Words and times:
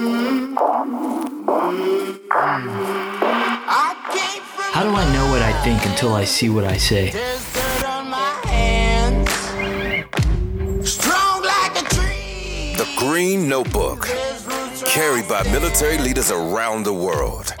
How 0.00 0.06
do 4.82 4.88
I 4.96 5.12
know 5.12 5.28
what 5.28 5.42
I 5.42 5.52
think 5.62 5.84
until 5.84 6.14
I 6.14 6.24
see 6.24 6.48
what 6.48 6.64
I 6.64 6.78
say? 6.78 7.10
The 12.76 12.88
Green 12.96 13.46
Notebook, 13.46 14.08
carried 14.86 15.28
by 15.28 15.42
military 15.52 15.98
leaders 15.98 16.30
around 16.30 16.84
the 16.84 16.94
world. 16.94 17.52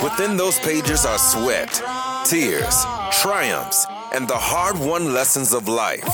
Within 0.00 0.36
those 0.36 0.60
pages 0.60 1.04
are 1.04 1.18
sweat, 1.18 1.82
tears, 2.24 2.86
triumphs, 3.10 3.86
and 4.14 4.28
the 4.28 4.36
hard 4.36 4.78
won 4.78 5.12
lessons 5.12 5.52
of 5.52 5.66
life. 5.66 6.06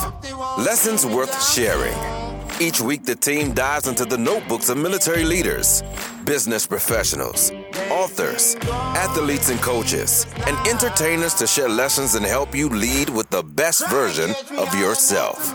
Lessons 0.56 1.04
worth 1.04 1.34
sharing. 1.52 2.13
Each 2.60 2.80
week, 2.80 3.04
the 3.04 3.16
team 3.16 3.52
dives 3.52 3.88
into 3.88 4.04
the 4.04 4.16
notebooks 4.16 4.68
of 4.68 4.78
military 4.78 5.24
leaders, 5.24 5.82
business 6.24 6.68
professionals, 6.68 7.50
authors, 7.90 8.54
athletes 8.94 9.50
and 9.50 9.60
coaches, 9.60 10.24
and 10.46 10.56
entertainers 10.68 11.34
to 11.34 11.48
share 11.48 11.68
lessons 11.68 12.14
and 12.14 12.24
help 12.24 12.54
you 12.54 12.68
lead 12.68 13.10
with 13.10 13.28
the 13.30 13.42
best 13.42 13.88
version 13.88 14.30
of 14.56 14.72
yourself. 14.76 15.52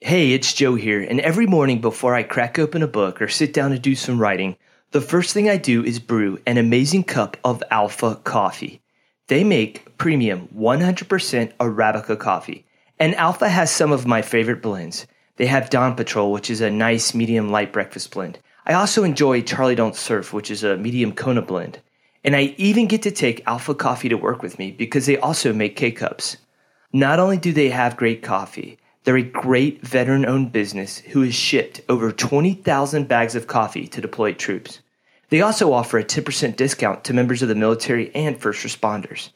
Hey, 0.00 0.32
it's 0.32 0.54
Joe 0.54 0.76
here, 0.76 1.02
and 1.02 1.20
every 1.20 1.46
morning 1.46 1.82
before 1.82 2.14
I 2.14 2.22
crack 2.22 2.58
open 2.58 2.82
a 2.82 2.88
book 2.88 3.20
or 3.20 3.28
sit 3.28 3.52
down 3.52 3.72
to 3.72 3.78
do 3.78 3.94
some 3.94 4.18
writing, 4.18 4.56
the 4.92 5.00
first 5.00 5.34
thing 5.34 5.48
I 5.48 5.56
do 5.56 5.84
is 5.84 5.98
brew 5.98 6.38
an 6.46 6.58
amazing 6.58 7.04
cup 7.04 7.36
of 7.44 7.62
Alpha 7.70 8.16
coffee. 8.22 8.80
They 9.28 9.42
make 9.42 9.98
premium 9.98 10.48
100% 10.56 11.52
Arabica 11.56 12.18
coffee, 12.18 12.64
and 12.98 13.14
Alpha 13.16 13.48
has 13.48 13.70
some 13.70 13.90
of 13.90 14.06
my 14.06 14.22
favorite 14.22 14.62
blends. 14.62 15.06
They 15.36 15.46
have 15.46 15.70
Dawn 15.70 15.96
Patrol, 15.96 16.30
which 16.30 16.48
is 16.48 16.60
a 16.60 16.70
nice 16.70 17.14
medium 17.14 17.50
light 17.50 17.72
breakfast 17.72 18.12
blend. 18.12 18.38
I 18.64 18.74
also 18.74 19.04
enjoy 19.04 19.42
Charlie 19.42 19.74
Don't 19.74 19.96
Surf, 19.96 20.32
which 20.32 20.50
is 20.50 20.64
a 20.64 20.76
medium 20.76 21.12
Kona 21.12 21.42
blend. 21.42 21.80
And 22.24 22.34
I 22.34 22.54
even 22.56 22.86
get 22.86 23.02
to 23.02 23.10
take 23.10 23.46
Alpha 23.46 23.74
coffee 23.74 24.08
to 24.08 24.16
work 24.16 24.42
with 24.42 24.58
me 24.58 24.70
because 24.70 25.06
they 25.06 25.18
also 25.18 25.52
make 25.52 25.76
K 25.76 25.90
cups. 25.90 26.36
Not 26.92 27.18
only 27.18 27.36
do 27.36 27.52
they 27.52 27.68
have 27.68 27.96
great 27.96 28.22
coffee, 28.22 28.78
they're 29.06 29.16
a 29.16 29.22
great 29.22 29.86
veteran 29.86 30.26
owned 30.26 30.50
business 30.50 30.98
who 30.98 31.22
has 31.22 31.34
shipped 31.34 31.80
over 31.88 32.10
20,000 32.10 33.06
bags 33.06 33.36
of 33.36 33.46
coffee 33.46 33.86
to 33.86 34.00
deployed 34.00 34.36
troops. 34.36 34.80
They 35.30 35.40
also 35.40 35.72
offer 35.72 35.98
a 35.98 36.04
10% 36.04 36.56
discount 36.56 37.04
to 37.04 37.14
members 37.14 37.40
of 37.40 37.48
the 37.48 37.54
military 37.54 38.12
and 38.16 38.36
first 38.36 38.66
responders. 38.66 39.30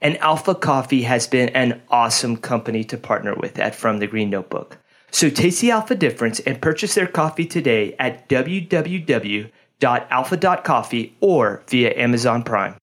And 0.00 0.16
Alpha 0.18 0.54
Coffee 0.54 1.02
has 1.02 1.26
been 1.26 1.48
an 1.50 1.82
awesome 1.90 2.36
company 2.36 2.84
to 2.84 2.96
partner 2.96 3.34
with 3.34 3.58
at 3.58 3.74
From 3.74 3.98
the 3.98 4.06
Green 4.06 4.30
Notebook. 4.30 4.78
So 5.10 5.28
taste 5.28 5.60
the 5.60 5.72
Alpha 5.72 5.96
difference 5.96 6.38
and 6.40 6.62
purchase 6.62 6.94
their 6.94 7.08
coffee 7.08 7.46
today 7.46 7.96
at 7.98 8.28
www.alpha.coffee 8.28 11.16
or 11.20 11.62
via 11.68 11.98
Amazon 11.98 12.44
Prime. 12.44 12.76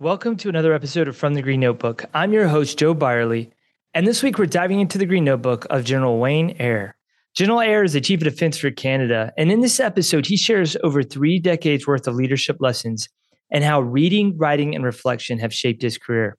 Welcome 0.00 0.36
to 0.38 0.48
another 0.48 0.74
episode 0.74 1.06
of 1.06 1.16
From 1.16 1.34
the 1.34 1.42
Green 1.42 1.60
Notebook. 1.60 2.04
I'm 2.12 2.32
your 2.32 2.48
host, 2.48 2.76
Joe 2.76 2.94
Byerly. 2.94 3.52
And 3.94 4.06
this 4.06 4.22
week, 4.22 4.38
we're 4.38 4.46
diving 4.46 4.80
into 4.80 4.96
the 4.96 5.04
Green 5.04 5.24
Notebook 5.24 5.66
of 5.68 5.84
General 5.84 6.18
Wayne 6.18 6.56
Eyre. 6.58 6.96
General 7.34 7.60
Eyre 7.60 7.84
is 7.84 7.92
the 7.92 8.00
Chief 8.00 8.20
of 8.20 8.24
Defense 8.24 8.56
for 8.56 8.70
Canada. 8.70 9.34
And 9.36 9.52
in 9.52 9.60
this 9.60 9.78
episode, 9.78 10.24
he 10.24 10.38
shares 10.38 10.78
over 10.82 11.02
three 11.02 11.38
decades 11.38 11.86
worth 11.86 12.08
of 12.08 12.14
leadership 12.14 12.56
lessons 12.58 13.10
and 13.50 13.62
how 13.62 13.82
reading, 13.82 14.34
writing, 14.38 14.74
and 14.74 14.82
reflection 14.82 15.38
have 15.40 15.52
shaped 15.52 15.82
his 15.82 15.98
career. 15.98 16.38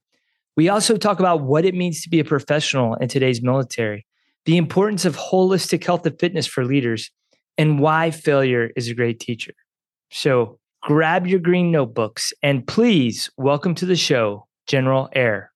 We 0.58 0.68
also 0.68 0.98
talk 0.98 1.20
about 1.20 1.44
what 1.44 1.64
it 1.64 1.76
means 1.76 2.02
to 2.02 2.10
be 2.10 2.20
a 2.20 2.26
professional 2.26 2.96
in 2.96 3.08
today's 3.08 3.44
military, 3.44 4.08
the 4.46 4.58
importance 4.58 5.06
of 5.06 5.16
holistic 5.16 5.86
health 5.86 6.08
and 6.08 6.20
fitness 6.20 6.48
for 6.48 6.66
leaders, 6.66 7.12
and 7.56 7.80
why 7.80 8.10
failure 8.10 8.72
is 8.76 8.88
a 8.88 8.96
great 8.96 9.20
teacher. 9.20 9.54
So 10.10 10.58
grab 10.82 11.28
your 11.28 11.40
green 11.40 11.72
notebooks 11.72 12.34
and 12.42 12.66
please 12.66 13.30
welcome 13.38 13.76
to 13.76 13.86
the 13.86 13.96
show, 13.96 14.48
General 14.66 15.08
Eyre. 15.14 15.53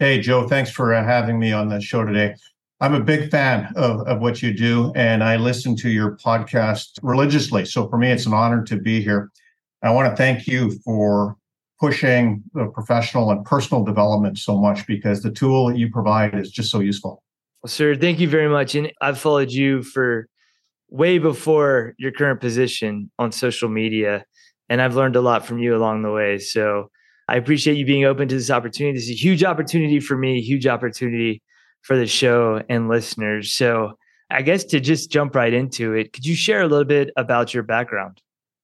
Hey, 0.00 0.20
Joe, 0.20 0.46
thanks 0.46 0.70
for 0.70 0.94
uh, 0.94 1.02
having 1.02 1.40
me 1.40 1.52
on 1.52 1.68
the 1.68 1.80
show 1.80 2.04
today. 2.04 2.36
I'm 2.80 2.94
a 2.94 3.00
big 3.00 3.32
fan 3.32 3.72
of, 3.74 4.06
of 4.06 4.20
what 4.20 4.40
you 4.40 4.54
do, 4.54 4.92
and 4.94 5.24
I 5.24 5.34
listen 5.34 5.74
to 5.74 5.90
your 5.90 6.16
podcast 6.18 7.00
religiously. 7.02 7.64
So 7.64 7.88
for 7.88 7.98
me, 7.98 8.12
it's 8.12 8.24
an 8.24 8.32
honor 8.32 8.62
to 8.62 8.76
be 8.76 9.02
here. 9.02 9.32
I 9.82 9.90
want 9.90 10.08
to 10.08 10.14
thank 10.14 10.46
you 10.46 10.78
for 10.84 11.36
pushing 11.80 12.44
the 12.54 12.66
professional 12.66 13.32
and 13.32 13.44
personal 13.44 13.82
development 13.82 14.38
so 14.38 14.56
much 14.56 14.86
because 14.86 15.24
the 15.24 15.32
tool 15.32 15.66
that 15.66 15.78
you 15.78 15.90
provide 15.90 16.32
is 16.36 16.52
just 16.52 16.70
so 16.70 16.78
useful. 16.78 17.24
Well, 17.64 17.68
sir, 17.68 17.96
thank 17.96 18.20
you 18.20 18.28
very 18.28 18.48
much. 18.48 18.76
And 18.76 18.92
I've 19.00 19.18
followed 19.18 19.50
you 19.50 19.82
for 19.82 20.28
way 20.90 21.18
before 21.18 21.96
your 21.98 22.12
current 22.12 22.40
position 22.40 23.10
on 23.18 23.32
social 23.32 23.68
media, 23.68 24.24
and 24.68 24.80
I've 24.80 24.94
learned 24.94 25.16
a 25.16 25.20
lot 25.20 25.44
from 25.44 25.58
you 25.58 25.74
along 25.74 26.02
the 26.02 26.12
way. 26.12 26.38
So 26.38 26.88
I 27.28 27.36
appreciate 27.36 27.76
you 27.76 27.84
being 27.84 28.04
open 28.04 28.26
to 28.28 28.34
this 28.34 28.50
opportunity. 28.50 28.96
This 28.96 29.04
is 29.04 29.10
a 29.10 29.22
huge 29.22 29.44
opportunity 29.44 30.00
for 30.00 30.16
me, 30.16 30.40
huge 30.40 30.66
opportunity 30.66 31.42
for 31.82 31.96
the 31.96 32.06
show 32.06 32.62
and 32.68 32.88
listeners. 32.88 33.52
So, 33.52 33.98
I 34.30 34.42
guess 34.42 34.64
to 34.64 34.80
just 34.80 35.10
jump 35.10 35.34
right 35.34 35.52
into 35.52 35.94
it, 35.94 36.12
could 36.12 36.26
you 36.26 36.34
share 36.34 36.62
a 36.62 36.66
little 36.66 36.84
bit 36.84 37.10
about 37.16 37.54
your 37.54 37.62
background? 37.62 38.20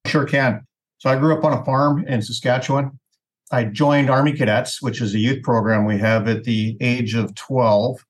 Sure 0.06 0.24
can. 0.24 0.66
So, 0.98 1.10
I 1.10 1.16
grew 1.16 1.36
up 1.36 1.44
on 1.44 1.52
a 1.52 1.64
farm 1.64 2.06
in 2.06 2.22
Saskatchewan. 2.22 2.98
I 3.52 3.64
joined 3.64 4.08
Army 4.08 4.32
Cadets, 4.32 4.80
which 4.80 5.02
is 5.02 5.14
a 5.14 5.18
youth 5.18 5.42
program 5.42 5.84
we 5.84 5.98
have 5.98 6.26
at 6.26 6.44
the 6.44 6.76
age 6.80 7.14
of 7.14 7.34
12. 7.34 8.02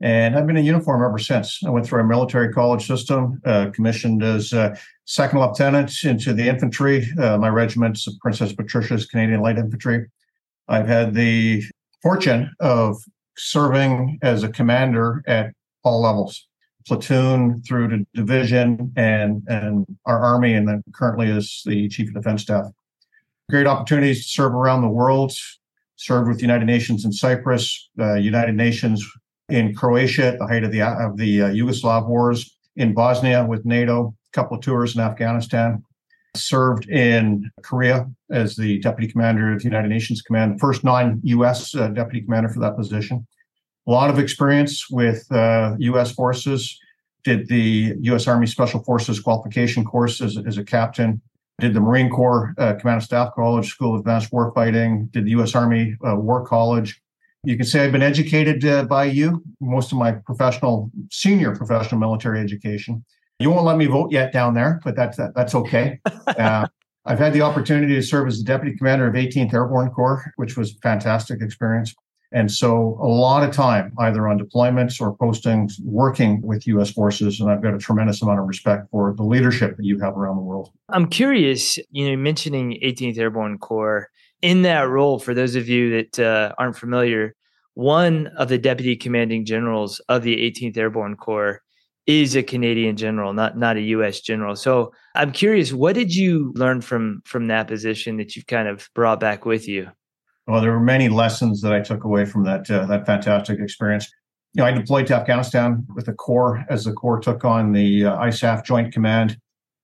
And 0.00 0.36
I've 0.36 0.46
been 0.46 0.56
in 0.56 0.64
uniform 0.64 1.02
ever 1.02 1.18
since. 1.18 1.60
I 1.64 1.70
went 1.70 1.84
through 1.84 2.00
a 2.00 2.04
military 2.04 2.52
college 2.52 2.86
system, 2.86 3.40
uh, 3.44 3.70
commissioned 3.70 4.22
as 4.22 4.52
uh, 4.52 4.76
second 5.06 5.40
lieutenant 5.40 5.92
into 6.04 6.32
the 6.32 6.48
infantry. 6.48 7.08
Uh, 7.18 7.36
my 7.38 7.48
regiment's 7.48 8.06
Princess 8.20 8.52
Patricia's 8.52 9.06
Canadian 9.06 9.40
Light 9.40 9.58
Infantry. 9.58 10.06
I've 10.68 10.86
had 10.86 11.14
the 11.14 11.64
fortune 12.00 12.54
of 12.60 12.96
serving 13.36 14.18
as 14.22 14.44
a 14.44 14.48
commander 14.48 15.22
at 15.26 15.52
all 15.82 16.02
levels, 16.02 16.46
platoon 16.86 17.62
through 17.62 17.88
to 17.88 18.06
division 18.14 18.92
and, 18.96 19.42
and 19.48 19.84
our 20.06 20.20
army, 20.20 20.54
and 20.54 20.68
then 20.68 20.84
currently 20.94 21.28
as 21.30 21.62
the 21.66 21.88
chief 21.88 22.08
of 22.08 22.14
defense 22.14 22.42
staff. 22.42 22.66
Great 23.50 23.66
opportunities 23.66 24.24
to 24.24 24.28
serve 24.28 24.52
around 24.52 24.82
the 24.82 24.88
world, 24.88 25.32
served 25.96 26.28
with 26.28 26.36
the 26.36 26.42
United 26.42 26.66
Nations 26.66 27.04
in 27.04 27.12
Cyprus, 27.12 27.88
uh, 27.98 28.14
United 28.14 28.54
Nations 28.54 29.04
in 29.48 29.74
Croatia 29.74 30.28
at 30.28 30.38
the 30.38 30.46
height 30.46 30.64
of 30.64 30.72
the 30.72 30.82
of 30.82 31.16
the 31.16 31.42
uh, 31.42 31.48
Yugoslav 31.48 32.06
wars, 32.06 32.58
in 32.78 32.94
Bosnia 32.94 33.44
with 33.44 33.66
NATO, 33.66 34.14
a 34.32 34.32
couple 34.32 34.56
of 34.56 34.62
tours 34.62 34.94
in 34.94 35.00
Afghanistan. 35.02 35.82
Served 36.36 36.88
in 36.88 37.50
Korea 37.62 38.08
as 38.30 38.54
the 38.54 38.78
deputy 38.80 39.10
commander 39.10 39.52
of 39.52 39.58
the 39.58 39.64
United 39.64 39.88
Nations 39.88 40.22
Command, 40.22 40.60
first 40.60 40.84
non-U.S. 40.84 41.74
Uh, 41.74 41.88
deputy 41.88 42.20
commander 42.20 42.48
for 42.48 42.60
that 42.60 42.76
position. 42.76 43.26
A 43.86 43.90
lot 43.90 44.10
of 44.10 44.18
experience 44.18 44.88
with 44.90 45.26
U.S. 45.30 46.10
Uh, 46.10 46.14
forces. 46.14 46.78
Did 47.24 47.48
the 47.48 47.94
U.S. 48.02 48.28
Army 48.28 48.46
Special 48.46 48.82
Forces 48.84 49.18
qualification 49.18 49.84
course 49.84 50.20
as, 50.20 50.38
as 50.46 50.58
a 50.58 50.64
captain. 50.64 51.20
Did 51.58 51.74
the 51.74 51.80
Marine 51.80 52.10
Corps 52.10 52.54
uh, 52.58 52.74
Command 52.74 52.98
of 52.98 53.04
Staff 53.04 53.34
College, 53.34 53.68
School 53.68 53.94
of 53.94 54.00
Advanced 54.00 54.30
Warfighting. 54.30 55.10
Did 55.10 55.24
the 55.24 55.30
U.S. 55.30 55.54
Army 55.54 55.96
uh, 56.06 56.14
War 56.14 56.46
College 56.46 57.00
you 57.48 57.56
can 57.56 57.64
say 57.64 57.82
I've 57.82 57.92
been 57.92 58.02
educated 58.02 58.62
uh, 58.66 58.84
by 58.84 59.04
you, 59.04 59.42
most 59.58 59.90
of 59.90 59.96
my 59.96 60.12
professional, 60.12 60.90
senior 61.10 61.56
professional 61.56 61.98
military 61.98 62.40
education. 62.40 63.02
You 63.38 63.48
won't 63.48 63.64
let 63.64 63.78
me 63.78 63.86
vote 63.86 64.12
yet 64.12 64.34
down 64.34 64.52
there, 64.52 64.82
but 64.84 64.94
that's 64.94 65.16
that, 65.16 65.34
that's 65.34 65.54
okay. 65.54 65.98
Uh, 66.38 66.68
I've 67.06 67.18
had 67.18 67.32
the 67.32 67.40
opportunity 67.40 67.94
to 67.94 68.02
serve 68.02 68.28
as 68.28 68.38
the 68.38 68.44
deputy 68.44 68.76
commander 68.76 69.08
of 69.08 69.14
18th 69.14 69.54
Airborne 69.54 69.90
Corps, 69.90 70.30
which 70.36 70.58
was 70.58 70.72
a 70.72 70.78
fantastic 70.82 71.40
experience. 71.40 71.94
And 72.32 72.52
so 72.52 72.98
a 73.00 73.08
lot 73.08 73.48
of 73.48 73.52
time 73.54 73.94
either 73.98 74.28
on 74.28 74.38
deployments 74.38 75.00
or 75.00 75.16
postings 75.16 75.80
working 75.82 76.42
with 76.42 76.66
US 76.66 76.90
forces. 76.90 77.40
And 77.40 77.50
I've 77.50 77.62
got 77.62 77.74
a 77.74 77.78
tremendous 77.78 78.20
amount 78.20 78.40
of 78.40 78.46
respect 78.46 78.90
for 78.90 79.14
the 79.16 79.22
leadership 79.22 79.78
that 79.78 79.84
you 79.84 79.98
have 80.00 80.18
around 80.18 80.36
the 80.36 80.42
world. 80.42 80.70
I'm 80.90 81.08
curious, 81.08 81.78
you 81.90 82.10
know, 82.10 82.16
mentioning 82.16 82.78
18th 82.84 83.18
Airborne 83.18 83.56
Corps, 83.56 84.10
in 84.42 84.62
that 84.62 84.88
role, 84.88 85.18
for 85.18 85.34
those 85.34 85.56
of 85.56 85.68
you 85.68 85.90
that 85.96 86.18
uh, 86.18 86.54
aren't 86.58 86.76
familiar, 86.76 87.34
one 87.78 88.26
of 88.36 88.48
the 88.48 88.58
deputy 88.58 88.96
commanding 88.96 89.44
generals 89.44 90.00
of 90.08 90.24
the 90.24 90.36
18th 90.36 90.76
Airborne 90.76 91.14
Corps 91.14 91.62
is 92.08 92.34
a 92.34 92.42
Canadian 92.42 92.96
general, 92.96 93.32
not 93.32 93.56
not 93.56 93.76
a 93.76 93.80
U.S. 93.82 94.20
general. 94.20 94.56
So 94.56 94.92
I'm 95.14 95.30
curious, 95.30 95.72
what 95.72 95.94
did 95.94 96.12
you 96.12 96.52
learn 96.56 96.80
from 96.80 97.22
from 97.24 97.46
that 97.46 97.68
position 97.68 98.16
that 98.16 98.34
you've 98.34 98.48
kind 98.48 98.66
of 98.66 98.88
brought 98.96 99.20
back 99.20 99.44
with 99.44 99.68
you? 99.68 99.86
Well, 100.48 100.60
there 100.60 100.72
were 100.72 100.80
many 100.80 101.08
lessons 101.08 101.60
that 101.60 101.72
I 101.72 101.78
took 101.78 102.02
away 102.02 102.24
from 102.24 102.42
that 102.46 102.68
uh, 102.68 102.84
that 102.86 103.06
fantastic 103.06 103.60
experience. 103.60 104.10
You 104.54 104.62
know, 104.62 104.66
I 104.66 104.72
deployed 104.72 105.06
to 105.06 105.14
Afghanistan 105.14 105.86
with 105.94 106.06
the 106.06 106.14
Corps 106.14 106.64
as 106.68 106.82
the 106.82 106.92
Corps 106.92 107.20
took 107.20 107.44
on 107.44 107.70
the 107.70 108.06
uh, 108.06 108.16
ISAF 108.16 108.64
Joint 108.64 108.92
Command 108.92 109.38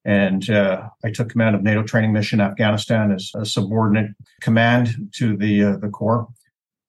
And 0.04 0.50
uh, 0.50 0.88
I 1.04 1.12
took 1.12 1.28
command 1.28 1.54
of 1.54 1.62
NATO 1.62 1.84
training 1.84 2.12
mission 2.12 2.40
Afghanistan 2.40 3.12
as 3.12 3.30
a 3.36 3.46
subordinate 3.46 4.10
command 4.40 4.96
to 5.18 5.36
the 5.36 5.62
uh, 5.62 5.76
the 5.76 5.90
Corps. 5.90 6.26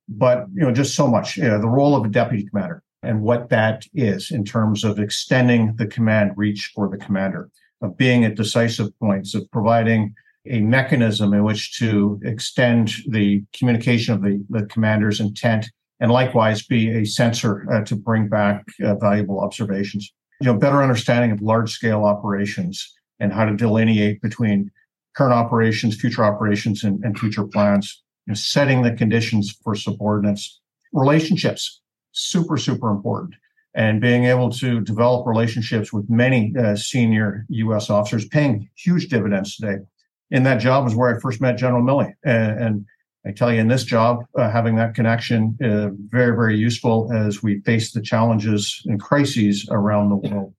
But 0.07 0.45
you 0.53 0.61
know, 0.61 0.71
just 0.71 0.95
so 0.95 1.07
much. 1.07 1.37
You 1.37 1.43
know, 1.43 1.59
the 1.59 1.67
role 1.67 1.95
of 1.95 2.05
a 2.05 2.09
deputy 2.09 2.47
commander 2.47 2.83
and 3.03 3.21
what 3.21 3.49
that 3.49 3.85
is 3.93 4.31
in 4.31 4.43
terms 4.43 4.83
of 4.83 4.99
extending 4.99 5.75
the 5.75 5.85
command 5.85 6.31
reach 6.35 6.71
for 6.73 6.89
the 6.89 6.97
commander, 6.97 7.49
of 7.81 7.97
being 7.97 8.25
at 8.25 8.35
decisive 8.35 8.97
points, 8.99 9.35
of 9.35 9.49
providing 9.51 10.13
a 10.47 10.59
mechanism 10.61 11.33
in 11.33 11.43
which 11.43 11.77
to 11.79 12.19
extend 12.23 12.91
the 13.07 13.43
communication 13.57 14.13
of 14.13 14.21
the, 14.21 14.43
the 14.49 14.65
commander's 14.67 15.19
intent 15.19 15.67
and 15.99 16.11
likewise 16.11 16.65
be 16.65 16.89
a 16.89 17.05
sensor 17.05 17.65
uh, 17.71 17.83
to 17.85 17.95
bring 17.95 18.27
back 18.27 18.63
uh, 18.83 18.95
valuable 18.95 19.39
observations. 19.39 20.13
You 20.41 20.47
know, 20.47 20.57
better 20.57 20.83
understanding 20.83 21.31
of 21.31 21.41
large 21.41 21.71
scale 21.71 22.03
operations 22.03 22.93
and 23.19 23.31
how 23.31 23.45
to 23.45 23.55
delineate 23.55 24.21
between 24.21 24.71
current 25.15 25.33
operations, 25.33 25.95
future 25.95 26.25
operations, 26.25 26.83
and, 26.83 27.03
and 27.03 27.17
future 27.17 27.45
plans. 27.45 28.03
You 28.25 28.31
know, 28.31 28.35
setting 28.35 28.81
the 28.81 28.91
conditions 28.91 29.51
for 29.63 29.75
subordinates, 29.75 30.59
relationships, 30.93 31.81
super 32.11 32.57
super 32.57 32.89
important, 32.89 33.35
and 33.75 34.01
being 34.01 34.25
able 34.25 34.49
to 34.51 34.81
develop 34.81 35.27
relationships 35.27 35.91
with 35.91 36.09
many 36.09 36.53
uh, 36.57 36.75
senior 36.75 37.45
U.S. 37.49 37.89
officers, 37.89 38.27
paying 38.27 38.69
huge 38.75 39.09
dividends 39.09 39.55
today. 39.57 39.83
In 40.31 40.43
that 40.43 40.57
job 40.59 40.87
is 40.87 40.95
where 40.95 41.15
I 41.15 41.19
first 41.19 41.39
met 41.39 41.57
General 41.57 41.83
Milley, 41.83 42.13
and, 42.23 42.59
and 42.59 42.85
I 43.27 43.31
tell 43.31 43.51
you, 43.51 43.59
in 43.59 43.67
this 43.67 43.83
job, 43.83 44.23
uh, 44.37 44.51
having 44.51 44.75
that 44.75 44.93
connection 44.93 45.57
uh, 45.63 45.89
very, 46.09 46.35
very 46.35 46.55
useful 46.55 47.11
as 47.11 47.41
we 47.41 47.59
face 47.61 47.91
the 47.91 48.01
challenges 48.01 48.81
and 48.85 48.99
crises 48.99 49.67
around 49.71 50.09
the 50.09 50.15
world. 50.15 50.53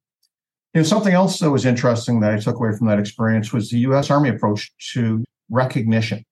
You 0.74 0.80
know, 0.80 0.84
something 0.84 1.14
else 1.14 1.38
that 1.38 1.50
was 1.50 1.64
interesting 1.64 2.20
that 2.20 2.34
I 2.34 2.38
took 2.38 2.56
away 2.56 2.72
from 2.76 2.88
that 2.88 2.98
experience 2.98 3.52
was 3.52 3.70
the 3.70 3.78
U.S. 3.80 4.10
Army 4.10 4.30
approach 4.30 4.70
to 4.92 5.24
recognition. 5.48 6.24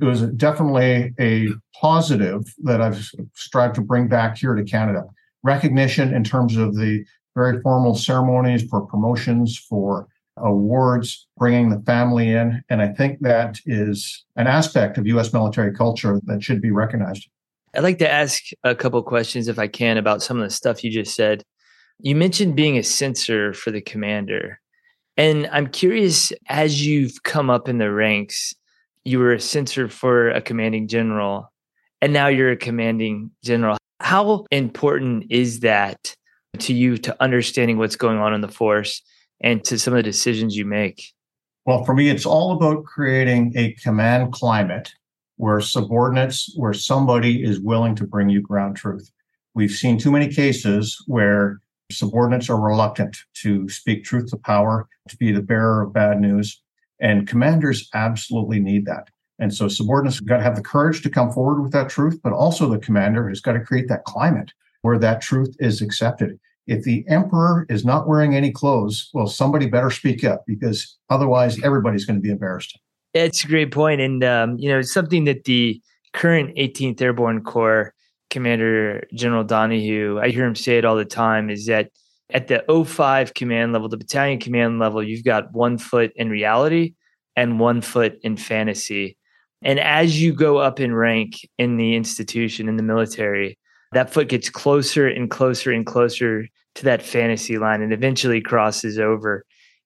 It 0.00 0.04
was 0.04 0.22
definitely 0.22 1.14
a 1.18 1.48
positive 1.80 2.44
that 2.64 2.82
I've 2.82 3.08
strived 3.34 3.76
to 3.76 3.80
bring 3.80 4.08
back 4.08 4.36
here 4.36 4.54
to 4.54 4.62
Canada. 4.64 5.04
Recognition 5.42 6.12
in 6.12 6.22
terms 6.22 6.56
of 6.56 6.74
the 6.74 7.04
very 7.34 7.60
formal 7.62 7.94
ceremonies 7.94 8.68
for 8.68 8.82
promotions, 8.86 9.58
for 9.58 10.08
awards, 10.38 11.26
bringing 11.38 11.70
the 11.70 11.80
family 11.80 12.30
in. 12.30 12.62
And 12.68 12.82
I 12.82 12.88
think 12.88 13.20
that 13.20 13.58
is 13.64 14.24
an 14.36 14.46
aspect 14.46 14.98
of 14.98 15.06
U.S. 15.06 15.32
military 15.32 15.72
culture 15.72 16.20
that 16.24 16.42
should 16.42 16.60
be 16.60 16.70
recognized. 16.70 17.26
I'd 17.74 17.82
like 17.82 17.98
to 17.98 18.10
ask 18.10 18.42
a 18.64 18.74
couple 18.74 19.02
questions, 19.02 19.48
if 19.48 19.58
I 19.58 19.68
can, 19.68 19.96
about 19.96 20.22
some 20.22 20.38
of 20.38 20.44
the 20.44 20.50
stuff 20.50 20.82
you 20.84 20.90
just 20.90 21.14
said. 21.14 21.42
You 22.00 22.14
mentioned 22.14 22.56
being 22.56 22.76
a 22.76 22.82
sensor 22.82 23.54
for 23.54 23.70
the 23.70 23.80
commander. 23.80 24.60
And 25.16 25.48
I'm 25.50 25.68
curious, 25.68 26.32
as 26.48 26.86
you've 26.86 27.22
come 27.22 27.48
up 27.48 27.68
in 27.68 27.78
the 27.78 27.90
ranks, 27.90 28.54
you 29.06 29.20
were 29.20 29.32
a 29.32 29.40
sensor 29.40 29.88
for 29.88 30.30
a 30.30 30.40
commanding 30.40 30.88
general, 30.88 31.52
and 32.02 32.12
now 32.12 32.26
you're 32.26 32.50
a 32.50 32.56
commanding 32.56 33.30
general. 33.44 33.78
How 34.00 34.44
important 34.50 35.26
is 35.30 35.60
that 35.60 36.16
to 36.58 36.74
you 36.74 36.98
to 36.98 37.22
understanding 37.22 37.78
what's 37.78 37.96
going 37.96 38.18
on 38.18 38.34
in 38.34 38.40
the 38.40 38.48
force 38.48 39.02
and 39.40 39.62
to 39.64 39.78
some 39.78 39.94
of 39.94 39.98
the 39.98 40.02
decisions 40.02 40.56
you 40.56 40.64
make? 40.64 41.12
Well, 41.66 41.84
for 41.84 41.94
me, 41.94 42.08
it's 42.08 42.26
all 42.26 42.52
about 42.52 42.84
creating 42.84 43.52
a 43.56 43.72
command 43.74 44.32
climate 44.32 44.92
where 45.36 45.60
subordinates, 45.60 46.52
where 46.56 46.72
somebody 46.72 47.44
is 47.44 47.60
willing 47.60 47.94
to 47.96 48.06
bring 48.06 48.28
you 48.28 48.40
ground 48.40 48.76
truth. 48.76 49.10
We've 49.54 49.70
seen 49.70 49.98
too 49.98 50.10
many 50.10 50.28
cases 50.28 51.02
where 51.06 51.60
subordinates 51.92 52.50
are 52.50 52.60
reluctant 52.60 53.16
to 53.42 53.68
speak 53.68 54.04
truth 54.04 54.30
to 54.30 54.36
power, 54.36 54.88
to 55.08 55.16
be 55.16 55.30
the 55.30 55.42
bearer 55.42 55.82
of 55.82 55.92
bad 55.92 56.20
news. 56.20 56.60
And 57.00 57.28
commanders 57.28 57.88
absolutely 57.94 58.60
need 58.60 58.86
that. 58.86 59.08
And 59.38 59.52
so 59.52 59.68
subordinates 59.68 60.18
have 60.18 60.26
got 60.26 60.38
to 60.38 60.42
have 60.42 60.56
the 60.56 60.62
courage 60.62 61.02
to 61.02 61.10
come 61.10 61.30
forward 61.30 61.62
with 61.62 61.72
that 61.72 61.90
truth, 61.90 62.18
but 62.22 62.32
also 62.32 62.68
the 62.68 62.78
commander 62.78 63.28
has 63.28 63.40
got 63.40 63.52
to 63.52 63.60
create 63.60 63.88
that 63.88 64.04
climate 64.04 64.52
where 64.82 64.98
that 64.98 65.20
truth 65.20 65.54
is 65.58 65.82
accepted 65.82 66.38
if 66.66 66.82
the 66.82 67.04
emperor 67.08 67.66
is 67.68 67.84
not 67.84 68.08
wearing 68.08 68.34
any 68.34 68.50
clothes, 68.50 69.08
well, 69.12 69.26
somebody 69.26 69.66
better 69.66 69.90
speak 69.90 70.24
up 70.24 70.44
because 70.46 70.96
otherwise 71.10 71.62
everybody's 71.62 72.04
going 72.04 72.18
to 72.18 72.22
be 72.22 72.30
embarrassed. 72.30 72.78
It's 73.14 73.44
a 73.44 73.46
great 73.46 73.70
point. 73.70 74.00
And, 74.00 74.22
um, 74.24 74.58
you 74.58 74.68
know, 74.68 74.80
it's 74.80 74.92
something 74.92 75.24
that 75.24 75.44
the 75.44 75.80
current 76.12 76.54
18th 76.56 77.00
Airborne 77.00 77.42
Corps 77.42 77.94
Commander 78.30 79.06
General 79.14 79.44
Donahue, 79.44 80.18
I 80.20 80.30
hear 80.30 80.44
him 80.44 80.56
say 80.56 80.78
it 80.78 80.84
all 80.84 80.96
the 80.96 81.04
time, 81.04 81.50
is 81.50 81.66
that 81.66 81.90
at 82.30 82.48
the 82.48 82.64
05 82.84 83.34
command 83.34 83.72
level, 83.72 83.88
the 83.88 83.96
battalion 83.96 84.40
command 84.40 84.78
level, 84.78 85.02
you've 85.02 85.24
got 85.24 85.52
one 85.52 85.78
foot 85.78 86.12
in 86.16 86.28
reality 86.28 86.94
and 87.36 87.60
one 87.60 87.80
foot 87.80 88.18
in 88.22 88.36
fantasy. 88.36 89.16
And 89.62 89.78
as 89.78 90.20
you 90.20 90.32
go 90.32 90.58
up 90.58 90.80
in 90.80 90.94
rank 90.94 91.34
in 91.58 91.76
the 91.76 91.94
institution, 91.94 92.68
in 92.68 92.76
the 92.76 92.82
military, 92.82 93.58
that 93.92 94.12
foot 94.12 94.28
gets 94.28 94.50
closer 94.50 95.06
and 95.06 95.30
closer 95.30 95.70
and 95.70 95.86
closer 95.86 96.46
to 96.74 96.84
that 96.84 97.02
fantasy 97.02 97.58
line 97.58 97.82
and 97.82 97.92
eventually 97.92 98.40
crosses 98.40 98.98
over. 98.98 99.44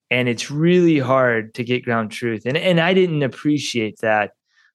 And 0.09 0.27
it's 0.27 0.51
really 0.51 0.99
hard 0.99 1.53
to 1.53 1.63
get 1.63 1.85
ground 1.85 2.11
truth. 2.11 2.43
And, 2.45 2.57
and 2.57 2.79
I 2.79 2.93
didn't 2.93 3.23
appreciate 3.23 3.99
that 4.01 4.31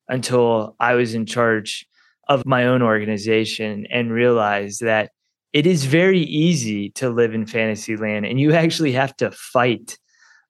until 0.09 0.77
I 0.81 0.95
was 0.95 1.15
in 1.15 1.27
charge 1.27 1.87
of 2.29 2.47
my 2.47 2.65
own 2.67 2.81
organization 2.81 3.87
and 3.91 4.11
realized 4.11 4.81
that 4.81 5.11
it 5.57 5.67
is 5.67 5.87
very 5.87 6.21
easy 6.21 6.91
to 6.91 7.09
live 7.09 7.33
in 7.33 7.47
fantasy 7.47 7.97
land 7.97 8.27
and 8.27 8.39
you 8.39 8.53
actually 8.53 8.93
have 8.93 9.17
to 9.17 9.31
fight 9.31 9.97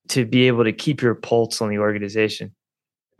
to 0.08 0.26
be 0.26 0.48
able 0.48 0.64
to 0.64 0.72
keep 0.72 1.00
your 1.00 1.14
pulse 1.14 1.62
on 1.62 1.68
the 1.68 1.78
organization. 1.78 2.52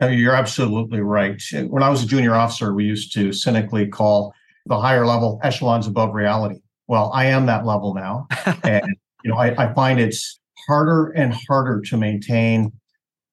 You're 0.01 0.35
absolutely 0.35 0.99
right. 0.99 1.41
When 1.53 1.83
I 1.83 1.89
was 1.89 2.03
a 2.03 2.05
junior 2.05 2.35
officer, 2.35 2.73
we 2.73 2.83
used 2.83 3.13
to 3.13 3.31
cynically 3.31 3.87
call 3.87 4.33
the 4.65 4.77
higher 4.77 5.05
level 5.05 5.39
echelons 5.43 5.87
above 5.87 6.13
reality. 6.13 6.59
Well, 6.87 7.09
I 7.13 7.27
am 7.27 7.45
that 7.45 7.65
level 7.65 7.93
now. 7.93 8.27
and, 8.63 8.85
you 9.23 9.31
know, 9.31 9.37
I, 9.37 9.55
I 9.57 9.73
find 9.73 9.97
it's 9.97 10.41
harder 10.67 11.11
and 11.11 11.33
harder 11.47 11.79
to 11.79 11.95
maintain 11.95 12.73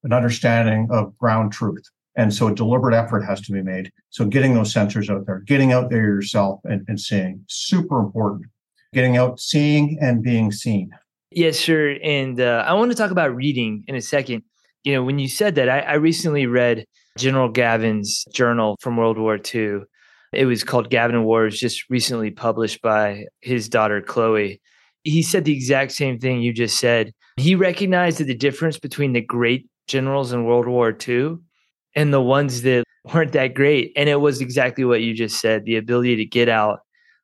an 0.05 0.13
understanding 0.13 0.87
of 0.93 1.19
ground 1.19 1.51
truth. 1.51 1.91
And 2.17 2.33
so 2.33 2.49
a 2.49 2.55
deliberate 2.55 2.95
effort 2.95 3.23
has 3.23 3.41
to 3.43 3.53
be 3.53 3.63
made. 3.63 3.91
So 4.11 4.25
getting 4.25 4.55
those 4.55 4.73
sensors 4.73 5.11
out 5.11 5.27
there, 5.27 5.41
getting 5.41 5.73
out 5.73 5.91
there 5.91 6.03
yourself 6.03 6.61
and, 6.65 6.85
and 6.87 7.01
seeing, 7.01 7.45
super 7.49 7.99
important. 7.99 8.47
Getting 8.93 9.17
out, 9.17 9.41
seeing 9.41 9.99
and 10.01 10.23
being 10.23 10.53
seen. 10.53 10.91
Yes, 11.33 11.57
sure. 11.57 11.97
And 12.03 12.41
uh, 12.41 12.65
I 12.67 12.75
want 12.75 12.93
to 12.93 12.97
talk 12.97 13.11
about 13.11 13.35
reading 13.35 13.85
in 13.89 13.97
a 13.97 14.01
second. 14.01 14.45
You 14.85 14.93
know, 14.93 15.03
when 15.03 15.19
you 15.19 15.29
said 15.29 15.57
that, 15.57 15.69
I, 15.69 15.81
I 15.81 15.95
recently 15.95 16.47
read 16.47 16.87
General 17.19 17.49
Gavin's 17.49 18.25
journal 18.33 18.77
from 18.81 18.97
World 18.97 19.19
War 19.19 19.39
II. 19.53 19.81
It 20.33 20.47
was 20.47 20.63
called 20.63 20.91
Gavin 20.91 21.17
and 21.17 21.51
just 21.51 21.89
recently 21.91 22.31
published 22.31 22.83
by 22.83 23.27
his 23.41 23.69
daughter, 23.69 24.01
Chloe. 24.01 24.61
He 25.03 25.23
said 25.23 25.45
the 25.45 25.53
exact 25.55 25.93
same 25.93 26.19
thing 26.19 26.41
you 26.41 26.53
just 26.53 26.79
said. 26.79 27.13
He 27.37 27.55
recognized 27.55 28.19
that 28.19 28.25
the 28.25 28.35
difference 28.35 28.79
between 28.79 29.13
the 29.13 29.21
great 29.21 29.69
generals 29.87 30.33
in 30.33 30.45
World 30.45 30.67
War 30.69 30.97
II 31.07 31.37
and 31.95 32.13
the 32.13 32.21
ones 32.21 32.63
that 32.63 32.85
weren't 33.13 33.33
that 33.33 33.55
great. 33.55 33.93
And 33.97 34.09
it 34.09 34.21
was 34.21 34.41
exactly 34.41 34.85
what 34.85 35.03
you 35.03 35.15
just 35.15 35.41
said 35.41 35.65
the 35.65 35.77
ability 35.77 36.17
to 36.17 36.25
get 36.25 36.49
out, 36.49 36.81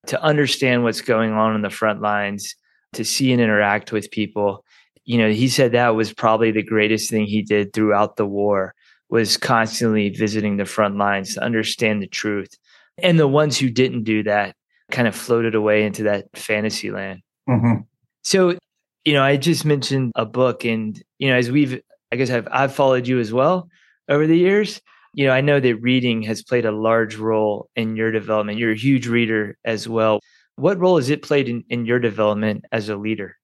to 0.06 0.22
understand 0.22 0.84
what's 0.84 1.00
going 1.00 1.32
on 1.32 1.54
in 1.54 1.62
the 1.62 1.70
front 1.70 2.00
lines, 2.00 2.54
to 2.94 3.04
see 3.04 3.32
and 3.32 3.40
interact 3.40 3.92
with 3.92 4.10
people. 4.10 4.64
You 5.04 5.18
know, 5.18 5.30
he 5.30 5.48
said 5.48 5.72
that 5.72 5.96
was 5.96 6.12
probably 6.12 6.52
the 6.52 6.62
greatest 6.62 7.10
thing 7.10 7.26
he 7.26 7.42
did 7.42 7.72
throughout 7.72 8.16
the 8.16 8.26
war 8.26 8.74
was 9.08 9.36
constantly 9.36 10.10
visiting 10.10 10.56
the 10.56 10.64
front 10.64 10.96
lines 10.96 11.34
to 11.34 11.42
understand 11.42 12.00
the 12.00 12.06
truth 12.06 12.56
and 12.98 13.18
the 13.18 13.26
ones 13.26 13.58
who 13.58 13.68
didn't 13.68 14.04
do 14.04 14.22
that 14.22 14.54
kind 14.92 15.08
of 15.08 15.16
floated 15.16 15.54
away 15.54 15.84
into 15.84 16.04
that 16.04 16.26
fantasy 16.34 16.90
land. 16.90 17.20
Mm-hmm. 17.48 17.82
So, 18.22 18.56
you 19.04 19.14
know, 19.14 19.22
I 19.22 19.36
just 19.36 19.64
mentioned 19.64 20.12
a 20.14 20.26
book, 20.26 20.64
and 20.64 21.00
you 21.18 21.28
know, 21.28 21.36
as 21.36 21.50
we've, 21.50 21.80
I 22.12 22.16
guess 22.16 22.30
I've 22.30 22.46
I've 22.50 22.74
followed 22.74 23.08
you 23.08 23.18
as 23.18 23.32
well 23.32 23.68
over 24.10 24.26
the 24.26 24.36
years. 24.36 24.80
You 25.14 25.26
know, 25.26 25.32
I 25.32 25.40
know 25.40 25.58
that 25.58 25.76
reading 25.76 26.22
has 26.22 26.42
played 26.42 26.66
a 26.66 26.72
large 26.72 27.16
role 27.16 27.68
in 27.74 27.96
your 27.96 28.12
development. 28.12 28.58
You're 28.58 28.72
a 28.72 28.76
huge 28.76 29.06
reader 29.06 29.56
as 29.64 29.88
well. 29.88 30.20
What 30.56 30.78
role 30.78 30.96
has 30.96 31.08
it 31.10 31.22
played 31.22 31.48
in, 31.48 31.64
in 31.70 31.86
your 31.86 31.98
development 31.98 32.64
as 32.70 32.88
a 32.88 32.96
leader? 32.96 33.36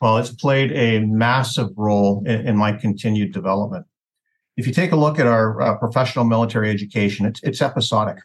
Well, 0.00 0.16
it's 0.16 0.32
played 0.32 0.72
a 0.72 1.00
massive 1.00 1.68
role 1.76 2.22
in, 2.26 2.48
in 2.48 2.56
my 2.56 2.72
continued 2.72 3.32
development. 3.32 3.86
If 4.56 4.66
you 4.66 4.72
take 4.72 4.92
a 4.92 4.96
look 4.96 5.18
at 5.18 5.26
our 5.26 5.60
uh, 5.60 5.76
professional 5.76 6.24
military 6.24 6.70
education, 6.70 7.26
it's, 7.26 7.42
it's 7.42 7.60
episodic 7.60 8.18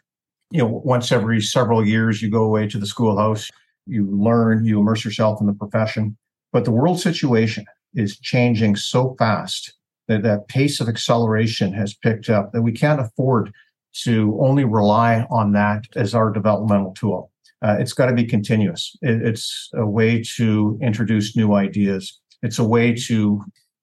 you 0.50 0.58
know, 0.58 0.80
once 0.84 1.12
every 1.12 1.40
several 1.40 1.86
years, 1.86 2.20
you 2.20 2.30
go 2.30 2.42
away 2.42 2.66
to 2.68 2.78
the 2.78 2.86
schoolhouse, 2.86 3.48
you 3.86 4.08
learn, 4.10 4.64
you 4.64 4.80
immerse 4.80 5.04
yourself 5.04 5.40
in 5.40 5.46
the 5.46 5.52
profession. 5.52 6.16
But 6.52 6.64
the 6.64 6.72
world 6.72 7.00
situation 7.00 7.64
is 7.94 8.18
changing 8.18 8.76
so 8.76 9.14
fast 9.18 9.74
that 10.10 10.24
that 10.24 10.48
pace 10.48 10.80
of 10.80 10.88
acceleration 10.88 11.72
has 11.72 11.94
picked 11.94 12.28
up 12.28 12.50
that 12.52 12.62
we 12.62 12.72
can't 12.72 13.00
afford 13.00 13.52
to 13.92 14.36
only 14.40 14.64
rely 14.64 15.24
on 15.30 15.52
that 15.52 15.84
as 15.94 16.16
our 16.16 16.32
developmental 16.32 16.92
tool. 16.94 17.30
Uh, 17.62 17.76
it's 17.78 17.92
got 17.92 18.06
to 18.06 18.12
be 18.12 18.24
continuous. 18.24 18.96
It, 19.02 19.22
it's 19.22 19.70
a 19.74 19.86
way 19.86 20.22
to 20.36 20.76
introduce 20.82 21.36
new 21.36 21.54
ideas. 21.54 22.18
It's 22.42 22.58
a 22.58 22.64
way 22.64 22.92
to 23.06 23.40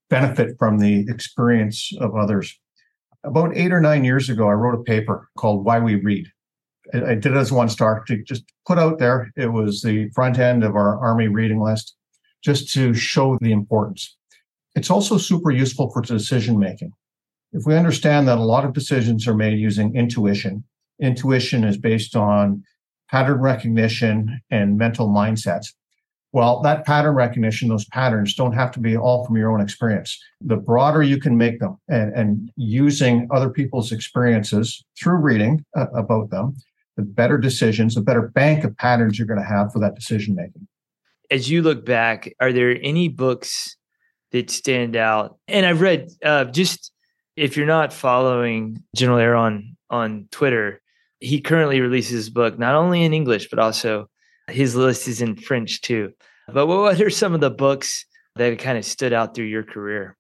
benefit 0.09 0.57
from 0.59 0.79
the 0.79 1.05
experience 1.07 1.91
of 2.01 2.15
others. 2.15 2.53
About 3.23 3.55
eight 3.55 3.71
or 3.71 3.79
nine 3.79 4.03
years 4.03 4.29
ago, 4.29 4.49
I 4.49 4.53
wrote 4.53 4.77
a 4.77 4.83
paper 4.83 5.29
called 5.37 5.63
Why 5.63 5.79
We 5.79 5.95
Read. 5.95 6.27
I 6.93 7.15
did 7.15 7.27
it 7.27 7.37
as 7.37 7.51
one 7.53 7.69
star 7.69 8.03
to 8.07 8.21
just 8.23 8.43
put 8.65 8.77
out 8.77 8.99
there. 8.99 9.31
It 9.37 9.53
was 9.53 9.81
the 9.81 10.09
front 10.09 10.39
end 10.39 10.63
of 10.65 10.75
our 10.75 10.99
Army 10.99 11.27
reading 11.29 11.61
list 11.61 11.95
just 12.43 12.73
to 12.73 12.93
show 12.93 13.37
the 13.39 13.51
importance. 13.51 14.16
It's 14.77 14.91
also 14.91 15.17
super 15.17 15.49
useful 15.49 15.89
for 15.89 16.03
decision 16.03 16.59
making. 16.59 16.91
If 17.51 17.65
we 17.65 17.75
understand 17.75 18.27
that 18.27 18.37
a 18.37 18.43
lot 18.43 18.63
of 18.63 18.73
decisions 18.73 19.27
are 19.27 19.33
made 19.33 19.57
using 19.57 19.95
intuition, 19.95 20.63
intuition 21.01 21.63
is 21.63 21.79
based 21.79 22.15
on 22.15 22.63
pattern 23.09 23.41
recognition 23.41 24.39
and 24.51 24.77
mental 24.77 25.07
mindsets. 25.07 25.73
Well, 26.31 26.61
that 26.61 26.85
pattern 26.85 27.15
recognition, 27.15 27.69
those 27.69 27.85
patterns 27.85 28.35
don't 28.35 28.53
have 28.53 28.71
to 28.73 28.79
be 28.79 28.95
all 28.95 29.25
from 29.25 29.35
your 29.35 29.51
own 29.51 29.61
experience. 29.61 30.15
The 30.41 30.57
broader 30.57 31.01
you 31.01 31.19
can 31.19 31.37
make 31.37 31.59
them 31.59 31.77
and, 31.87 32.13
and 32.13 32.51
using 32.55 33.27
other 33.31 33.49
people's 33.49 33.91
experiences 33.91 34.85
through 35.01 35.17
reading 35.17 35.65
uh, 35.75 35.87
about 35.95 36.29
them, 36.29 36.55
the 36.97 37.01
better 37.01 37.39
decisions, 37.39 37.95
the 37.95 38.01
better 38.01 38.27
bank 38.27 38.63
of 38.63 38.77
patterns 38.77 39.17
you're 39.17 39.27
going 39.27 39.41
to 39.41 39.45
have 39.45 39.73
for 39.73 39.79
that 39.79 39.95
decision 39.95 40.35
making. 40.35 40.67
As 41.31 41.49
you 41.49 41.63
look 41.63 41.83
back, 41.83 42.31
are 42.39 42.53
there 42.53 42.77
any 42.83 43.07
books 43.07 43.76
that 44.31 44.49
stand 44.49 44.95
out? 44.95 45.37
And 45.47 45.65
I've 45.65 45.81
read 45.81 46.09
uh, 46.23 46.45
just 46.45 46.91
if 47.35 47.55
you're 47.55 47.67
not 47.67 47.93
following 47.93 48.83
General 48.95 49.19
Eyre 49.19 49.35
on 49.35 49.77
on 49.89 50.27
Twitter, 50.31 50.81
he 51.19 51.39
currently 51.39 51.79
releases 51.81 52.11
his 52.11 52.29
book 52.29 52.59
not 52.59 52.75
only 52.75 53.03
in 53.03 53.13
English 53.13 53.49
but 53.49 53.59
also 53.59 54.09
his 54.49 54.75
list 54.75 55.07
is 55.07 55.21
in 55.21 55.35
French 55.35 55.81
too. 55.81 56.13
But 56.47 56.67
what 56.67 56.99
are 57.01 57.09
some 57.09 57.33
of 57.33 57.41
the 57.41 57.49
books 57.49 58.05
that 58.35 58.59
kind 58.59 58.77
of 58.77 58.85
stood 58.85 59.13
out 59.13 59.35
through 59.35 59.45
your 59.45 59.63
career? 59.63 60.15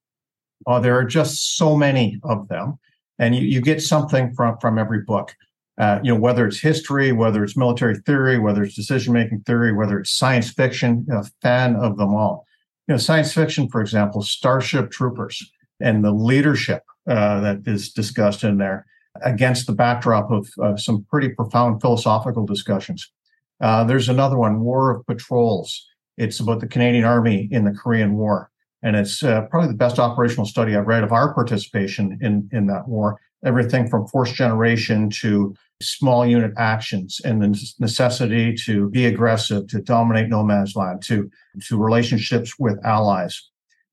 Oh, 0.65 0.81
there 0.81 0.97
are 0.97 1.05
just 1.05 1.57
so 1.57 1.75
many 1.75 2.19
of 2.23 2.47
them, 2.47 2.79
and 3.19 3.35
you, 3.35 3.41
you 3.41 3.61
get 3.61 3.81
something 3.81 4.33
from 4.33 4.57
from 4.59 4.77
every 4.77 5.01
book. 5.01 5.35
Uh, 5.77 5.99
you 6.01 6.11
know, 6.11 6.19
whether 6.19 6.47
it's 6.47 6.59
history, 6.59 7.11
whether 7.11 7.43
it's 7.43 7.55
military 7.55 7.97
theory, 7.99 8.39
whether 8.39 8.63
it's 8.63 8.75
decision 8.75 9.13
making 9.13 9.41
theory, 9.41 9.71
whether 9.71 9.99
it's 9.99 10.11
science 10.11 10.49
fiction, 10.49 11.05
a 11.11 11.23
fan 11.43 11.75
of 11.75 11.97
them 11.97 12.15
all. 12.15 12.46
You 12.87 12.93
know, 12.93 12.97
science 12.97 13.33
fiction, 13.33 13.67
for 13.69 13.81
example, 13.81 14.21
Starship 14.21 14.91
Troopers 14.91 15.51
and 15.81 16.03
the 16.03 16.11
leadership 16.11 16.83
uh, 17.07 17.39
that 17.41 17.61
is 17.65 17.91
discussed 17.91 18.43
in 18.43 18.57
there 18.57 18.85
against 19.21 19.67
the 19.67 19.73
backdrop 19.73 20.31
of 20.31 20.47
uh, 20.61 20.77
some 20.77 21.05
pretty 21.09 21.29
profound 21.29 21.81
philosophical 21.81 22.45
discussions. 22.45 23.11
Uh, 23.59 23.83
there's 23.83 24.09
another 24.09 24.37
one, 24.37 24.61
War 24.61 24.91
of 24.91 25.05
Patrols. 25.05 25.85
It's 26.17 26.39
about 26.39 26.61
the 26.61 26.67
Canadian 26.67 27.03
Army 27.03 27.49
in 27.51 27.65
the 27.65 27.71
Korean 27.71 28.15
War. 28.15 28.51
And 28.83 28.95
it's 28.95 29.23
uh, 29.23 29.41
probably 29.49 29.69
the 29.69 29.75
best 29.75 29.99
operational 29.99 30.45
study 30.45 30.75
I've 30.75 30.87
read 30.87 31.03
of 31.03 31.11
our 31.11 31.33
participation 31.33 32.17
in, 32.21 32.47
in 32.51 32.67
that 32.67 32.87
war. 32.87 33.19
Everything 33.45 33.87
from 33.87 34.07
force 34.07 34.31
generation 34.31 35.09
to 35.21 35.55
small 35.81 36.25
unit 36.25 36.53
actions 36.57 37.21
and 37.23 37.41
the 37.41 37.71
necessity 37.79 38.55
to 38.65 38.89
be 38.89 39.05
aggressive, 39.05 39.67
to 39.67 39.81
dominate 39.81 40.27
no 40.27 40.43
man's 40.43 40.75
land, 40.75 41.03
to, 41.03 41.29
to 41.67 41.77
relationships 41.77 42.57
with 42.57 42.83
allies. 42.83 43.49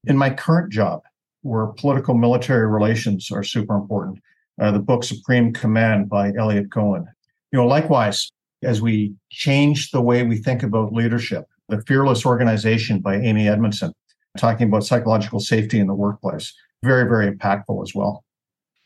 In 0.07 0.17
my 0.17 0.31
current 0.31 0.73
job, 0.73 1.03
where 1.43 1.67
political 1.67 2.15
military 2.15 2.67
relations 2.67 3.31
are 3.31 3.43
super 3.43 3.75
important, 3.75 4.19
uh, 4.61 4.71
the 4.71 4.79
book 4.79 5.05
Supreme 5.05 5.53
Command 5.53 6.09
by 6.09 6.33
Eliot 6.39 6.71
Cohen. 6.71 7.07
You 7.53 7.59
know, 7.59 7.67
likewise, 7.67 8.33
as 8.63 8.81
we 8.81 9.15
change 9.31 9.91
the 9.91 10.01
way 10.01 10.23
we 10.23 10.37
think 10.37 10.63
about 10.63 10.93
leadership. 10.93 11.45
The 11.69 11.83
Fearless 11.83 12.27
Organization 12.27 13.01
by 13.01 13.17
Amy 13.17 13.49
Edmondson, 13.49 13.93
talking 14.39 14.69
about 14.69 14.85
psychological 14.85 15.41
safety 15.41 15.79
in 15.79 15.87
the 15.87 15.95
workplace. 15.95 16.53
Very, 16.83 17.09
very 17.09 17.31
impactful 17.31 17.83
as 17.83 17.95
well. 17.95 18.24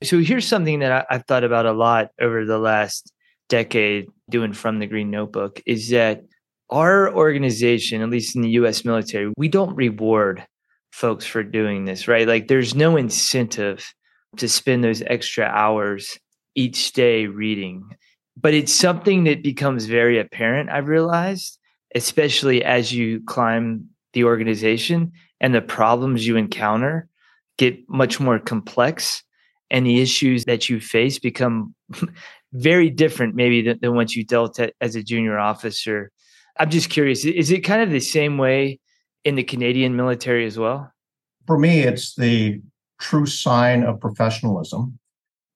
So 0.02 0.20
here's 0.20 0.46
something 0.46 0.78
that 0.80 1.06
I've 1.10 1.26
thought 1.26 1.44
about 1.44 1.66
a 1.66 1.72
lot 1.72 2.10
over 2.20 2.44
the 2.44 2.58
last 2.58 3.12
decade 3.48 4.06
doing 4.30 4.52
from 4.52 4.78
the 4.78 4.86
Green 4.86 5.10
Notebook 5.10 5.60
is 5.66 5.88
that 5.90 6.22
our 6.70 7.12
organization, 7.12 8.02
at 8.02 8.10
least 8.10 8.36
in 8.36 8.42
the 8.42 8.50
US 8.50 8.84
military, 8.84 9.32
we 9.36 9.48
don't 9.48 9.74
reward 9.74 10.46
folks 10.92 11.26
for 11.26 11.42
doing 11.42 11.84
this, 11.84 12.06
right? 12.06 12.28
Like 12.28 12.48
there's 12.48 12.74
no 12.74 12.96
incentive 12.96 13.92
to 14.36 14.48
spend 14.48 14.84
those 14.84 15.02
extra 15.02 15.44
hours 15.46 16.18
each 16.54 16.92
day 16.92 17.26
reading 17.26 17.88
but 18.40 18.54
it's 18.54 18.72
something 18.72 19.24
that 19.24 19.42
becomes 19.42 19.86
very 19.86 20.18
apparent 20.18 20.70
i've 20.70 20.88
realized 20.88 21.58
especially 21.94 22.64
as 22.64 22.92
you 22.92 23.20
climb 23.26 23.86
the 24.12 24.24
organization 24.24 25.12
and 25.40 25.54
the 25.54 25.60
problems 25.62 26.26
you 26.26 26.36
encounter 26.36 27.08
get 27.58 27.78
much 27.88 28.20
more 28.20 28.38
complex 28.38 29.22
and 29.70 29.86
the 29.86 30.00
issues 30.00 30.44
that 30.46 30.68
you 30.68 30.80
face 30.80 31.18
become 31.18 31.74
very 32.52 32.90
different 32.90 33.34
maybe 33.34 33.62
than, 33.62 33.78
than 33.80 33.94
once 33.94 34.16
you 34.16 34.24
dealt 34.24 34.58
as 34.80 34.96
a 34.96 35.02
junior 35.02 35.38
officer 35.38 36.10
i'm 36.58 36.70
just 36.70 36.90
curious 36.90 37.24
is 37.24 37.50
it 37.50 37.60
kind 37.60 37.82
of 37.82 37.90
the 37.90 38.00
same 38.00 38.38
way 38.38 38.78
in 39.24 39.34
the 39.34 39.42
canadian 39.42 39.96
military 39.96 40.46
as 40.46 40.58
well 40.58 40.90
for 41.46 41.58
me 41.58 41.80
it's 41.80 42.14
the 42.14 42.60
true 42.98 43.26
sign 43.26 43.82
of 43.82 44.00
professionalism 44.00 44.98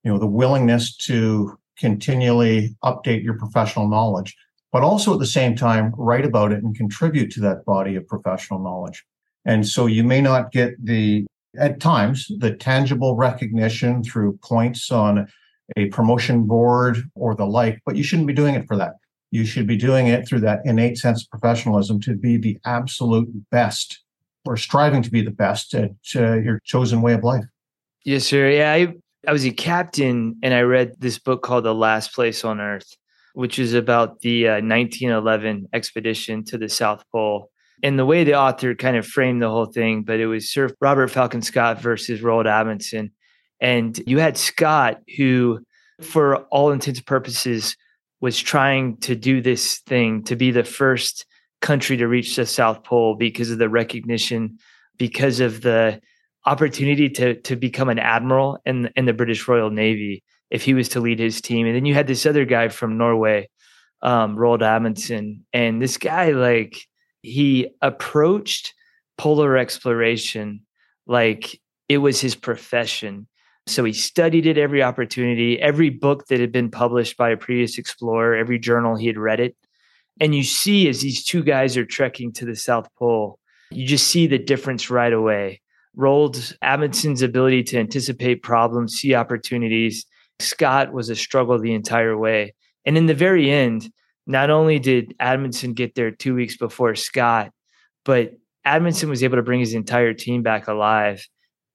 you 0.03 0.11
know 0.11 0.19
the 0.19 0.27
willingness 0.27 0.95
to 0.95 1.57
continually 1.77 2.75
update 2.83 3.23
your 3.23 3.37
professional 3.37 3.87
knowledge, 3.87 4.35
but 4.71 4.83
also 4.83 5.13
at 5.13 5.19
the 5.19 5.25
same 5.25 5.55
time 5.55 5.93
write 5.97 6.25
about 6.25 6.51
it 6.51 6.63
and 6.63 6.75
contribute 6.75 7.31
to 7.31 7.41
that 7.41 7.65
body 7.65 7.95
of 7.95 8.07
professional 8.07 8.59
knowledge. 8.59 9.03
And 9.45 9.67
so 9.67 9.87
you 9.87 10.03
may 10.03 10.21
not 10.21 10.51
get 10.51 10.73
the, 10.83 11.25
at 11.57 11.79
times, 11.79 12.27
the 12.39 12.55
tangible 12.55 13.15
recognition 13.15 14.03
through 14.03 14.39
points 14.43 14.91
on 14.91 15.27
a 15.77 15.85
promotion 15.87 16.45
board 16.45 16.97
or 17.15 17.35
the 17.35 17.45
like, 17.45 17.79
but 17.85 17.95
you 17.95 18.03
shouldn't 18.03 18.27
be 18.27 18.33
doing 18.33 18.55
it 18.55 18.67
for 18.67 18.77
that. 18.77 18.93
You 19.31 19.45
should 19.45 19.65
be 19.65 19.77
doing 19.77 20.07
it 20.07 20.27
through 20.27 20.41
that 20.41 20.61
innate 20.65 20.97
sense 20.97 21.23
of 21.23 21.29
professionalism 21.29 21.99
to 22.01 22.15
be 22.15 22.37
the 22.37 22.57
absolute 22.65 23.29
best 23.49 24.03
or 24.45 24.57
striving 24.57 25.01
to 25.01 25.09
be 25.09 25.21
the 25.21 25.31
best 25.31 25.73
at 25.73 25.91
uh, 26.15 26.33
your 26.33 26.59
chosen 26.63 27.01
way 27.01 27.13
of 27.13 27.23
life. 27.23 27.45
Yes, 28.03 28.25
sir. 28.25 28.49
Yeah, 28.49 28.73
I, 28.73 28.93
I 29.27 29.31
was 29.31 29.45
a 29.45 29.51
captain 29.51 30.35
and 30.43 30.53
I 30.53 30.61
read 30.61 30.93
this 30.99 31.17
book 31.17 31.41
called 31.41 31.63
The 31.63 31.73
Last 31.73 32.13
Place 32.13 32.43
on 32.43 32.59
Earth, 32.59 32.95
which 33.33 33.57
is 33.57 33.73
about 33.73 34.19
the 34.19 34.47
uh, 34.47 34.51
1911 34.55 35.69
expedition 35.73 36.43
to 36.45 36.57
the 36.57 36.69
South 36.69 37.03
Pole. 37.11 37.49
And 37.83 37.99
the 37.99 38.05
way 38.05 38.23
the 38.23 38.35
author 38.35 38.73
kind 38.73 38.95
of 38.95 39.05
framed 39.05 39.41
the 39.41 39.49
whole 39.49 39.65
thing, 39.65 40.03
but 40.03 40.19
it 40.21 40.27
was 40.27 40.49
Sir 40.49 40.69
Robert 40.79 41.09
Falcon 41.09 41.41
Scott 41.41 41.81
versus 41.81 42.21
Roald 42.21 42.47
Amundsen. 42.47 43.11
And 43.59 44.01
you 44.07 44.19
had 44.19 44.37
Scott, 44.37 45.01
who, 45.17 45.59
for 46.01 46.37
all 46.45 46.71
intents 46.71 46.99
and 46.99 47.05
purposes, 47.05 47.75
was 48.21 48.39
trying 48.39 48.97
to 48.97 49.15
do 49.15 49.41
this 49.41 49.79
thing 49.79 50.23
to 50.23 50.37
be 50.37 50.49
the 50.49 50.63
first 50.63 51.25
country 51.61 51.97
to 51.97 52.07
reach 52.07 52.37
the 52.37 52.45
South 52.45 52.83
Pole 52.83 53.15
because 53.15 53.51
of 53.51 53.57
the 53.57 53.69
recognition, 53.69 54.57
because 54.97 55.41
of 55.41 55.61
the 55.61 55.99
opportunity 56.45 57.09
to 57.09 57.35
to 57.41 57.55
become 57.55 57.89
an 57.89 57.99
admiral 57.99 58.59
in 58.65 58.89
in 58.95 59.05
the 59.05 59.13
British 59.13 59.47
Royal 59.47 59.69
Navy 59.69 60.23
if 60.49 60.63
he 60.63 60.73
was 60.73 60.87
to 60.89 60.99
lead 61.01 61.19
his 61.19 61.41
team. 61.41 61.65
And 61.67 61.75
then 61.75 61.85
you 61.85 61.93
had 61.93 62.07
this 62.07 62.25
other 62.25 62.45
guy 62.45 62.69
from 62.69 62.97
Norway, 62.97 63.49
um, 64.01 64.37
Roald 64.37 64.61
Amundsen, 64.61 65.45
and 65.51 65.81
this 65.81 65.97
guy 65.97 66.31
like 66.31 66.85
he 67.23 67.69
approached 67.81 68.75
polar 69.17 69.57
exploration 69.57 70.61
like 71.07 71.59
it 71.89 71.97
was 71.97 72.21
his 72.21 72.35
profession. 72.35 73.27
So 73.65 73.83
he 73.83 73.93
studied 73.93 74.45
it 74.45 74.57
every 74.57 74.83
opportunity, 74.83 75.59
every 75.59 75.89
book 75.89 76.27
that 76.27 76.39
had 76.39 76.51
been 76.51 76.69
published 76.69 77.17
by 77.17 77.31
a 77.31 77.37
previous 77.37 77.77
explorer, 77.79 78.35
every 78.35 78.59
journal 78.59 78.95
he 78.95 79.07
had 79.07 79.17
read 79.17 79.39
it. 79.39 79.55
And 80.21 80.35
you 80.35 80.43
see 80.43 80.87
as 80.87 81.01
these 81.01 81.23
two 81.23 81.43
guys 81.43 81.75
are 81.77 81.85
trekking 81.85 82.33
to 82.33 82.45
the 82.45 82.55
South 82.55 82.87
Pole, 82.99 83.39
you 83.71 83.87
just 83.87 84.07
see 84.07 84.27
the 84.27 84.37
difference 84.37 84.91
right 84.91 85.11
away 85.11 85.61
Roald 85.97 86.55
Amundsen's 86.63 87.21
ability 87.21 87.63
to 87.63 87.79
anticipate 87.79 88.41
problems, 88.41 88.95
see 88.95 89.13
opportunities. 89.13 90.05
Scott 90.39 90.91
was 90.91 91.09
a 91.09 91.15
struggle 91.15 91.59
the 91.59 91.73
entire 91.73 92.17
way. 92.17 92.55
And 92.85 92.97
in 92.97 93.05
the 93.05 93.13
very 93.13 93.51
end, 93.51 93.91
not 94.25 94.49
only 94.49 94.79
did 94.79 95.15
Amundsen 95.19 95.73
get 95.73 95.95
there 95.95 96.11
two 96.11 96.35
weeks 96.35 96.57
before 96.57 96.95
Scott, 96.95 97.51
but 98.05 98.33
Amundsen 98.65 99.09
was 99.09 99.23
able 99.23 99.37
to 99.37 99.43
bring 99.43 99.59
his 99.59 99.73
entire 99.73 100.13
team 100.13 100.43
back 100.43 100.67
alive. 100.67 101.27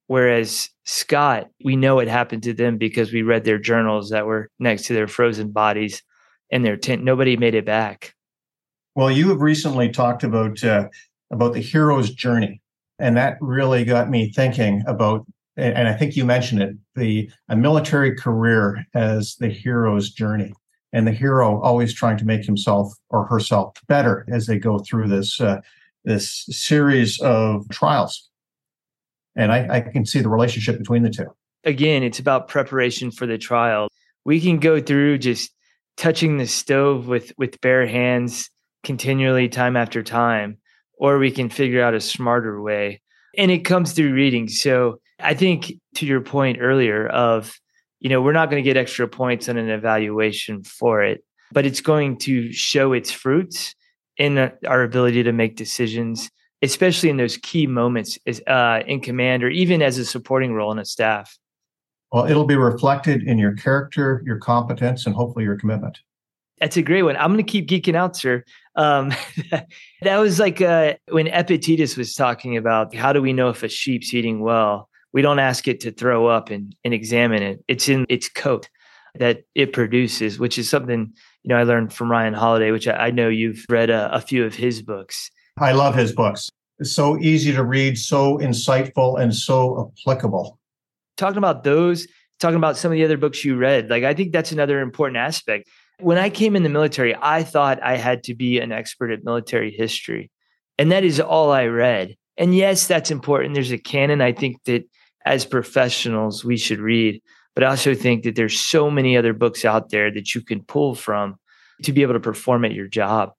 Whereas 0.07 0.71
Scott, 0.85 1.49
we 1.63 1.77
know 1.77 1.99
it 1.99 2.09
happened 2.09 2.43
to 2.45 2.55
them 2.55 2.79
because 2.79 3.13
we 3.13 3.23
read 3.23 3.45
their 3.45 3.59
journals 3.59 4.11
that 4.11 4.27
were 4.27 4.51
next 4.59 4.85
to 4.87 4.95
their 4.95 5.09
frozen 5.09 5.51
bodies 5.51 6.03
in 6.49 6.63
their 6.63 6.79
tent. 6.79 7.05
Nobody 7.05 7.37
made 7.37 7.55
it 7.55 7.67
back. 7.67 8.15
Well, 8.95 9.11
you 9.11 9.29
have 9.29 9.43
recently 9.43 9.91
talked 9.91 10.25
about 10.25 10.65
uh, 10.65 10.89
about 11.31 11.53
the 11.53 11.61
hero's 11.61 12.11
journey 12.11 12.63
and 12.99 13.17
that 13.17 13.37
really 13.41 13.85
got 13.85 14.11
me 14.11 14.33
thinking 14.33 14.83
about 14.87 15.27
and 15.57 15.89
I 15.89 15.93
think 15.93 16.15
you 16.15 16.25
mentioned 16.25 16.63
it, 16.63 16.77
the 16.95 17.29
a 17.49 17.57
military 17.57 18.15
career 18.15 18.87
as 18.95 19.35
the 19.41 19.49
hero's 19.49 20.11
journey, 20.11 20.53
and 20.93 21.07
the 21.07 21.13
hero 21.13 21.61
always 21.61 21.93
trying 21.93 22.17
to 22.19 22.25
make 22.25 22.45
himself 22.45 22.95
or 23.11 23.27
herself 23.27 23.75
better 23.87 24.25
as 24.29 24.47
they 24.47 24.59
go 24.59 24.79
through 24.79 25.09
this 25.09 25.41
uh, 25.41 25.61
this 26.05 26.47
series 26.51 27.21
of 27.21 27.69
trials. 27.69 28.29
And 29.37 29.53
I, 29.53 29.77
I 29.77 29.81
can 29.81 30.07
see 30.07 30.21
the 30.21 30.29
relationship 30.29 30.79
between 30.79 31.03
the 31.03 31.11
two. 31.11 31.27
Again, 31.65 32.03
it's 32.03 32.19
about 32.19 32.49
preparation 32.49 33.11
for 33.11 33.27
the 33.27 33.39
trial. 33.39 33.89
We 34.25 34.41
can 34.41 34.59
go 34.59 34.81
through 34.81 35.19
just 35.19 35.53
touching 35.99 36.39
the 36.39 36.47
stove 36.47 37.09
with 37.09 37.33
with 37.37 37.61
bare 37.61 37.87
hands 37.87 38.51
continually 38.85 39.49
time 39.49 39.77
after 39.77 40.03
time 40.03 40.57
or 40.99 41.19
we 41.19 41.31
can 41.31 41.51
figure 41.51 41.83
out 41.83 41.93
a 41.93 42.01
smarter 42.01 42.63
way 42.63 43.03
and 43.37 43.51
it 43.51 43.65
comes 43.65 43.93
through 43.93 44.15
reading 44.15 44.49
so 44.49 45.01
i 45.19 45.35
think 45.35 45.73
to 45.97 46.07
your 46.07 46.21
point 46.21 46.59
earlier 46.61 47.09
of 47.09 47.59
you 48.01 48.09
know 48.09 48.21
we're 48.21 48.33
not 48.33 48.51
going 48.51 48.63
to 48.63 48.69
get 48.69 48.77
extra 48.77 49.09
points 49.09 49.49
on 49.49 49.57
an 49.57 49.69
evaluation 49.69 50.63
for 50.63 51.03
it 51.03 51.25
but 51.53 51.65
it's 51.65 51.81
going 51.81 52.17
to 52.17 52.53
show 52.53 52.93
its 52.93 53.11
fruits 53.11 53.75
in 54.17 54.51
our 54.67 54.83
ability 54.83 55.23
to 55.23 55.33
make 55.33 55.57
decisions 55.57 56.31
especially 56.63 57.09
in 57.09 57.17
those 57.17 57.37
key 57.39 57.67
moments 57.67 58.19
uh, 58.47 58.81
in 58.87 59.01
command 59.01 59.45
or 59.45 59.49
even 59.49 59.81
as 59.81 59.99
a 59.99 60.05
supporting 60.05 60.53
role 60.55 60.73
in 60.73 60.79
a 60.79 60.85
staff 60.85 61.39
well, 62.13 62.27
it'll 62.27 62.47
be 62.47 62.57
reflected 62.57 63.23
in 63.25 63.39
your 63.39 63.53
character, 63.53 64.23
your 64.25 64.39
competence, 64.39 65.05
and 65.07 65.15
hopefully 65.15 65.45
your 65.45 65.57
commitment. 65.57 65.99
That's 66.59 66.77
a 66.77 66.83
great 66.83 67.03
one. 67.03 67.17
I'm 67.17 67.33
going 67.33 67.45
to 67.45 67.51
keep 67.51 67.69
geeking 67.69 67.95
out, 67.95 68.17
sir. 68.17 68.45
Um, 68.75 69.13
that 70.03 70.17
was 70.19 70.41
like 70.41 70.61
uh, 70.61 70.95
when 71.11 71.29
Epictetus 71.29 71.97
was 71.97 72.15
talking 72.15 72.57
about 72.57 72.95
how 72.95 73.13
do 73.13 73.23
we 73.23 73.33
know 73.33 73.51
if 73.51 73.63
a 73.63 73.69
sheep's 73.69 74.13
eating 74.15 74.41
well? 74.41 74.89
We 75.13 75.23
don't 75.23 75.39
ask 75.39 75.67
it 75.69 75.81
to 75.81 75.91
throw 75.91 76.27
up 76.27 76.51
and, 76.51 76.75
and 76.85 76.93
examine 76.93 77.43
it. 77.43 77.65
It's 77.69 77.89
in 77.89 78.07
its 78.09 78.29
coat 78.29 78.69
that 79.15 79.43
it 79.55 79.73
produces, 79.73 80.39
which 80.39 80.59
is 80.59 80.69
something 80.69 81.13
you 81.43 81.49
know 81.49 81.57
I 81.57 81.63
learned 81.63 81.93
from 81.93 82.11
Ryan 82.11 82.35
Holiday, 82.35 82.71
which 82.71 82.87
I, 82.87 83.07
I 83.07 83.11
know 83.11 83.29
you've 83.29 83.65
read 83.71 83.91
a, 83.91 84.15
a 84.15 84.21
few 84.21 84.45
of 84.45 84.55
his 84.55 84.83
books. 84.83 85.31
I 85.59 85.73
love 85.73 85.95
his 85.95 86.13
books. 86.13 86.51
It's 86.79 86.93
so 86.93 87.19
easy 87.19 87.51
to 87.53 87.65
read, 87.65 87.99
so 87.99 88.39
insightful, 88.39 89.21
and 89.21 89.35
so 89.35 89.93
applicable 89.99 90.59
talking 91.19 91.37
about 91.37 91.65
those, 91.65 92.07
talking 92.39 92.57
about 92.57 92.79
some 92.79 92.91
of 92.91 92.97
the 92.97 93.05
other 93.05 93.19
books 93.19 93.45
you 93.45 93.57
read, 93.57 93.91
like 93.91 94.05
I 94.05 94.15
think 94.15 94.33
that's 94.33 94.53
another 94.53 94.81
important 94.81 95.19
aspect. 95.19 95.69
When 96.01 96.17
I 96.17 96.31
came 96.31 96.57
in 96.57 96.63
the 96.63 96.69
military, 96.69 97.15
I 97.21 97.43
thought 97.43 97.83
I 97.83 97.97
had 97.97 98.23
to 98.25 98.35
be 98.35 98.61
an 98.61 98.73
expert 98.73 99.11
at 99.11 99.25
military 99.25 99.73
history. 99.73 100.31
And 100.79 100.93
that 100.93 101.03
is 101.03 101.19
all 101.21 101.51
I 101.51 101.67
read. 101.67 102.15
And 102.39 102.55
yes, 102.55 102.87
that's 102.87 103.11
important. 103.11 103.55
There's 103.55 103.73
a 103.73 103.79
canon 103.79 104.21
I 104.21 104.33
think 104.33 104.63
that 104.65 104.85
as 105.27 105.45
professionals 105.45 106.45
we 106.45 106.57
should 106.57 106.79
read. 106.79 107.21
But 107.55 107.65
I 107.65 107.69
also 107.69 107.95
think 107.95 108.23
that 108.23 108.37
there's 108.37 108.59
so 108.59 108.91
many 108.91 109.17
other 109.17 109.33
books 109.33 109.65
out 109.65 109.91
there 109.91 110.11
that 110.13 110.35
you 110.35 110.41
can 110.41 110.63
pull 110.63 110.95
from 110.95 111.37
to 111.83 111.93
be 111.93 112.03
able 112.03 112.15
to 112.15 112.21
perform 112.21 112.65
at 112.65 112.73
your 112.73 112.87
job. 112.87 113.33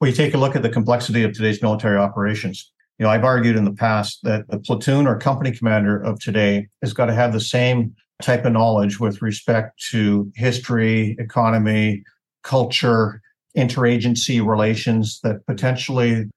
Well, 0.00 0.10
you 0.10 0.16
take 0.16 0.34
a 0.34 0.38
look 0.38 0.56
at 0.56 0.62
the 0.62 0.68
complexity 0.68 1.22
of 1.22 1.32
today's 1.32 1.62
military 1.62 1.96
operations 1.96 2.72
you 2.98 3.04
know, 3.04 3.10
I've 3.10 3.24
argued 3.24 3.56
in 3.56 3.64
the 3.64 3.72
past 3.72 4.20
that 4.24 4.48
the 4.48 4.58
platoon 4.58 5.06
or 5.06 5.16
company 5.18 5.52
commander 5.52 6.02
of 6.02 6.18
today 6.18 6.66
has 6.82 6.92
got 6.92 7.06
to 7.06 7.14
have 7.14 7.32
the 7.32 7.40
same 7.40 7.94
type 8.20 8.44
of 8.44 8.52
knowledge 8.52 8.98
with 8.98 9.22
respect 9.22 9.80
to 9.90 10.30
history, 10.34 11.16
economy, 11.20 12.02
culture, 12.42 13.22
interagency 13.56 14.44
relations 14.44 15.20
that 15.22 15.46
potentially 15.46 16.28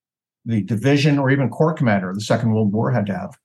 the 0.46 0.64
division 0.64 1.20
or 1.20 1.30
even 1.30 1.50
corps 1.50 1.74
commander 1.74 2.12
the 2.14 2.22
Second 2.22 2.54
World 2.54 2.74
War 2.74 2.92
had 2.92 3.06
to 3.08 3.16
have. 3.16 3.38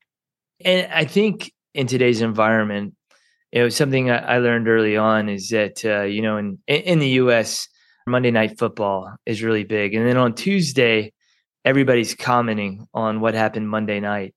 And 0.65 0.91
I 0.93 1.05
think 1.05 1.53
in 1.75 1.87
today's 1.87 2.23
environment, 2.23 2.95
you 3.53 3.63
know, 3.63 3.69
something 3.69 4.11
I 4.11 4.39
learned 4.39 4.69
early 4.69 4.97
on 4.97 5.29
is 5.29 5.49
that 5.51 5.85
uh, 5.85 6.03
you 6.03 6.23
know, 6.23 6.37
in 6.37 6.59
in 6.67 6.99
the 6.99 7.09
U.S., 7.11 7.69
Monday 8.07 8.31
Night 8.31 8.59
Football 8.59 9.15
is 9.27 9.43
really 9.43 9.65
big, 9.65 9.95
and 9.95 10.07
then 10.07 10.17
on 10.17 10.35
Tuesday 10.35 11.13
everybody's 11.65 12.15
commenting 12.15 12.87
on 12.95 13.21
what 13.21 13.35
happened 13.35 13.69
Monday 13.69 13.99
night. 13.99 14.35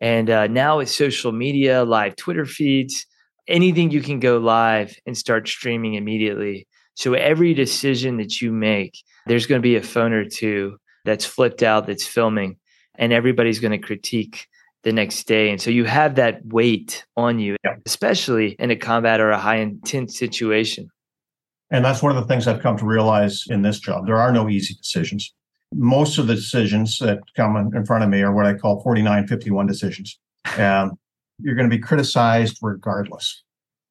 And 0.00 0.28
uh, 0.28 0.48
now 0.48 0.78
with 0.78 0.90
social 0.90 1.30
media, 1.30 1.84
live 1.84 2.16
Twitter 2.16 2.44
feeds, 2.44 3.06
anything 3.46 3.92
you 3.92 4.02
can 4.02 4.18
go 4.18 4.38
live 4.38 4.96
and 5.06 5.16
start 5.16 5.48
streaming 5.48 5.94
immediately. 5.94 6.66
So 6.94 7.14
every 7.14 7.54
decision 7.54 8.16
that 8.16 8.40
you 8.42 8.52
make, 8.52 8.98
there's 9.26 9.46
going 9.46 9.60
to 9.60 9.62
be 9.62 9.76
a 9.76 9.82
phone 9.82 10.12
or 10.12 10.28
two 10.28 10.76
that's 11.04 11.24
flipped 11.24 11.62
out 11.62 11.86
that's 11.86 12.06
filming, 12.06 12.56
and 12.96 13.12
everybody's 13.12 13.60
going 13.60 13.72
to 13.72 13.78
critique 13.78 14.46
the 14.82 14.92
next 14.92 15.24
day. 15.26 15.50
And 15.50 15.60
so 15.60 15.70
you 15.70 15.84
have 15.84 16.16
that 16.16 16.44
weight 16.46 17.04
on 17.16 17.38
you, 17.38 17.56
yeah. 17.64 17.74
especially 17.86 18.56
in 18.58 18.70
a 18.70 18.76
combat 18.76 19.20
or 19.20 19.30
a 19.30 19.38
high 19.38 19.56
intense 19.56 20.18
situation. 20.18 20.88
And 21.70 21.84
that's 21.84 22.02
one 22.02 22.14
of 22.14 22.22
the 22.22 22.28
things 22.28 22.46
I've 22.46 22.60
come 22.60 22.76
to 22.78 22.84
realize 22.84 23.44
in 23.48 23.62
this 23.62 23.78
job. 23.78 24.06
There 24.06 24.20
are 24.20 24.32
no 24.32 24.48
easy 24.48 24.74
decisions 24.74 25.32
most 25.74 26.18
of 26.18 26.26
the 26.26 26.34
decisions 26.34 26.98
that 26.98 27.20
come 27.34 27.56
in 27.56 27.86
front 27.86 28.04
of 28.04 28.10
me 28.10 28.22
are 28.22 28.34
what 28.34 28.46
I 28.46 28.54
call 28.54 28.82
4951 28.82 29.66
decisions. 29.66 30.18
And 30.56 30.92
you're 31.38 31.54
going 31.54 31.68
to 31.68 31.74
be 31.74 31.80
criticized 31.80 32.58
regardless. 32.62 33.42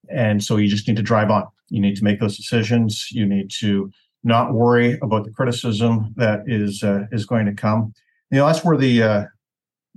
And 0.10 0.44
so 0.44 0.58
you 0.58 0.70
just 0.70 0.88
need 0.88 0.98
to 0.98 1.04
drive 1.04 1.30
on. 1.30 1.46
You 1.70 1.82
need 1.82 1.96
to 1.98 2.04
make 2.04 2.20
those 2.20 2.38
decisions. 2.38 3.08
You 3.12 3.26
need 3.26 3.50
to 3.60 3.92
not 4.24 4.54
worry 4.54 4.98
about 5.02 5.26
the 5.26 5.32
criticism 5.32 6.14
that 6.18 6.42
is 6.48 6.84
uh, 6.84 7.06
is 7.12 7.26
going 7.26 7.46
to 7.46 7.54
come. 7.54 7.94
You 8.30 8.40
know, 8.40 8.48
that's 8.48 8.64
where 8.64 8.78
the 8.78 9.04
uh, 9.04 9.26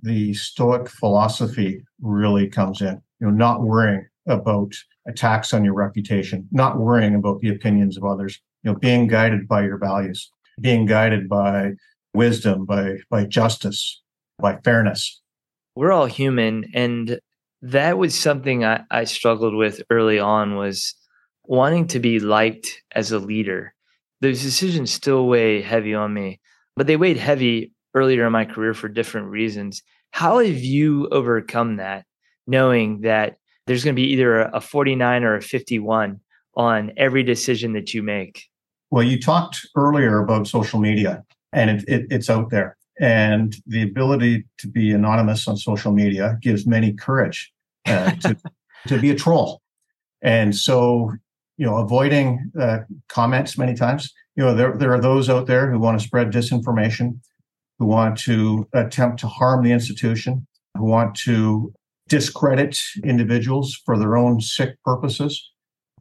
the 0.02 0.34
Stoic 0.34 0.88
philosophy 0.88 1.82
really 2.00 2.48
comes 2.48 2.80
in. 2.80 3.00
You 3.20 3.28
know, 3.28 3.30
not 3.30 3.62
worrying 3.62 4.06
about 4.26 4.72
attacks 5.06 5.52
on 5.52 5.64
your 5.64 5.74
reputation, 5.74 6.48
not 6.50 6.78
worrying 6.78 7.14
about 7.14 7.40
the 7.40 7.50
opinions 7.50 7.96
of 7.96 8.04
others. 8.04 8.40
You 8.62 8.72
know, 8.72 8.78
being 8.78 9.06
guided 9.06 9.46
by 9.46 9.64
your 9.64 9.78
values 9.78 10.30
being 10.60 10.86
guided 10.86 11.28
by 11.28 11.72
wisdom, 12.12 12.64
by 12.64 12.96
by 13.10 13.24
justice, 13.24 14.02
by 14.38 14.58
fairness. 14.64 15.20
We're 15.74 15.92
all 15.92 16.06
human, 16.06 16.70
and 16.74 17.18
that 17.62 17.98
was 17.98 18.14
something 18.14 18.64
I, 18.64 18.82
I 18.90 19.04
struggled 19.04 19.54
with 19.54 19.82
early 19.90 20.18
on 20.18 20.56
was 20.56 20.94
wanting 21.44 21.86
to 21.88 21.98
be 21.98 22.20
liked 22.20 22.82
as 22.94 23.12
a 23.12 23.18
leader. 23.18 23.74
Those 24.24 24.42
decisions 24.42 24.90
still 24.90 25.26
weigh 25.26 25.60
heavy 25.60 25.92
on 25.92 26.14
me, 26.14 26.40
but 26.76 26.86
they 26.86 26.96
weighed 26.96 27.18
heavy 27.18 27.72
earlier 27.92 28.24
in 28.24 28.32
my 28.32 28.46
career 28.46 28.72
for 28.72 28.88
different 28.88 29.28
reasons. 29.28 29.82
How 30.12 30.38
have 30.38 30.60
you 30.60 31.08
overcome 31.10 31.76
that, 31.76 32.06
knowing 32.46 33.02
that 33.02 33.36
there's 33.66 33.84
going 33.84 33.94
to 33.94 34.00
be 34.00 34.08
either 34.12 34.40
a 34.40 34.62
49 34.62 35.24
or 35.24 35.34
a 35.34 35.42
51 35.42 36.20
on 36.56 36.92
every 36.96 37.22
decision 37.22 37.74
that 37.74 37.92
you 37.92 38.02
make? 38.02 38.46
Well, 38.90 39.02
you 39.02 39.20
talked 39.20 39.60
earlier 39.76 40.20
about 40.20 40.48
social 40.48 40.80
media, 40.80 41.22
and 41.52 41.68
it, 41.68 41.84
it, 41.86 42.06
it's 42.08 42.30
out 42.30 42.48
there. 42.48 42.78
And 42.98 43.54
the 43.66 43.82
ability 43.82 44.46
to 44.56 44.68
be 44.68 44.90
anonymous 44.90 45.46
on 45.46 45.58
social 45.58 45.92
media 45.92 46.38
gives 46.40 46.66
many 46.66 46.94
courage 46.94 47.52
uh, 47.84 48.12
to, 48.12 48.36
to 48.86 48.98
be 48.98 49.10
a 49.10 49.14
troll. 49.14 49.60
And 50.22 50.56
so, 50.56 51.12
you 51.56 51.66
know, 51.66 51.76
avoiding 51.76 52.50
uh, 52.60 52.78
comments 53.08 53.56
many 53.56 53.74
times, 53.74 54.12
you 54.36 54.44
know, 54.44 54.54
there, 54.54 54.76
there 54.76 54.92
are 54.92 55.00
those 55.00 55.30
out 55.30 55.46
there 55.46 55.70
who 55.70 55.78
want 55.78 55.98
to 55.98 56.04
spread 56.04 56.32
disinformation, 56.32 57.18
who 57.78 57.86
want 57.86 58.18
to 58.18 58.68
attempt 58.72 59.20
to 59.20 59.28
harm 59.28 59.62
the 59.62 59.72
institution, 59.72 60.46
who 60.76 60.84
want 60.84 61.14
to 61.14 61.72
discredit 62.08 62.78
individuals 63.04 63.80
for 63.84 63.98
their 63.98 64.16
own 64.16 64.40
sick 64.40 64.76
purposes 64.84 65.52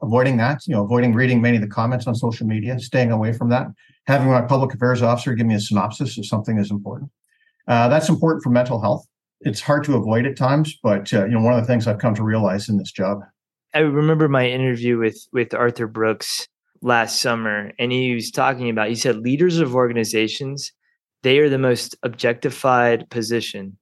avoiding 0.04 0.36
that, 0.36 0.60
you 0.66 0.74
know, 0.74 0.84
avoiding 0.84 1.14
reading 1.14 1.40
many 1.40 1.56
of 1.56 1.62
the 1.62 1.68
comments 1.68 2.06
on 2.06 2.14
social 2.14 2.46
media, 2.46 2.78
staying 2.78 3.10
away 3.10 3.32
from 3.32 3.48
that. 3.50 3.66
Having 4.06 4.28
my 4.28 4.42
public 4.42 4.74
affairs 4.74 5.02
officer 5.02 5.34
give 5.34 5.46
me 5.46 5.54
a 5.54 5.60
synopsis 5.60 6.18
if 6.18 6.26
something 6.26 6.58
is 6.58 6.70
important. 6.70 7.10
Uh, 7.66 7.88
that's 7.88 8.08
important 8.08 8.42
for 8.42 8.50
mental 8.50 8.80
health. 8.80 9.06
It's 9.40 9.60
hard 9.60 9.84
to 9.84 9.96
avoid 9.96 10.26
at 10.26 10.36
times, 10.36 10.78
but 10.82 11.12
uh, 11.12 11.24
you 11.24 11.32
know, 11.32 11.40
one 11.40 11.54
of 11.54 11.60
the 11.60 11.66
things 11.66 11.86
I've 11.86 11.98
come 11.98 12.14
to 12.14 12.22
realize 12.22 12.68
in 12.68 12.76
this 12.76 12.92
job. 12.92 13.20
I 13.74 13.80
remember 13.80 14.28
my 14.28 14.48
interview 14.48 14.98
with 14.98 15.18
with 15.32 15.54
Arthur 15.54 15.86
Brooks 15.86 16.48
last 16.82 17.20
summer, 17.20 17.72
and 17.78 17.92
he 17.92 18.14
was 18.14 18.30
talking 18.30 18.70
about. 18.70 18.88
He 18.88 18.94
said 18.94 19.16
leaders 19.16 19.58
of 19.58 19.74
organizations 19.74 20.72
they 21.22 21.38
are 21.38 21.48
the 21.48 21.58
most 21.58 21.96
objectified 22.02 23.08
position 23.08 23.78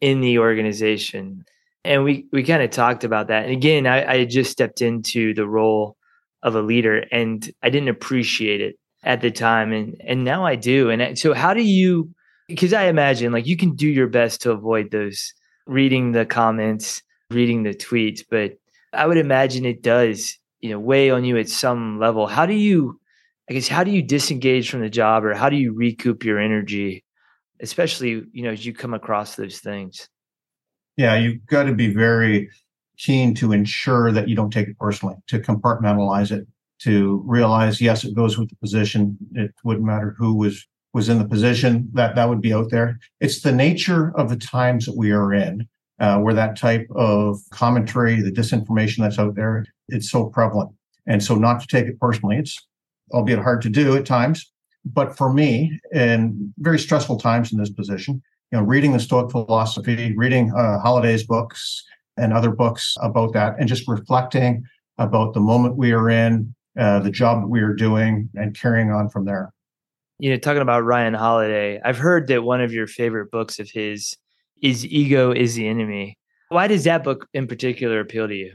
in 0.00 0.20
the 0.20 0.38
organization 0.40 1.44
and 1.84 2.04
we 2.04 2.26
we 2.32 2.42
kind 2.42 2.62
of 2.62 2.70
talked 2.70 3.04
about 3.04 3.28
that. 3.28 3.44
And 3.44 3.52
again, 3.52 3.86
I, 3.86 4.12
I 4.12 4.24
just 4.24 4.50
stepped 4.50 4.82
into 4.82 5.34
the 5.34 5.46
role 5.46 5.96
of 6.42 6.54
a 6.54 6.62
leader, 6.62 7.04
and 7.10 7.50
I 7.62 7.70
didn't 7.70 7.88
appreciate 7.88 8.60
it 8.60 8.76
at 9.02 9.20
the 9.20 9.30
time, 9.30 9.72
and 9.72 10.00
and 10.04 10.24
now 10.24 10.44
I 10.44 10.56
do. 10.56 10.90
And 10.90 11.18
so, 11.18 11.34
how 11.34 11.54
do 11.54 11.62
you? 11.62 12.10
Because 12.48 12.72
I 12.72 12.84
imagine 12.84 13.32
like 13.32 13.46
you 13.46 13.56
can 13.56 13.74
do 13.74 13.88
your 13.88 14.08
best 14.08 14.42
to 14.42 14.52
avoid 14.52 14.90
those 14.90 15.32
reading 15.66 16.12
the 16.12 16.26
comments, 16.26 17.02
reading 17.30 17.62
the 17.62 17.74
tweets, 17.74 18.22
but 18.28 18.52
I 18.92 19.06
would 19.06 19.16
imagine 19.16 19.64
it 19.64 19.82
does, 19.82 20.38
you 20.60 20.70
know, 20.70 20.78
weigh 20.78 21.10
on 21.10 21.24
you 21.24 21.36
at 21.38 21.48
some 21.48 21.98
level. 21.98 22.26
How 22.26 22.46
do 22.46 22.54
you? 22.54 23.00
I 23.50 23.54
guess 23.54 23.68
how 23.68 23.84
do 23.84 23.90
you 23.90 24.02
disengage 24.02 24.70
from 24.70 24.80
the 24.80 24.90
job, 24.90 25.24
or 25.24 25.34
how 25.34 25.48
do 25.48 25.56
you 25.56 25.74
recoup 25.74 26.24
your 26.24 26.38
energy, 26.38 27.04
especially 27.60 28.22
you 28.32 28.42
know 28.42 28.50
as 28.50 28.64
you 28.64 28.72
come 28.72 28.94
across 28.94 29.36
those 29.36 29.58
things? 29.58 30.08
Yeah, 30.96 31.16
you've 31.16 31.44
got 31.46 31.64
to 31.64 31.74
be 31.74 31.92
very 31.92 32.50
keen 32.98 33.34
to 33.34 33.52
ensure 33.52 34.12
that 34.12 34.28
you 34.28 34.36
don't 34.36 34.52
take 34.52 34.68
it 34.68 34.78
personally, 34.78 35.16
to 35.26 35.40
compartmentalize 35.40 36.30
it, 36.30 36.46
to 36.80 37.22
realize, 37.26 37.80
yes, 37.80 38.04
it 38.04 38.14
goes 38.14 38.38
with 38.38 38.50
the 38.50 38.56
position. 38.56 39.16
It 39.34 39.52
wouldn't 39.64 39.86
matter 39.86 40.14
who 40.18 40.34
was 40.34 40.66
was 40.94 41.08
in 41.08 41.18
the 41.18 41.24
position 41.24 41.88
that 41.94 42.14
that 42.14 42.28
would 42.28 42.42
be 42.42 42.52
out 42.52 42.70
there. 42.70 42.98
It's 43.20 43.40
the 43.40 43.52
nature 43.52 44.12
of 44.16 44.28
the 44.28 44.36
times 44.36 44.86
that 44.86 44.96
we 44.96 45.10
are 45.10 45.32
in 45.32 45.66
uh, 46.02 46.18
where 46.18 46.34
that 46.34 46.58
type 46.58 46.86
of 46.96 47.38
commentary, 47.50 48.20
the 48.20 48.32
disinformation 48.32 48.98
that's 48.98 49.20
out 49.20 49.36
there, 49.36 49.64
it's 49.88 50.10
so 50.10 50.26
prevalent. 50.26 50.70
And 51.06 51.22
so 51.22 51.36
not 51.36 51.60
to 51.60 51.66
take 51.68 51.86
it 51.86 51.98
personally, 52.00 52.36
it's 52.38 52.58
albeit 53.12 53.38
hard 53.38 53.62
to 53.62 53.68
do 53.68 53.96
at 53.96 54.04
times. 54.04 54.50
But 54.84 55.16
for 55.16 55.32
me, 55.32 55.78
in 55.92 56.52
very 56.58 56.80
stressful 56.80 57.20
times 57.20 57.52
in 57.52 57.58
this 57.58 57.70
position, 57.70 58.20
you 58.50 58.58
know, 58.58 58.64
reading 58.64 58.92
the 58.92 58.98
Stoic 58.98 59.30
philosophy, 59.30 60.12
reading 60.16 60.52
uh, 60.52 60.80
Holiday's 60.80 61.24
books 61.24 61.84
and 62.16 62.32
other 62.32 62.50
books 62.50 62.96
about 63.00 63.32
that, 63.34 63.54
and 63.60 63.68
just 63.68 63.86
reflecting 63.86 64.64
about 64.98 65.34
the 65.34 65.40
moment 65.40 65.76
we 65.76 65.92
are 65.92 66.10
in, 66.10 66.52
uh, 66.76 66.98
the 66.98 67.10
job 67.10 67.42
that 67.42 67.48
we 67.48 67.60
are 67.60 67.74
doing, 67.74 68.28
and 68.34 68.58
carrying 68.58 68.90
on 68.90 69.08
from 69.08 69.24
there. 69.24 69.52
You 70.18 70.30
know, 70.30 70.36
talking 70.36 70.62
about 70.62 70.84
Ryan 70.84 71.14
Holiday, 71.14 71.80
I've 71.84 71.98
heard 71.98 72.26
that 72.26 72.42
one 72.42 72.60
of 72.60 72.72
your 72.72 72.88
favorite 72.88 73.30
books 73.30 73.60
of 73.60 73.70
his 73.70 74.16
is 74.62 74.86
Ego 74.86 75.32
is 75.32 75.54
the 75.54 75.68
Enemy. 75.68 76.16
Why 76.48 76.68
does 76.68 76.84
that 76.84 77.04
book 77.04 77.28
in 77.34 77.46
particular 77.46 78.00
appeal 78.00 78.28
to 78.28 78.34
you? 78.34 78.54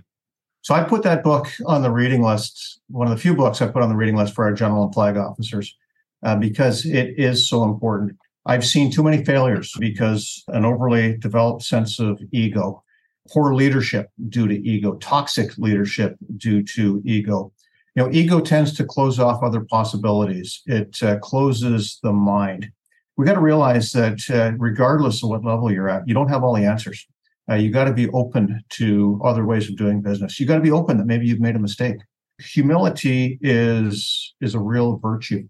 So 0.61 0.73
I 0.73 0.83
put 0.83 1.03
that 1.03 1.23
book 1.23 1.47
on 1.65 1.81
the 1.81 1.91
reading 1.91 2.23
list, 2.23 2.81
one 2.89 3.07
of 3.07 3.11
the 3.11 3.21
few 3.21 3.35
books 3.35 3.61
I 3.61 3.67
put 3.67 3.83
on 3.83 3.89
the 3.89 3.95
reading 3.95 4.15
list 4.15 4.33
for 4.33 4.45
our 4.45 4.53
general 4.53 4.83
and 4.83 4.93
flag 4.93 5.17
officers, 5.17 5.75
uh, 6.23 6.35
because 6.35 6.85
it 6.85 7.17
is 7.17 7.47
so 7.47 7.63
important. 7.63 8.17
I've 8.45 8.65
seen 8.65 8.91
too 8.91 9.03
many 9.03 9.23
failures 9.23 9.73
because 9.79 10.43
an 10.49 10.65
overly 10.65 11.17
developed 11.17 11.63
sense 11.63 11.99
of 11.99 12.21
ego, 12.31 12.83
poor 13.29 13.53
leadership 13.53 14.09
due 14.29 14.47
to 14.47 14.55
ego, 14.67 14.95
toxic 14.95 15.57
leadership 15.57 16.15
due 16.37 16.63
to 16.63 17.01
ego. 17.05 17.51
You 17.95 18.03
know, 18.03 18.09
ego 18.11 18.39
tends 18.39 18.73
to 18.75 18.85
close 18.85 19.19
off 19.19 19.43
other 19.43 19.61
possibilities. 19.61 20.61
It 20.65 21.01
uh, 21.01 21.17
closes 21.19 21.99
the 22.03 22.13
mind. 22.13 22.71
We 23.17 23.25
got 23.25 23.33
to 23.33 23.41
realize 23.41 23.91
that 23.93 24.21
uh, 24.29 24.55
regardless 24.57 25.23
of 25.23 25.29
what 25.29 25.43
level 25.43 25.71
you're 25.71 25.89
at, 25.89 26.07
you 26.07 26.13
don't 26.13 26.29
have 26.29 26.43
all 26.43 26.55
the 26.55 26.65
answers. 26.65 27.05
Uh, 27.49 27.55
you 27.55 27.71
got 27.71 27.85
to 27.85 27.93
be 27.93 28.09
open 28.09 28.63
to 28.71 29.19
other 29.23 29.45
ways 29.45 29.69
of 29.69 29.75
doing 29.75 30.01
business. 30.01 30.39
You 30.39 30.45
got 30.45 30.55
to 30.55 30.61
be 30.61 30.71
open 30.71 30.97
that 30.97 31.07
maybe 31.07 31.25
you've 31.25 31.39
made 31.39 31.55
a 31.55 31.59
mistake. 31.59 31.97
Humility 32.39 33.39
is 33.41 34.35
is 34.41 34.53
a 34.53 34.59
real 34.59 34.97
virtue. 34.97 35.47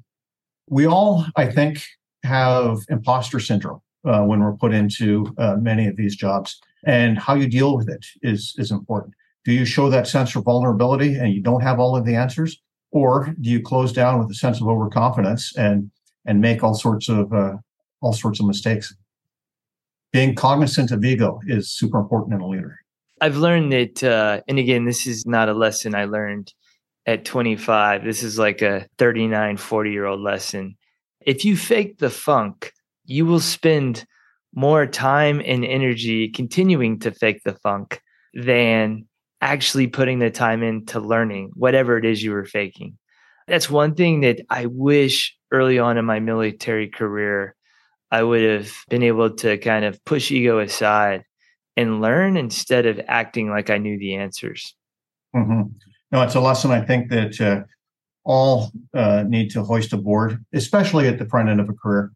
We 0.70 0.86
all, 0.86 1.26
I 1.36 1.48
think, 1.48 1.84
have 2.24 2.80
imposter 2.90 3.40
syndrome 3.40 3.82
uh, 4.06 4.22
when 4.22 4.40
we're 4.40 4.54
put 4.54 4.74
into 4.74 5.34
uh, 5.38 5.58
many 5.58 5.88
of 5.88 5.98
these 5.98 6.16
jobs, 6.16 6.60
and 6.86 7.18
how 7.18 7.34
you 7.36 7.48
deal 7.48 7.76
with 7.76 7.90
it 7.90 8.06
is 8.22 8.56
is 8.58 8.72
important. 8.72 9.14
Do 9.44 9.52
you 9.52 9.66
show 9.66 9.90
that 9.90 10.08
sense 10.08 10.36
of 10.36 10.44
vulnerability 10.44 11.16
and 11.16 11.34
you 11.34 11.42
don't 11.42 11.62
have 11.62 11.80
all 11.80 11.98
of 11.98 12.06
the 12.06 12.16
answers, 12.16 12.62
or 12.92 13.36
do 13.42 13.50
you 13.50 13.62
close 13.62 13.92
down 13.92 14.20
with 14.20 14.30
a 14.30 14.36
sense 14.36 14.62
of 14.62 14.68
overconfidence 14.68 15.56
and 15.58 15.92
and 16.28 16.40
make 16.40 16.64
all 16.64 16.76
sorts 16.76 17.10
of 17.10 17.34
uh, 17.34 17.56
all 18.02 18.14
sorts 18.14 18.40
of 18.40 18.46
mistakes? 18.46 18.94
Being 20.14 20.36
cognizant 20.36 20.92
of 20.92 21.04
ego 21.04 21.40
is 21.48 21.72
super 21.72 22.00
important 22.00 22.36
in 22.36 22.42
a 22.42 22.48
leader. 22.48 22.78
I've 23.20 23.38
learned 23.38 23.74
that, 23.74 24.04
uh, 24.04 24.42
and 24.48 24.60
again, 24.60 24.86
this 24.86 25.08
is 25.08 25.26
not 25.26 25.50
a 25.50 25.54
lesson 25.54 25.96
I 25.96 26.06
learned 26.06 26.54
at 27.08 27.26
25. 27.26 28.04
This 28.04 28.22
is 28.22 28.38
like 28.38 28.62
a 28.62 28.86
39, 29.00 29.58
40 29.58 29.92
year 29.92 30.06
old 30.06 30.22
lesson 30.22 30.78
if 31.28 31.44
you 31.44 31.58
fake 31.58 31.98
the 31.98 32.10
funk, 32.10 32.72
you 33.06 33.26
will 33.26 33.42
spend 33.42 34.06
more 34.56 34.88
time 34.88 35.42
and 35.46 35.66
energy 35.66 36.30
continuing 36.30 37.00
to 37.00 37.12
fake 37.12 37.42
the 37.44 37.54
funk 37.56 38.00
than 38.34 39.06
actually 39.42 39.88
putting 39.88 40.20
the 40.20 40.32
time 40.32 40.64
into 40.64 41.02
learning 41.02 41.52
whatever 41.54 41.98
it 41.98 42.06
is 42.06 42.24
you 42.24 42.32
were 42.32 42.46
faking. 42.46 42.98
That's 43.46 43.70
one 43.70 43.94
thing 43.94 44.22
that 44.22 44.40
I 44.50 44.68
wish 44.68 45.37
early 45.52 45.80
on 45.80 45.98
in 45.98 46.06
my 46.06 46.20
military 46.20 46.88
career 46.90 47.56
I 48.12 48.24
would 48.24 48.42
have 48.42 48.72
been 48.90 49.04
able 49.04 49.30
to 49.38 49.58
kind 49.58 49.84
of 49.84 50.04
push 50.06 50.32
ego 50.32 50.60
aside 50.60 51.24
and 51.76 52.02
learn 52.02 52.38
instead 52.38 52.86
of 52.86 53.02
acting 53.08 53.50
like 53.50 53.70
I 53.70 53.78
knew 53.78 54.00
the 54.00 54.16
answers. 54.16 54.76
Mm-hmm. 55.36 55.64
No, 56.12 56.22
it's 56.22 56.36
a 56.36 56.40
lesson 56.40 56.72
I 56.72 56.82
think 56.82 57.10
that 57.10 57.42
uh, 57.42 57.64
all 58.24 58.72
uh, 58.94 59.24
need 59.28 59.52
to 59.52 59.64
hoist 59.64 59.92
aboard, 59.92 60.44
especially 60.54 61.08
at 61.08 61.20
the 61.20 61.26
front 61.26 61.50
end 61.50 61.60
of 61.60 61.70
a 61.70 61.74
career. 61.74 62.12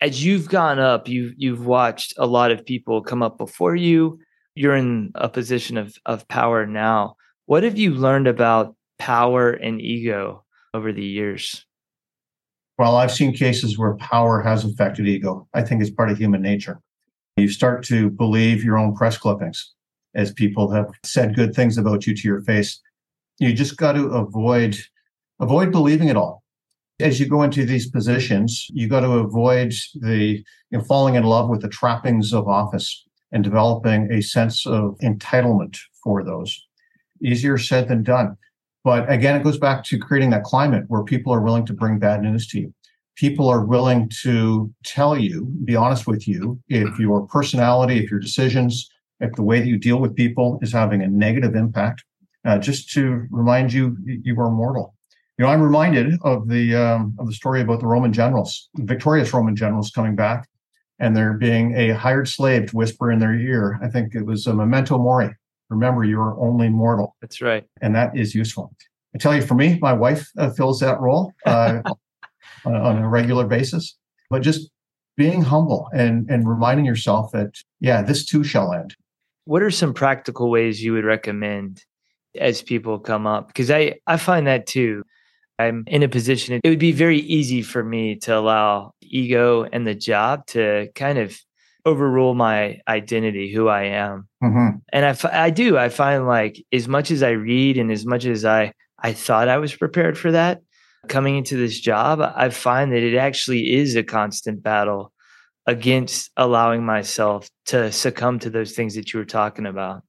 As 0.00 0.24
you've 0.24 0.48
gone 0.48 0.78
up, 0.78 1.08
you've 1.08 1.34
you've 1.36 1.66
watched 1.66 2.14
a 2.18 2.26
lot 2.26 2.50
of 2.50 2.64
people 2.64 3.02
come 3.02 3.22
up 3.22 3.38
before 3.38 3.76
you. 3.76 4.18
You're 4.54 4.76
in 4.76 5.10
a 5.14 5.28
position 5.28 5.76
of 5.76 5.96
of 6.06 6.26
power 6.28 6.66
now. 6.66 7.16
What 7.44 7.64
have 7.64 7.78
you 7.78 7.92
learned 7.92 8.26
about 8.26 8.74
power 8.98 9.50
and 9.50 9.80
ego 9.80 10.44
over 10.74 10.92
the 10.92 11.04
years? 11.04 11.65
Well, 12.78 12.96
I've 12.96 13.12
seen 13.12 13.32
cases 13.32 13.78
where 13.78 13.96
power 13.96 14.42
has 14.42 14.64
affected 14.64 15.08
ego. 15.08 15.48
I 15.54 15.62
think 15.62 15.80
it's 15.80 15.90
part 15.90 16.10
of 16.10 16.18
human 16.18 16.42
nature. 16.42 16.80
You 17.36 17.48
start 17.48 17.84
to 17.86 18.10
believe 18.10 18.62
your 18.62 18.76
own 18.76 18.94
press 18.94 19.16
clippings 19.16 19.72
as 20.14 20.32
people 20.32 20.70
have 20.70 20.90
said 21.04 21.34
good 21.34 21.54
things 21.54 21.78
about 21.78 22.06
you 22.06 22.14
to 22.14 22.28
your 22.28 22.42
face. 22.42 22.80
You 23.38 23.52
just 23.52 23.76
got 23.76 23.92
to 23.92 24.06
avoid 24.08 24.78
avoid 25.40 25.70
believing 25.70 26.08
it 26.08 26.16
all. 26.16 26.42
As 26.98 27.20
you 27.20 27.26
go 27.26 27.42
into 27.42 27.66
these 27.66 27.90
positions, 27.90 28.66
you 28.70 28.88
got 28.88 29.00
to 29.00 29.12
avoid 29.12 29.74
the 29.94 30.42
you 30.70 30.78
know, 30.78 30.80
falling 30.80 31.14
in 31.14 31.24
love 31.24 31.50
with 31.50 31.60
the 31.60 31.68
trappings 31.68 32.32
of 32.32 32.48
office 32.48 33.04
and 33.32 33.44
developing 33.44 34.10
a 34.10 34.22
sense 34.22 34.66
of 34.66 34.96
entitlement 35.02 35.76
for 36.02 36.24
those. 36.24 36.58
Easier 37.22 37.58
said 37.58 37.88
than 37.88 38.02
done. 38.02 38.36
But 38.86 39.10
again, 39.10 39.34
it 39.34 39.42
goes 39.42 39.58
back 39.58 39.82
to 39.86 39.98
creating 39.98 40.30
that 40.30 40.44
climate 40.44 40.84
where 40.86 41.02
people 41.02 41.34
are 41.34 41.40
willing 41.40 41.66
to 41.66 41.72
bring 41.72 41.98
bad 41.98 42.22
news 42.22 42.46
to 42.50 42.60
you. 42.60 42.74
People 43.16 43.48
are 43.48 43.64
willing 43.64 44.08
to 44.22 44.72
tell 44.84 45.18
you, 45.18 45.46
be 45.64 45.74
honest 45.74 46.06
with 46.06 46.28
you, 46.28 46.60
if 46.68 46.96
your 46.96 47.26
personality, 47.26 47.98
if 47.98 48.12
your 48.12 48.20
decisions, 48.20 48.88
if 49.18 49.32
the 49.32 49.42
way 49.42 49.58
that 49.58 49.66
you 49.66 49.76
deal 49.76 49.98
with 49.98 50.14
people 50.14 50.60
is 50.62 50.72
having 50.72 51.02
a 51.02 51.08
negative 51.08 51.56
impact, 51.56 52.04
uh, 52.44 52.58
just 52.58 52.88
to 52.92 53.26
remind 53.30 53.72
you 53.72 53.96
you 54.06 54.38
are 54.40 54.52
mortal 54.52 54.94
you 55.38 55.44
know, 55.44 55.50
I'm 55.50 55.60
reminded 55.60 56.18
of 56.22 56.48
the 56.48 56.74
um, 56.74 57.14
of 57.18 57.26
the 57.26 57.34
story 57.34 57.60
about 57.60 57.80
the 57.80 57.86
Roman 57.86 58.12
generals, 58.12 58.70
victorious 58.76 59.34
Roman 59.34 59.54
generals 59.54 59.90
coming 59.90 60.16
back, 60.16 60.48
and 60.98 61.14
there 61.14 61.34
being 61.34 61.76
a 61.76 61.90
hired 61.90 62.28
slave 62.28 62.70
to 62.70 62.76
whisper 62.76 63.12
in 63.12 63.18
their 63.18 63.34
ear. 63.34 63.78
I 63.82 63.88
think 63.88 64.14
it 64.14 64.24
was 64.24 64.46
a 64.46 64.54
memento 64.54 64.96
mori. 64.96 65.34
Remember, 65.68 66.04
you 66.04 66.20
are 66.20 66.38
only 66.38 66.68
mortal. 66.68 67.16
That's 67.20 67.40
right, 67.40 67.64
and 67.80 67.94
that 67.94 68.16
is 68.16 68.34
useful. 68.34 68.72
I 69.14 69.18
tell 69.18 69.34
you, 69.34 69.42
for 69.42 69.54
me, 69.54 69.78
my 69.80 69.92
wife 69.92 70.28
uh, 70.38 70.50
fills 70.50 70.80
that 70.80 71.00
role 71.00 71.32
uh, 71.44 71.82
on 72.64 72.98
a 72.98 73.08
regular 73.08 73.46
basis. 73.46 73.96
But 74.30 74.42
just 74.42 74.70
being 75.16 75.42
humble 75.42 75.88
and 75.92 76.28
and 76.30 76.48
reminding 76.48 76.84
yourself 76.84 77.32
that 77.32 77.54
yeah, 77.80 78.02
this 78.02 78.24
too 78.24 78.44
shall 78.44 78.72
end. 78.72 78.94
What 79.44 79.62
are 79.62 79.70
some 79.70 79.94
practical 79.94 80.50
ways 80.50 80.82
you 80.82 80.92
would 80.92 81.04
recommend 81.04 81.84
as 82.38 82.62
people 82.62 82.98
come 82.98 83.26
up? 83.26 83.48
Because 83.48 83.70
I 83.70 83.94
I 84.06 84.16
find 84.16 84.46
that 84.46 84.66
too 84.66 85.04
I'm 85.58 85.84
in 85.86 86.02
a 86.02 86.08
position, 86.08 86.60
it 86.62 86.68
would 86.68 86.78
be 86.78 86.92
very 86.92 87.20
easy 87.20 87.62
for 87.62 87.82
me 87.82 88.16
to 88.16 88.36
allow 88.36 88.92
ego 89.00 89.64
and 89.64 89.86
the 89.86 89.94
job 89.94 90.46
to 90.48 90.88
kind 90.94 91.18
of 91.18 91.38
overrule 91.86 92.34
my 92.34 92.80
identity, 92.88 93.52
who 93.52 93.68
I 93.68 93.84
am. 93.84 94.28
Mm-hmm. 94.42 94.78
And 94.92 95.06
I, 95.06 95.44
I 95.46 95.50
do, 95.50 95.78
I 95.78 95.88
find 95.88 96.26
like 96.26 96.62
as 96.72 96.88
much 96.88 97.10
as 97.10 97.22
I 97.22 97.30
read 97.30 97.78
and 97.78 97.90
as 97.90 98.04
much 98.04 98.26
as 98.26 98.44
I, 98.44 98.72
I 98.98 99.12
thought 99.12 99.48
I 99.48 99.58
was 99.58 99.74
prepared 99.74 100.18
for 100.18 100.32
that 100.32 100.60
coming 101.08 101.36
into 101.36 101.56
this 101.56 101.80
job, 101.80 102.20
I 102.20 102.50
find 102.50 102.92
that 102.92 103.02
it 103.02 103.16
actually 103.16 103.74
is 103.74 103.96
a 103.96 104.02
constant 104.02 104.62
battle 104.62 105.12
against 105.66 106.30
allowing 106.36 106.84
myself 106.84 107.48
to 107.66 107.90
succumb 107.90 108.38
to 108.40 108.50
those 108.50 108.72
things 108.72 108.94
that 108.94 109.12
you 109.12 109.18
were 109.18 109.24
talking 109.24 109.66
about. 109.66 110.02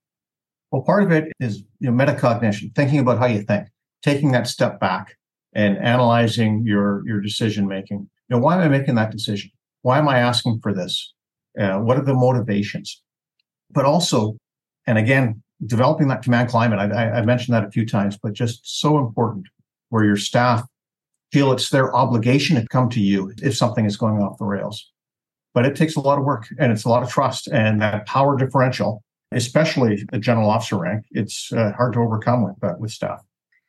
Well, 0.72 0.84
part 0.84 1.04
of 1.04 1.12
it 1.12 1.32
is 1.40 1.64
you 1.80 1.92
know, 1.92 2.06
metacognition, 2.06 2.76
thinking 2.76 3.00
about 3.00 3.20
how 3.20 3.26
you 3.26 3.42
think, 3.42 3.68
taking 4.04 4.32
that 4.34 4.48
step 4.48 4.80
back 4.80 5.16
and 5.54 5.78
analyzing 5.78 6.64
your 6.66 7.08
your 7.08 7.22
decision 7.22 7.68
making. 7.68 8.10
You 8.30 8.36
know, 8.36 8.40
why 8.40 8.56
am 8.56 8.62
I 8.62 8.68
making 8.68 8.96
that 8.96 9.12
decision? 9.12 9.50
Why 9.82 9.98
am 9.98 10.08
I 10.08 10.20
asking 10.20 10.60
for 10.62 10.74
this? 10.74 11.14
Uh, 11.60 11.80
what 11.80 11.98
are 11.98 12.04
the 12.04 12.14
motivations? 12.14 13.02
But 13.72 13.86
also, 13.86 14.38
and 14.86 14.98
again, 14.98 15.42
developing 15.66 16.08
that 16.10 16.22
command 16.22 16.50
climate. 16.50 16.80
I, 16.80 17.10
I 17.10 17.22
mentioned 17.26 17.56
that 17.56 17.66
a 17.66 17.72
few 17.72 17.86
times, 17.86 18.18
but 18.22 18.34
just 18.34 18.80
so 18.80 18.98
important, 18.98 19.48
where 19.90 20.04
your 20.04 20.18
staff 20.18 20.66
feel 21.32 21.52
it's 21.52 21.70
their 21.70 21.94
obligation 21.96 22.56
to 22.56 22.68
come 22.68 22.90
to 22.90 23.02
you 23.02 23.34
if 23.42 23.56
something 23.56 23.86
is 23.86 23.98
going 23.98 24.22
off 24.22 24.38
the 24.38 24.46
rails. 24.46 24.92
But 25.54 25.66
it 25.66 25.76
takes 25.76 25.96
a 25.96 26.00
lot 26.00 26.20
of 26.20 26.24
work 26.24 26.48
and 26.60 26.72
it's 26.72 26.86
a 26.86 26.90
lot 26.90 27.04
of 27.04 27.10
trust 27.10 27.48
and 27.48 27.82
that 27.82 28.06
power 28.06 28.38
differential, 28.38 29.04
especially 29.32 30.04
the 30.12 30.20
general 30.20 30.50
officer 30.50 30.78
rank, 30.78 31.06
it's 31.12 31.52
uh, 31.52 31.72
hard 31.74 31.94
to 31.94 32.00
overcome 32.00 32.44
with 32.44 32.64
uh, 32.64 32.76
with 32.80 32.92
staff. 32.92 33.22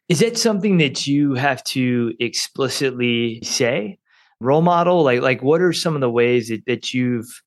Is 0.08 0.20
that 0.20 0.38
something 0.38 0.78
that 0.78 1.06
you 1.06 1.34
have 1.34 1.62
to 1.64 2.14
explicitly 2.20 3.40
say? 3.42 3.98
Role 4.40 4.62
model? 4.62 5.02
Like 5.02 5.22
like 5.22 5.42
what 5.42 5.60
are 5.60 5.72
some 5.72 5.94
of 5.94 6.00
the 6.00 6.10
ways 6.10 6.48
that, 6.48 6.64
that 6.66 6.92
you've 6.92 7.42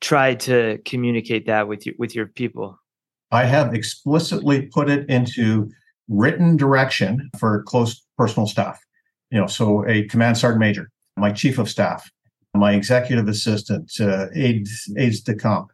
tried 0.00 0.40
to 0.40 0.78
communicate 0.84 1.46
that 1.46 1.68
with 1.68 1.86
your 1.86 1.94
with 1.98 2.14
your 2.14 2.26
people? 2.26 2.78
I 3.30 3.44
have 3.44 3.74
explicitly 3.74 4.62
put 4.66 4.88
it 4.88 5.08
into 5.08 5.70
written 6.08 6.56
direction 6.56 7.30
for 7.38 7.62
close 7.64 8.04
personal 8.16 8.46
staff. 8.46 8.80
You 9.30 9.40
know, 9.40 9.46
so 9.46 9.86
a 9.88 10.04
command 10.04 10.38
sergeant 10.38 10.60
major, 10.60 10.90
my 11.16 11.32
chief 11.32 11.58
of 11.58 11.68
staff, 11.68 12.08
my 12.54 12.74
executive 12.74 13.28
assistant, 13.28 13.90
uh, 14.00 14.26
aides 14.34 14.88
aides 14.96 15.20
de 15.20 15.34
camp. 15.34 15.72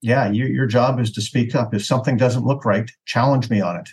yeah, 0.00 0.30
you, 0.30 0.46
your 0.46 0.66
job 0.66 1.00
is 1.00 1.12
to 1.12 1.20
speak 1.20 1.54
up. 1.54 1.74
If 1.74 1.84
something 1.84 2.16
doesn't 2.16 2.44
look 2.44 2.64
right, 2.64 2.90
challenge 3.06 3.50
me 3.50 3.60
on 3.60 3.76
it. 3.76 3.88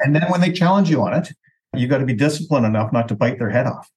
And 0.00 0.14
then 0.14 0.24
when 0.30 0.40
they 0.40 0.52
challenge 0.52 0.90
you 0.90 1.00
on 1.02 1.14
it, 1.14 1.32
you 1.74 1.88
got 1.88 1.98
to 1.98 2.06
be 2.06 2.14
disciplined 2.14 2.66
enough 2.66 2.92
not 2.92 3.08
to 3.08 3.14
bite 3.14 3.38
their 3.38 3.50
head 3.50 3.66
off, 3.66 3.90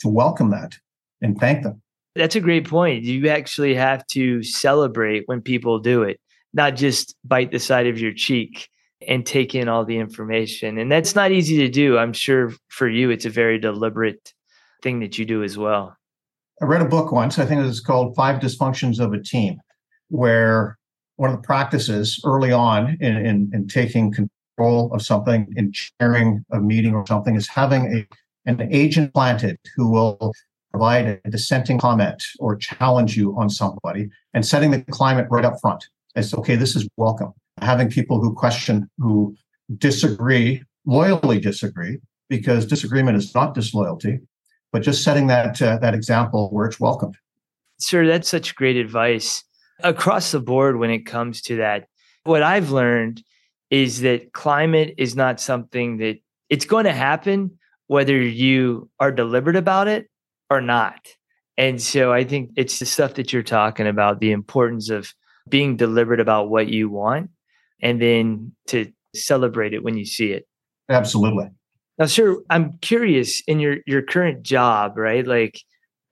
to 0.00 0.08
welcome 0.08 0.50
that 0.50 0.76
and 1.20 1.38
thank 1.38 1.62
them. 1.62 1.82
That's 2.18 2.36
a 2.36 2.40
great 2.40 2.68
point. 2.68 3.04
You 3.04 3.28
actually 3.28 3.74
have 3.76 4.04
to 4.08 4.42
celebrate 4.42 5.22
when 5.26 5.40
people 5.40 5.78
do 5.78 6.02
it, 6.02 6.20
not 6.52 6.74
just 6.74 7.14
bite 7.24 7.52
the 7.52 7.60
side 7.60 7.86
of 7.86 8.00
your 8.00 8.12
cheek 8.12 8.68
and 9.06 9.24
take 9.24 9.54
in 9.54 9.68
all 9.68 9.84
the 9.84 9.98
information. 9.98 10.78
And 10.78 10.90
that's 10.90 11.14
not 11.14 11.30
easy 11.30 11.58
to 11.58 11.68
do. 11.68 11.96
I'm 11.96 12.12
sure 12.12 12.52
for 12.68 12.88
you, 12.88 13.10
it's 13.10 13.24
a 13.24 13.30
very 13.30 13.58
deliberate 13.58 14.34
thing 14.82 14.98
that 15.00 15.16
you 15.16 15.24
do 15.24 15.44
as 15.44 15.56
well. 15.56 15.96
I 16.60 16.64
read 16.64 16.82
a 16.82 16.86
book 16.86 17.12
once, 17.12 17.38
I 17.38 17.46
think 17.46 17.60
it 17.60 17.66
was 17.66 17.80
called 17.80 18.16
Five 18.16 18.40
Dysfunctions 18.40 18.98
of 18.98 19.12
a 19.12 19.22
Team, 19.22 19.60
where 20.08 20.76
one 21.16 21.30
of 21.30 21.36
the 21.36 21.46
practices 21.46 22.20
early 22.24 22.50
on 22.50 22.96
in, 23.00 23.16
in, 23.16 23.50
in 23.54 23.68
taking 23.68 24.12
control 24.12 24.92
of 24.92 25.02
something, 25.02 25.46
in 25.56 25.72
chairing 25.72 26.44
a 26.50 26.58
meeting 26.58 26.94
or 26.94 27.06
something, 27.06 27.36
is 27.36 27.46
having 27.46 27.94
a, 27.94 28.50
an 28.50 28.68
agent 28.72 29.14
planted 29.14 29.56
who 29.76 29.88
will 29.88 30.32
provide 30.70 31.20
a 31.24 31.30
dissenting 31.30 31.78
comment 31.78 32.22
or 32.38 32.56
challenge 32.56 33.16
you 33.16 33.36
on 33.38 33.48
somebody 33.48 34.08
and 34.34 34.44
setting 34.44 34.70
the 34.70 34.82
climate 34.82 35.26
right 35.30 35.44
up 35.44 35.60
front. 35.60 35.88
It's 36.14 36.34
okay, 36.34 36.56
this 36.56 36.76
is 36.76 36.88
welcome. 36.96 37.32
Having 37.60 37.90
people 37.90 38.20
who 38.20 38.34
question, 38.34 38.88
who 38.98 39.34
disagree, 39.78 40.62
loyally 40.84 41.40
disagree, 41.40 41.98
because 42.28 42.66
disagreement 42.66 43.16
is 43.16 43.34
not 43.34 43.54
disloyalty, 43.54 44.20
but 44.72 44.82
just 44.82 45.02
setting 45.02 45.26
that 45.28 45.60
uh, 45.62 45.78
that 45.78 45.94
example 45.94 46.50
where 46.50 46.66
it's 46.66 46.80
welcomed. 46.80 47.16
Sir, 47.78 48.06
that's 48.06 48.28
such 48.28 48.54
great 48.54 48.76
advice 48.76 49.44
across 49.80 50.32
the 50.32 50.40
board 50.40 50.78
when 50.78 50.90
it 50.90 51.06
comes 51.06 51.40
to 51.42 51.56
that. 51.56 51.88
What 52.24 52.42
I've 52.42 52.70
learned 52.70 53.22
is 53.70 54.00
that 54.00 54.32
climate 54.32 54.94
is 54.98 55.14
not 55.14 55.40
something 55.40 55.98
that 55.98 56.18
it's 56.48 56.64
going 56.64 56.84
to 56.84 56.92
happen 56.92 57.58
whether 57.86 58.20
you 58.20 58.88
are 59.00 59.10
deliberate 59.10 59.56
about 59.56 59.88
it 59.88 60.08
or 60.50 60.60
not. 60.60 61.08
And 61.56 61.82
so 61.82 62.12
I 62.12 62.24
think 62.24 62.52
it's 62.56 62.78
the 62.78 62.86
stuff 62.86 63.14
that 63.14 63.32
you're 63.32 63.42
talking 63.42 63.86
about, 63.86 64.20
the 64.20 64.32
importance 64.32 64.90
of 64.90 65.12
being 65.48 65.76
deliberate 65.76 66.20
about 66.20 66.50
what 66.50 66.68
you 66.68 66.88
want 66.88 67.30
and 67.82 68.00
then 68.00 68.52
to 68.68 68.92
celebrate 69.14 69.74
it 69.74 69.82
when 69.82 69.96
you 69.96 70.04
see 70.04 70.32
it. 70.32 70.46
Absolutely. 70.88 71.50
Now, 71.98 72.06
sir, 72.06 72.36
I'm 72.48 72.78
curious 72.78 73.42
in 73.46 73.58
your 73.58 73.78
your 73.86 74.02
current 74.02 74.42
job, 74.42 74.96
right? 74.96 75.26
Like 75.26 75.60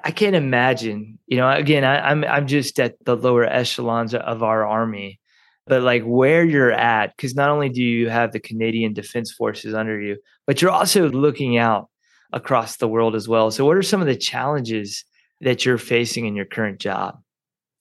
I 0.02 0.10
can't 0.10 0.34
imagine, 0.34 1.18
you 1.26 1.36
know, 1.36 1.48
again, 1.48 1.84
I, 1.84 2.10
I'm 2.10 2.24
I'm 2.24 2.46
just 2.46 2.80
at 2.80 2.96
the 3.04 3.16
lower 3.16 3.44
echelons 3.44 4.14
of 4.14 4.42
our 4.42 4.66
army, 4.66 5.20
but 5.66 5.82
like 5.82 6.02
where 6.02 6.44
you're 6.44 6.72
at, 6.72 7.16
because 7.16 7.36
not 7.36 7.50
only 7.50 7.68
do 7.68 7.82
you 7.82 8.08
have 8.08 8.32
the 8.32 8.40
Canadian 8.40 8.94
Defense 8.94 9.32
Forces 9.32 9.74
under 9.74 10.00
you, 10.00 10.16
but 10.46 10.60
you're 10.60 10.72
also 10.72 11.08
looking 11.08 11.56
out 11.56 11.88
across 12.32 12.76
the 12.76 12.88
world 12.88 13.14
as 13.14 13.28
well. 13.28 13.50
So, 13.50 13.64
what 13.64 13.76
are 13.76 13.82
some 13.82 14.00
of 14.00 14.06
the 14.06 14.16
challenges 14.16 15.04
that 15.40 15.64
you're 15.64 15.78
facing 15.78 16.26
in 16.26 16.34
your 16.34 16.44
current 16.44 16.80
job? 16.80 17.20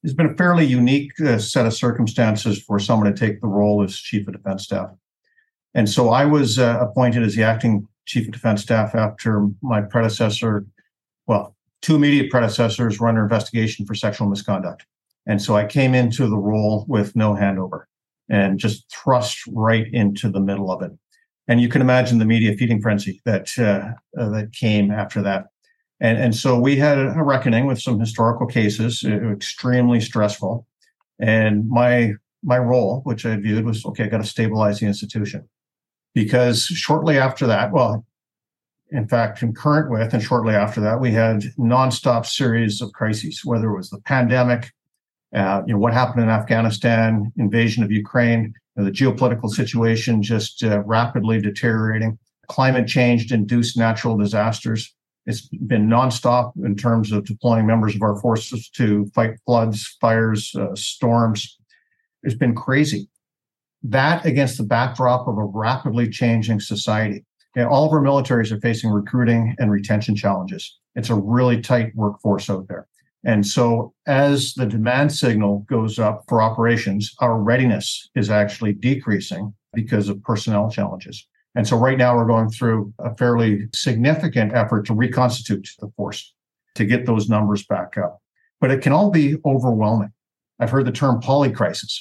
It's 0.03 0.13
been 0.13 0.27
a 0.27 0.35
fairly 0.35 0.65
unique 0.65 1.19
uh, 1.19 1.39
set 1.39 1.65
of 1.65 1.73
circumstances 1.73 2.61
for 2.61 2.79
someone 2.79 3.11
to 3.11 3.17
take 3.17 3.41
the 3.41 3.47
role 3.47 3.83
as 3.83 3.95
chief 3.95 4.27
of 4.27 4.33
defense 4.33 4.63
staff. 4.63 4.89
And 5.73 5.89
so 5.89 6.09
I 6.09 6.25
was 6.25 6.59
uh, 6.59 6.77
appointed 6.79 7.23
as 7.23 7.35
the 7.35 7.43
acting 7.43 7.87
chief 8.05 8.27
of 8.27 8.33
defense 8.33 8.61
staff 8.61 8.93
after 8.93 9.47
my 9.61 9.81
predecessor, 9.81 10.65
well, 11.27 11.55
two 11.81 11.95
immediate 11.95 12.29
predecessors 12.29 12.99
were 12.99 13.07
under 13.07 13.23
investigation 13.23 13.85
for 13.85 13.95
sexual 13.95 14.29
misconduct. 14.29 14.85
And 15.25 15.41
so 15.41 15.55
I 15.55 15.65
came 15.65 15.95
into 15.95 16.27
the 16.27 16.37
role 16.37 16.85
with 16.87 17.15
no 17.15 17.33
handover 17.33 17.85
and 18.29 18.59
just 18.59 18.91
thrust 18.91 19.39
right 19.47 19.87
into 19.91 20.29
the 20.29 20.39
middle 20.39 20.71
of 20.71 20.81
it 20.81 20.91
and 21.47 21.61
you 21.61 21.69
can 21.69 21.81
imagine 21.81 22.17
the 22.17 22.25
media 22.25 22.55
feeding 22.55 22.81
frenzy 22.81 23.21
that 23.25 23.51
uh, 23.57 23.91
uh, 24.19 24.29
that 24.29 24.51
came 24.53 24.91
after 24.91 25.21
that. 25.21 25.45
And 25.99 26.17
and 26.17 26.35
so 26.35 26.59
we 26.59 26.75
had 26.75 26.97
a 26.97 27.23
reckoning 27.23 27.67
with 27.67 27.81
some 27.81 27.99
historical 27.99 28.47
cases, 28.47 29.03
uh, 29.05 29.31
extremely 29.31 30.01
stressful. 30.01 30.67
And 31.19 31.69
my 31.69 32.13
my 32.43 32.57
role, 32.57 33.01
which 33.03 33.25
I 33.25 33.35
viewed, 33.37 33.65
was 33.65 33.85
okay. 33.85 34.05
I 34.05 34.07
got 34.07 34.17
to 34.17 34.27
stabilize 34.27 34.79
the 34.79 34.87
institution 34.87 35.47
because 36.13 36.63
shortly 36.65 37.17
after 37.17 37.47
that, 37.47 37.71
well, 37.71 38.05
in 38.91 39.07
fact, 39.07 39.39
concurrent 39.39 39.89
with 39.89 40.13
and 40.13 40.21
shortly 40.21 40.53
after 40.53 40.81
that, 40.81 40.99
we 40.99 41.11
had 41.11 41.41
nonstop 41.57 42.25
series 42.25 42.81
of 42.81 42.91
crises. 42.91 43.41
Whether 43.43 43.69
it 43.69 43.77
was 43.77 43.89
the 43.89 44.01
pandemic, 44.01 44.71
uh, 45.33 45.61
you 45.65 45.73
know, 45.73 45.79
what 45.79 45.93
happened 45.93 46.23
in 46.23 46.29
Afghanistan, 46.29 47.31
invasion 47.37 47.83
of 47.83 47.91
Ukraine, 47.91 48.53
the 48.75 48.91
geopolitical 48.91 49.49
situation 49.49 50.21
just 50.21 50.63
uh, 50.63 50.81
rapidly 50.83 51.39
deteriorating, 51.41 52.19
climate 52.47 52.87
change 52.87 53.31
induced 53.31 53.77
natural 53.77 54.17
disasters. 54.17 54.93
It's 55.25 55.47
been 55.47 55.87
nonstop 55.87 56.51
in 56.63 56.75
terms 56.75 57.11
of 57.11 57.25
deploying 57.25 57.65
members 57.65 57.95
of 57.95 58.01
our 58.01 58.19
forces 58.19 58.69
to 58.71 59.07
fight 59.15 59.31
floods, 59.45 59.97
fires, 59.99 60.53
uh, 60.55 60.75
storms. 60.75 61.57
It's 62.23 62.35
been 62.35 62.53
crazy. 62.53 63.09
That 63.81 64.25
against 64.25 64.57
the 64.57 64.63
backdrop 64.63 65.27
of 65.27 65.37
a 65.37 65.43
rapidly 65.43 66.09
changing 66.09 66.59
society. 66.59 67.23
All 67.57 67.85
of 67.85 67.93
our 67.93 68.01
militaries 68.01 68.51
are 68.51 68.59
facing 68.59 68.89
recruiting 68.91 69.55
and 69.57 69.71
retention 69.71 70.15
challenges. 70.15 70.77
It's 70.95 71.09
a 71.09 71.15
really 71.15 71.61
tight 71.61 71.95
workforce 71.95 72.49
out 72.49 72.67
there. 72.67 72.87
And 73.25 73.45
so, 73.45 73.91
as 74.05 74.53
the 74.53 74.67
demand 74.67 75.11
signal 75.11 75.65
goes 75.67 75.97
up 75.97 76.23
for 76.29 76.43
operations, 76.43 77.13
our 77.19 77.41
readiness 77.41 78.07
is 78.13 78.29
actually 78.29 78.73
decreasing 78.73 79.51
because 79.73 80.09
of 80.09 80.21
personnel 80.21 80.69
challenges. 80.69 81.27
And 81.55 81.67
so, 81.67 81.75
right 81.75 81.97
now, 81.97 82.15
we're 82.15 82.27
going 82.27 82.49
through 82.49 82.93
a 82.99 83.15
fairly 83.17 83.67
significant 83.73 84.53
effort 84.53 84.85
to 84.85 84.93
reconstitute 84.93 85.67
the 85.79 85.91
force 85.97 86.33
to 86.75 86.85
get 86.85 87.07
those 87.07 87.27
numbers 87.27 87.65
back 87.65 87.97
up. 87.97 88.21
But 88.61 88.69
it 88.69 88.83
can 88.83 88.93
all 88.93 89.09
be 89.09 89.37
overwhelming. 89.43 90.13
I've 90.59 90.69
heard 90.69 90.85
the 90.85 90.91
term 90.91 91.19
polycrisis, 91.19 91.99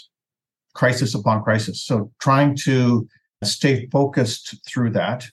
crisis 0.74 1.14
upon 1.14 1.42
crisis. 1.42 1.82
So, 1.86 2.12
trying 2.20 2.54
to 2.64 3.08
stay 3.42 3.88
focused 3.90 4.56
through 4.68 4.90
that. 4.90 5.24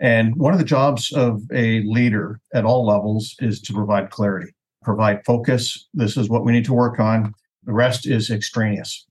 And 0.00 0.36
one 0.36 0.54
of 0.54 0.58
the 0.58 0.64
jobs 0.64 1.12
of 1.12 1.42
a 1.52 1.82
leader 1.82 2.40
at 2.54 2.64
all 2.64 2.86
levels 2.86 3.36
is 3.40 3.60
to 3.62 3.74
provide 3.74 4.08
clarity 4.08 4.54
provide 4.84 5.24
focus. 5.24 5.88
This 5.94 6.16
is 6.16 6.28
what 6.28 6.44
we 6.44 6.52
need 6.52 6.64
to 6.66 6.74
work 6.74 7.00
on. 7.00 7.34
The 7.64 7.72
rest 7.72 8.06
is 8.06 8.30
extraneous. 8.30 9.06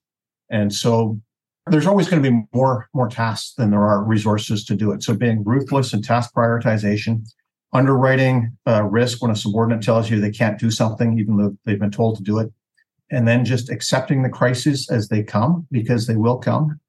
And 0.49 0.73
so 0.73 1.19
there's 1.67 1.87
always 1.87 2.07
going 2.09 2.21
to 2.21 2.29
be 2.29 2.45
more, 2.53 2.87
more 2.93 3.09
tasks 3.09 3.53
than 3.55 3.71
there 3.71 3.83
are 3.83 4.03
resources 4.03 4.65
to 4.65 4.75
do 4.75 4.91
it. 4.91 5.03
So 5.03 5.13
being 5.13 5.43
ruthless 5.43 5.93
in 5.93 6.01
task 6.01 6.33
prioritization, 6.35 7.25
underwriting 7.73 8.55
uh, 8.67 8.83
risk 8.83 9.21
when 9.21 9.31
a 9.31 9.35
subordinate 9.35 9.81
tells 9.81 10.09
you 10.09 10.19
they 10.19 10.29
can't 10.31 10.59
do 10.59 10.69
something, 10.69 11.17
even 11.17 11.37
though 11.37 11.57
they've 11.65 11.79
been 11.79 11.91
told 11.91 12.17
to 12.17 12.23
do 12.23 12.39
it. 12.39 12.51
And 13.11 13.27
then 13.27 13.45
just 13.45 13.69
accepting 13.69 14.23
the 14.23 14.29
crises 14.29 14.89
as 14.89 15.07
they 15.07 15.23
come 15.23 15.67
because 15.71 16.07
they 16.07 16.15
will 16.15 16.37
come, 16.37 16.79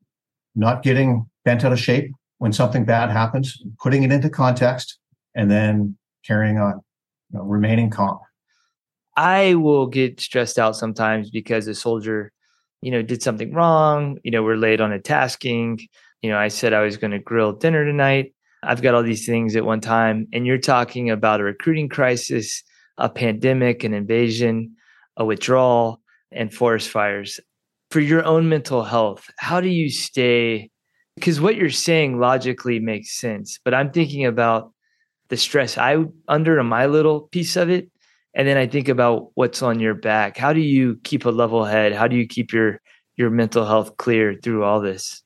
not 0.55 0.83
getting 0.83 1.27
bent 1.45 1.65
out 1.65 1.73
of 1.73 1.79
shape 1.79 2.11
when 2.39 2.53
something 2.53 2.85
bad 2.85 3.11
happens, 3.11 3.63
putting 3.83 4.03
it 4.03 4.13
into 4.13 4.29
context, 4.29 4.99
and 5.35 5.51
then 5.51 5.97
carrying 6.27 6.59
on, 6.59 6.81
you 7.31 7.39
know, 7.39 7.45
remaining 7.45 7.91
calm. 7.91 8.19
I 9.17 9.55
will 9.55 9.87
get 9.87 10.21
stressed 10.21 10.59
out 10.59 10.77
sometimes 10.77 11.31
because 11.31 11.67
a 11.69 11.75
soldier, 11.75 12.33
you 12.83 12.91
know, 12.91 13.03
did 13.03 13.23
something 13.23 13.53
wrong. 13.53 14.19
You 14.25 14.31
know, 14.31 14.43
we're 14.43 14.57
late 14.57 14.81
on 14.81 14.93
a 14.93 15.01
tasking. 15.01 15.79
You 16.23 16.31
know, 16.31 16.39
I 16.39 16.49
said 16.49 16.73
I 16.73 16.83
was 16.83 16.97
going 16.97 17.13
to 17.13 17.19
grill 17.19 17.53
dinner 17.53 17.85
tonight. 17.85 18.35
I've 18.63 18.83
got 18.83 18.95
all 18.95 19.03
these 19.03 19.27
things 19.27 19.57
at 19.57 19.65
one 19.65 19.81
time. 19.81 20.27
And 20.33 20.47
you're 20.47 20.59
talking 20.59 21.11
about 21.11 21.41
a 21.41 21.45
recruiting 21.45 21.89
crisis, 21.89 22.63
a 22.99 23.09
pandemic, 23.09 23.85
an 23.85 23.95
invasion, 23.95 24.75
a 25.17 25.25
withdrawal, 25.25 26.01
and 26.33 26.53
forest 26.53 26.89
fires. 26.89 27.41
For 27.91 28.01
your 28.01 28.25
own 28.25 28.49
mental 28.49 28.83
health, 28.83 29.31
how 29.39 29.61
do 29.61 29.69
you 29.69 29.91
stay? 29.91 30.71
Because 31.15 31.41
what 31.41 31.55
you're 31.55 31.71
saying 31.71 32.19
logically 32.19 32.81
makes 32.81 33.21
sense, 33.21 33.61
but 33.65 33.73
I'm 33.73 33.93
thinking 33.93 34.25
about 34.25 34.73
the 35.29 35.37
stress 35.37 35.79
I 35.79 36.05
under 36.27 36.63
my 36.65 36.87
little 36.87 37.23
piece 37.29 37.55
of 37.57 37.71
it 37.71 37.89
and 38.35 38.49
then 38.49 38.57
I 38.57 38.67
think 38.67 38.89
about 38.89 39.31
what's 39.35 39.63
on 39.63 39.79
your 39.81 39.95
back. 39.95 40.37
How 40.37 40.53
do 40.53 40.61
you 40.61 40.99
keep 41.05 41.25
a 41.25 41.31
level 41.31 41.65
head? 41.65 41.93
How 41.93 42.09
do 42.09 42.17
you 42.17 42.27
keep 42.27 42.53
your 42.53 42.81
your 43.17 43.31
mental 43.31 43.65
health 43.65 43.97
clear 43.97 44.35
through 44.43 44.65
all 44.65 44.81
this? 44.81 45.23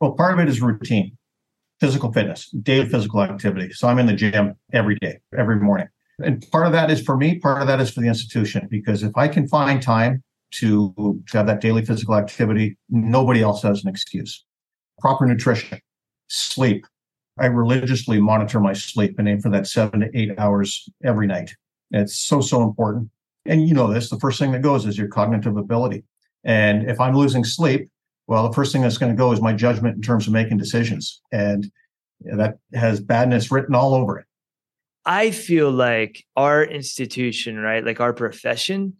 Well, 0.00 0.12
part 0.12 0.34
of 0.34 0.38
it 0.38 0.48
is 0.48 0.62
routine, 0.62 1.16
physical 1.80 2.12
fitness, 2.12 2.48
daily 2.62 2.88
physical 2.88 3.22
activity. 3.22 3.72
So 3.72 3.88
I'm 3.88 3.98
in 3.98 4.06
the 4.06 4.12
gym 4.12 4.54
every 4.72 4.96
day, 5.00 5.18
every 5.36 5.56
morning. 5.56 5.88
And 6.20 6.44
part 6.52 6.66
of 6.66 6.72
that 6.72 6.90
is 6.90 7.00
for 7.02 7.16
me, 7.16 7.38
part 7.38 7.60
of 7.60 7.68
that 7.68 7.80
is 7.80 7.90
for 7.90 8.00
the 8.00 8.08
institution, 8.08 8.68
because 8.70 9.02
if 9.02 9.16
I 9.16 9.26
can 9.28 9.48
find 9.48 9.82
time 9.82 10.22
to, 10.52 10.92
to 11.30 11.36
have 11.36 11.46
that 11.46 11.60
daily 11.60 11.84
physical 11.84 12.14
activity, 12.14 12.76
nobody 12.88 13.42
else 13.42 13.62
has 13.62 13.82
an 13.84 13.90
excuse. 13.90 14.44
Proper 15.00 15.26
nutrition, 15.26 15.80
sleep. 16.28 16.86
I 17.38 17.46
religiously 17.46 18.20
monitor 18.20 18.58
my 18.58 18.72
sleep 18.72 19.16
and 19.18 19.28
aim 19.28 19.40
for 19.40 19.48
that 19.50 19.66
seven 19.66 20.00
to 20.00 20.10
eight 20.14 20.36
hours 20.38 20.88
every 21.04 21.26
night. 21.26 21.52
It's 21.90 22.16
so, 22.16 22.40
so 22.40 22.62
important. 22.62 23.10
And 23.46 23.66
you 23.66 23.74
know 23.74 23.92
this, 23.92 24.10
the 24.10 24.18
first 24.18 24.38
thing 24.38 24.52
that 24.52 24.62
goes 24.62 24.84
is 24.86 24.98
your 24.98 25.08
cognitive 25.08 25.56
ability. 25.56 26.04
And 26.44 26.88
if 26.88 27.00
I'm 27.00 27.16
losing 27.16 27.44
sleep, 27.44 27.88
well, 28.26 28.46
the 28.46 28.54
first 28.54 28.72
thing 28.72 28.82
that's 28.82 28.98
going 28.98 29.12
to 29.12 29.16
go 29.16 29.32
is 29.32 29.40
my 29.40 29.54
judgment 29.54 29.96
in 29.96 30.02
terms 30.02 30.26
of 30.26 30.32
making 30.32 30.58
decisions. 30.58 31.22
And 31.32 31.70
that 32.20 32.58
has 32.74 33.00
badness 33.00 33.50
written 33.50 33.74
all 33.74 33.94
over 33.94 34.18
it. 34.18 34.26
I 35.06 35.30
feel 35.30 35.70
like 35.70 36.26
our 36.36 36.62
institution, 36.62 37.58
right? 37.58 37.84
Like 37.84 38.00
our 38.00 38.12
profession, 38.12 38.94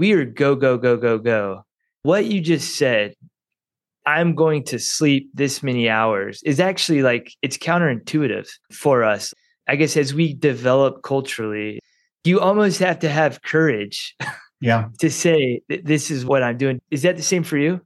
we 0.00 0.12
are 0.12 0.24
go, 0.24 0.56
go, 0.56 0.76
go, 0.76 0.96
go, 0.96 1.18
go. 1.18 1.64
What 2.02 2.24
you 2.24 2.40
just 2.40 2.76
said, 2.76 3.14
I'm 4.04 4.34
going 4.34 4.64
to 4.64 4.80
sleep 4.80 5.30
this 5.32 5.62
many 5.62 5.88
hours, 5.88 6.42
is 6.42 6.58
actually 6.58 7.02
like 7.02 7.32
it's 7.42 7.56
counterintuitive 7.56 8.48
for 8.72 9.04
us. 9.04 9.32
I 9.68 9.76
guess 9.76 9.96
as 9.96 10.12
we 10.12 10.34
develop 10.34 11.04
culturally, 11.04 11.78
you 12.24 12.40
almost 12.40 12.78
have 12.78 12.98
to 13.00 13.08
have 13.08 13.42
courage. 13.42 14.16
Yeah. 14.60 14.88
to 15.00 15.10
say 15.10 15.62
this 15.68 16.10
is 16.10 16.24
what 16.24 16.42
I'm 16.42 16.56
doing. 16.56 16.80
Is 16.90 17.02
that 17.02 17.16
the 17.16 17.22
same 17.22 17.42
for 17.42 17.58
you? 17.58 17.80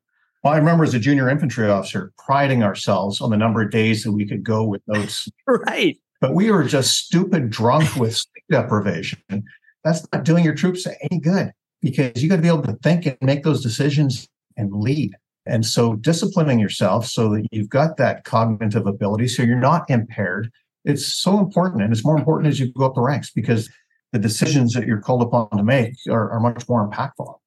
Well, 0.44 0.54
I 0.54 0.58
remember 0.58 0.84
as 0.84 0.94
a 0.94 1.00
junior 1.00 1.28
infantry 1.28 1.68
officer 1.68 2.12
priding 2.18 2.62
ourselves 2.62 3.20
on 3.20 3.30
the 3.30 3.36
number 3.36 3.62
of 3.62 3.70
days 3.70 4.04
that 4.04 4.12
we 4.12 4.26
could 4.26 4.44
go 4.44 4.64
with 4.64 4.82
notes. 4.86 5.28
right. 5.46 5.98
But 6.20 6.34
we 6.34 6.50
were 6.50 6.64
just 6.64 6.96
stupid 6.96 7.50
drunk 7.50 7.96
with 7.96 8.16
sleep 8.16 8.44
deprivation. 8.50 9.18
That's 9.84 10.06
not 10.12 10.24
doing 10.24 10.44
your 10.44 10.54
troops 10.54 10.86
any 11.10 11.20
good 11.20 11.52
because 11.82 12.22
you 12.22 12.28
got 12.28 12.36
to 12.36 12.42
be 12.42 12.48
able 12.48 12.62
to 12.62 12.78
think 12.82 13.06
and 13.06 13.16
make 13.22 13.42
those 13.42 13.62
decisions 13.62 14.28
and 14.56 14.72
lead. 14.72 15.14
And 15.46 15.64
so 15.64 15.94
disciplining 15.94 16.58
yourself 16.58 17.06
so 17.06 17.28
that 17.30 17.46
you've 17.52 17.68
got 17.68 17.96
that 17.98 18.24
cognitive 18.24 18.86
ability 18.86 19.28
so 19.28 19.42
you're 19.42 19.56
not 19.56 19.88
impaired, 19.88 20.50
it's 20.84 21.06
so 21.06 21.38
important. 21.38 21.82
And 21.82 21.92
it's 21.92 22.04
more 22.04 22.16
important 22.16 22.48
as 22.48 22.58
you 22.58 22.72
go 22.72 22.86
up 22.86 22.94
the 22.94 23.00
ranks 23.00 23.30
because 23.30 23.70
the 24.16 24.22
decisions 24.22 24.72
that 24.72 24.86
you're 24.86 25.00
called 25.00 25.22
upon 25.22 25.50
to 25.50 25.62
make 25.62 25.94
are, 26.08 26.30
are 26.30 26.40
much 26.40 26.66
more 26.68 26.88
impactful. 26.88 27.38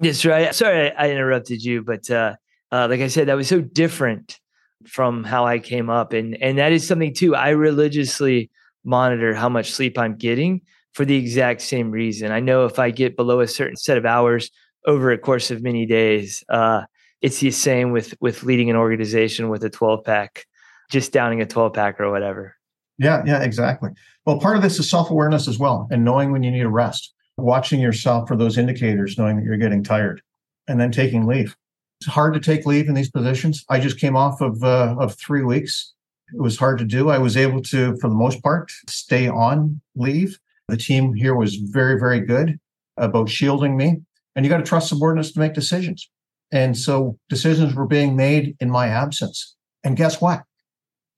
Yes, 0.00 0.24
right. 0.24 0.54
Sorry, 0.54 0.90
I 0.92 1.10
interrupted 1.10 1.62
you, 1.62 1.82
but 1.82 2.10
uh, 2.10 2.36
uh, 2.72 2.88
like 2.88 3.00
I 3.00 3.08
said, 3.08 3.28
that 3.28 3.36
was 3.36 3.48
so 3.48 3.60
different 3.60 4.40
from 4.86 5.24
how 5.24 5.44
I 5.44 5.58
came 5.58 5.90
up, 5.90 6.14
and 6.14 6.40
and 6.42 6.56
that 6.56 6.72
is 6.72 6.86
something 6.86 7.12
too. 7.12 7.34
I 7.34 7.50
religiously 7.50 8.50
monitor 8.82 9.34
how 9.34 9.50
much 9.50 9.72
sleep 9.72 9.98
I'm 9.98 10.16
getting 10.16 10.62
for 10.94 11.04
the 11.04 11.16
exact 11.16 11.60
same 11.60 11.90
reason. 11.90 12.32
I 12.32 12.40
know 12.40 12.64
if 12.64 12.78
I 12.78 12.90
get 12.90 13.14
below 13.14 13.40
a 13.40 13.46
certain 13.46 13.76
set 13.76 13.98
of 13.98 14.06
hours 14.06 14.50
over 14.86 15.12
a 15.12 15.18
course 15.18 15.50
of 15.50 15.62
many 15.62 15.84
days, 15.84 16.42
uh, 16.48 16.84
it's 17.20 17.40
the 17.40 17.50
same 17.50 17.92
with 17.92 18.14
with 18.22 18.42
leading 18.42 18.70
an 18.70 18.76
organization 18.76 19.50
with 19.50 19.62
a 19.64 19.70
12 19.70 20.02
pack, 20.02 20.46
just 20.90 21.12
downing 21.12 21.42
a 21.42 21.46
12 21.46 21.74
pack 21.74 22.00
or 22.00 22.10
whatever. 22.10 22.56
Yeah, 23.00 23.22
yeah, 23.24 23.42
exactly. 23.42 23.90
Well, 24.26 24.38
part 24.38 24.56
of 24.56 24.62
this 24.62 24.78
is 24.78 24.88
self 24.88 25.10
awareness 25.10 25.48
as 25.48 25.58
well, 25.58 25.88
and 25.90 26.04
knowing 26.04 26.32
when 26.32 26.42
you 26.42 26.50
need 26.50 26.60
a 26.60 26.68
rest, 26.68 27.14
watching 27.38 27.80
yourself 27.80 28.28
for 28.28 28.36
those 28.36 28.58
indicators, 28.58 29.16
knowing 29.16 29.36
that 29.36 29.44
you're 29.44 29.56
getting 29.56 29.82
tired, 29.82 30.20
and 30.68 30.78
then 30.78 30.92
taking 30.92 31.26
leave. 31.26 31.56
It's 32.00 32.10
hard 32.10 32.34
to 32.34 32.40
take 32.40 32.66
leave 32.66 32.88
in 32.88 32.94
these 32.94 33.10
positions. 33.10 33.64
I 33.70 33.80
just 33.80 33.98
came 33.98 34.16
off 34.16 34.42
of 34.42 34.62
uh, 34.62 34.96
of 34.98 35.14
three 35.14 35.42
weeks. 35.42 35.94
It 36.34 36.42
was 36.42 36.58
hard 36.58 36.78
to 36.78 36.84
do. 36.84 37.08
I 37.08 37.16
was 37.16 37.38
able 37.38 37.62
to, 37.62 37.96
for 37.96 38.08
the 38.08 38.14
most 38.14 38.42
part, 38.42 38.70
stay 38.86 39.28
on 39.28 39.80
leave. 39.96 40.38
The 40.68 40.76
team 40.76 41.14
here 41.14 41.34
was 41.34 41.56
very, 41.56 41.98
very 41.98 42.20
good 42.20 42.60
about 42.98 43.30
shielding 43.30 43.78
me. 43.78 44.02
And 44.36 44.44
you 44.44 44.50
got 44.50 44.58
to 44.58 44.62
trust 44.62 44.90
subordinates 44.90 45.32
to 45.32 45.40
make 45.40 45.54
decisions. 45.54 46.08
And 46.52 46.76
so 46.76 47.18
decisions 47.30 47.74
were 47.74 47.86
being 47.86 48.14
made 48.14 48.56
in 48.60 48.70
my 48.70 48.88
absence. 48.88 49.56
And 49.82 49.96
guess 49.96 50.20
what? 50.20 50.42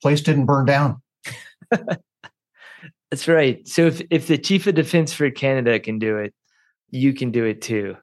Place 0.00 0.22
didn't 0.22 0.46
burn 0.46 0.64
down. 0.64 1.01
That's 3.10 3.28
right. 3.28 3.66
So 3.68 3.86
if, 3.86 4.00
if 4.10 4.26
the 4.26 4.38
chief 4.38 4.66
of 4.66 4.74
defense 4.74 5.12
for 5.12 5.30
Canada 5.30 5.78
can 5.78 5.98
do 5.98 6.16
it, 6.16 6.34
you 6.90 7.12
can 7.12 7.30
do 7.30 7.44
it 7.44 7.60
too. 7.60 7.96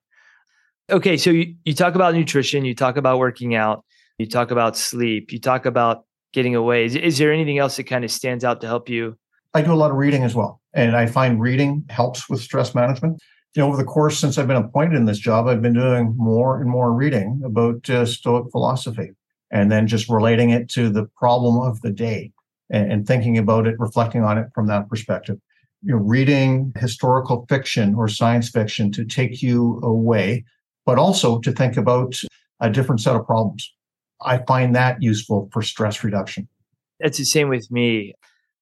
Okay, 0.91 1.17
so 1.17 1.29
you, 1.29 1.55
you 1.65 1.73
talk 1.73 1.95
about 1.95 2.13
nutrition, 2.13 2.65
you 2.65 2.75
talk 2.75 2.97
about 2.97 3.19
working 3.19 3.55
out, 3.55 3.83
you 4.17 4.27
talk 4.27 4.51
about 4.51 4.75
sleep, 4.75 5.31
you 5.31 5.39
talk 5.39 5.65
about 5.65 6.05
getting 6.33 6.55
away. 6.55 6.85
Is, 6.85 6.95
is 6.95 7.17
there 7.17 7.31
anything 7.31 7.57
else 7.57 7.77
that 7.77 7.83
kind 7.83 8.03
of 8.03 8.11
stands 8.11 8.43
out 8.43 8.61
to 8.61 8.67
help 8.67 8.89
you? 8.89 9.17
I 9.53 9.61
do 9.61 9.73
a 9.73 9.75
lot 9.75 9.91
of 9.91 9.97
reading 9.97 10.23
as 10.23 10.35
well. 10.35 10.61
And 10.73 10.95
I 10.95 11.07
find 11.07 11.41
reading 11.41 11.85
helps 11.89 12.29
with 12.29 12.41
stress 12.41 12.75
management. 12.75 13.19
You 13.55 13.61
know, 13.61 13.67
over 13.67 13.77
the 13.77 13.83
course 13.83 14.19
since 14.19 14.37
I've 14.37 14.47
been 14.47 14.57
appointed 14.57 14.95
in 14.95 15.05
this 15.05 15.17
job, 15.17 15.47
I've 15.47 15.61
been 15.61 15.73
doing 15.73 16.13
more 16.17 16.61
and 16.61 16.69
more 16.69 16.93
reading 16.93 17.41
about 17.43 17.89
uh, 17.89 18.05
Stoic 18.05 18.51
philosophy 18.51 19.11
and 19.51 19.71
then 19.71 19.87
just 19.87 20.07
relating 20.07 20.51
it 20.51 20.69
to 20.69 20.89
the 20.89 21.05
problem 21.17 21.59
of 21.59 21.81
the 21.81 21.89
day 21.89 22.31
and, 22.69 22.91
and 22.91 23.07
thinking 23.07 23.37
about 23.37 23.67
it, 23.67 23.75
reflecting 23.79 24.23
on 24.23 24.37
it 24.37 24.47
from 24.53 24.67
that 24.67 24.89
perspective. 24.89 25.37
You 25.81 25.93
know, 25.95 26.01
reading 26.01 26.73
historical 26.77 27.45
fiction 27.47 27.95
or 27.95 28.07
science 28.07 28.49
fiction 28.49 28.91
to 28.91 29.05
take 29.05 29.41
you 29.41 29.79
away, 29.81 30.43
but 30.85 30.97
also 30.97 31.39
to 31.39 31.51
think 31.51 31.77
about 31.77 32.15
a 32.59 32.69
different 32.69 33.01
set 33.01 33.15
of 33.15 33.25
problems. 33.25 33.73
I 34.21 34.39
find 34.39 34.75
that 34.75 35.01
useful 35.01 35.49
for 35.53 35.61
stress 35.61 36.03
reduction. 36.03 36.47
It's 36.99 37.17
the 37.17 37.23
same 37.23 37.47
with 37.47 37.71
me. 37.71 38.13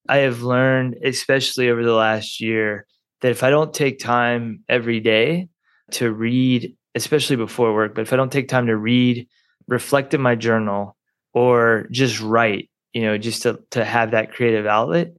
I 0.07 0.17
have 0.17 0.43
learned, 0.43 0.97
especially 1.03 1.69
over 1.69 1.83
the 1.83 1.93
last 1.93 2.39
year, 2.39 2.85
that 3.21 3.31
if 3.31 3.43
I 3.43 3.49
don't 3.49 3.73
take 3.73 3.99
time 3.99 4.63
every 4.69 4.99
day 4.99 5.49
to 5.91 6.11
read, 6.11 6.75
especially 6.95 7.35
before 7.35 7.73
work, 7.73 7.95
but 7.95 8.01
if 8.01 8.13
I 8.13 8.15
don't 8.15 8.31
take 8.31 8.47
time 8.47 8.67
to 8.67 8.77
read, 8.77 9.27
reflect 9.67 10.13
in 10.13 10.21
my 10.21 10.35
journal, 10.35 10.95
or 11.33 11.87
just 11.91 12.21
write, 12.21 12.69
you 12.97 13.03
know, 13.03 13.15
just 13.15 13.43
to, 13.43 13.59
to 13.69 13.85
have 13.85 14.09
that 14.09 14.31
creative 14.31 14.65
outlet, 14.65 15.09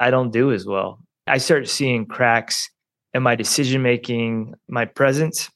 I 0.00 0.08
don't 0.08 0.32
do 0.32 0.52
as 0.52 0.64
well. 0.64 1.00
I 1.26 1.36
start 1.36 1.68
seeing 1.68 2.06
cracks 2.06 2.70
in 3.12 3.22
my 3.22 3.34
decision 3.34 3.82
making, 3.82 4.54
my 4.70 4.86
presence. 4.86 5.50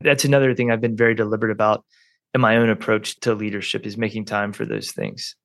That's 0.00 0.24
another 0.24 0.54
thing 0.54 0.70
I've 0.70 0.80
been 0.80 0.96
very 0.96 1.14
deliberate 1.14 1.52
about 1.52 1.84
in 2.32 2.40
my 2.40 2.56
own 2.56 2.70
approach 2.70 3.20
to 3.20 3.34
leadership 3.34 3.84
is 3.84 3.98
making 3.98 4.24
time 4.24 4.54
for 4.54 4.64
those 4.64 4.92
things. 4.92 5.36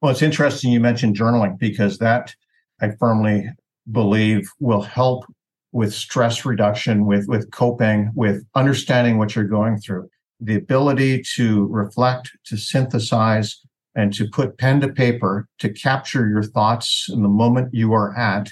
Well, 0.00 0.12
it's 0.12 0.22
interesting 0.22 0.70
you 0.70 0.78
mentioned 0.78 1.16
journaling 1.16 1.58
because 1.58 1.98
that 1.98 2.32
I 2.80 2.90
firmly 3.00 3.50
believe 3.90 4.48
will 4.60 4.82
help 4.82 5.24
with 5.72 5.92
stress 5.92 6.44
reduction, 6.44 7.06
with, 7.06 7.26
with 7.26 7.50
coping, 7.50 8.12
with 8.14 8.44
understanding 8.54 9.18
what 9.18 9.34
you're 9.34 9.46
going 9.46 9.78
through. 9.78 10.08
The 10.38 10.54
ability 10.54 11.24
to 11.34 11.66
reflect, 11.66 12.30
to 12.44 12.56
synthesize, 12.56 13.60
and 13.98 14.14
to 14.14 14.28
put 14.28 14.56
pen 14.58 14.80
to 14.80 14.88
paper 14.88 15.48
to 15.58 15.68
capture 15.68 16.28
your 16.28 16.44
thoughts 16.44 17.08
in 17.12 17.22
the 17.22 17.28
moment 17.28 17.74
you 17.74 17.92
are 17.92 18.16
at 18.16 18.48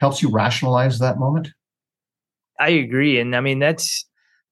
helps 0.00 0.20
you 0.20 0.28
rationalize 0.28 0.98
that 0.98 1.20
moment. 1.20 1.48
I 2.58 2.70
agree. 2.70 3.20
And 3.20 3.36
I 3.36 3.40
mean, 3.40 3.60
that's 3.60 4.04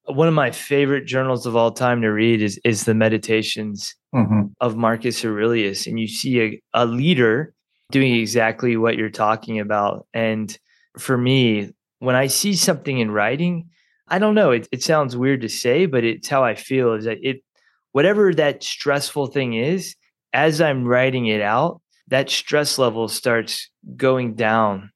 one 0.04 0.28
of 0.28 0.34
my 0.34 0.52
favorite 0.52 1.04
journals 1.04 1.46
of 1.46 1.56
all 1.56 1.72
time 1.72 2.00
to 2.02 2.08
read 2.08 2.40
is, 2.40 2.60
is 2.64 2.84
the 2.84 2.94
meditations 2.94 3.92
mm-hmm. 4.14 4.42
of 4.60 4.76
Marcus 4.76 5.24
Aurelius. 5.24 5.88
And 5.88 5.98
you 5.98 6.06
see 6.06 6.40
a, 6.40 6.62
a 6.72 6.86
leader 6.86 7.52
doing 7.90 8.14
exactly 8.14 8.76
what 8.76 8.96
you're 8.96 9.10
talking 9.10 9.58
about. 9.58 10.06
And 10.14 10.56
for 10.96 11.18
me, 11.18 11.72
when 11.98 12.14
I 12.14 12.28
see 12.28 12.54
something 12.54 13.00
in 13.00 13.10
writing, 13.10 13.68
I 14.06 14.20
don't 14.20 14.36
know, 14.36 14.52
it, 14.52 14.68
it 14.70 14.84
sounds 14.84 15.16
weird 15.16 15.40
to 15.40 15.48
say, 15.48 15.86
but 15.86 16.04
it's 16.04 16.28
how 16.28 16.44
I 16.44 16.54
feel 16.54 16.92
is 16.92 17.04
that 17.06 17.18
it, 17.20 17.42
whatever 17.90 18.32
that 18.34 18.62
stressful 18.62 19.28
thing 19.28 19.54
is, 19.54 19.96
as 20.36 20.60
I'm 20.60 20.84
writing 20.84 21.26
it 21.26 21.40
out, 21.40 21.80
that 22.08 22.28
stress 22.28 22.78
level 22.78 23.08
starts 23.08 23.70
going 23.96 24.34
down 24.34 24.90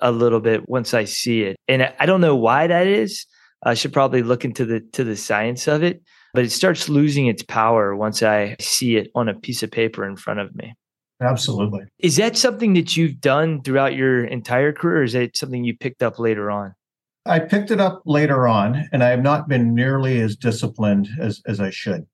a 0.00 0.10
little 0.10 0.40
bit 0.40 0.66
once 0.66 0.94
I 0.94 1.04
see 1.04 1.42
it. 1.42 1.56
And 1.68 1.92
I 2.00 2.06
don't 2.06 2.22
know 2.22 2.34
why 2.34 2.66
that 2.66 2.86
is. 2.86 3.26
I 3.62 3.74
should 3.74 3.92
probably 3.92 4.22
look 4.22 4.44
into 4.44 4.64
the 4.64 4.80
to 4.92 5.04
the 5.04 5.16
science 5.16 5.68
of 5.68 5.82
it, 5.82 6.00
but 6.32 6.44
it 6.44 6.52
starts 6.52 6.88
losing 6.88 7.26
its 7.26 7.42
power 7.42 7.94
once 7.94 8.22
I 8.22 8.56
see 8.60 8.96
it 8.96 9.10
on 9.14 9.28
a 9.28 9.34
piece 9.34 9.62
of 9.62 9.70
paper 9.70 10.08
in 10.08 10.16
front 10.16 10.40
of 10.40 10.54
me. 10.54 10.74
Absolutely. 11.20 11.82
Is 11.98 12.16
that 12.16 12.36
something 12.36 12.74
that 12.74 12.96
you've 12.96 13.20
done 13.20 13.62
throughout 13.62 13.94
your 13.94 14.24
entire 14.24 14.72
career, 14.72 15.00
or 15.00 15.02
is 15.02 15.14
it 15.14 15.36
something 15.36 15.64
you 15.64 15.76
picked 15.76 16.02
up 16.02 16.18
later 16.18 16.50
on? 16.50 16.74
I 17.26 17.40
picked 17.40 17.70
it 17.70 17.80
up 17.80 18.02
later 18.06 18.46
on, 18.46 18.88
and 18.92 19.02
I 19.02 19.10
have 19.10 19.22
not 19.22 19.48
been 19.48 19.74
nearly 19.74 20.20
as 20.20 20.36
disciplined 20.36 21.08
as, 21.20 21.42
as 21.46 21.60
I 21.60 21.70
should 21.70 22.06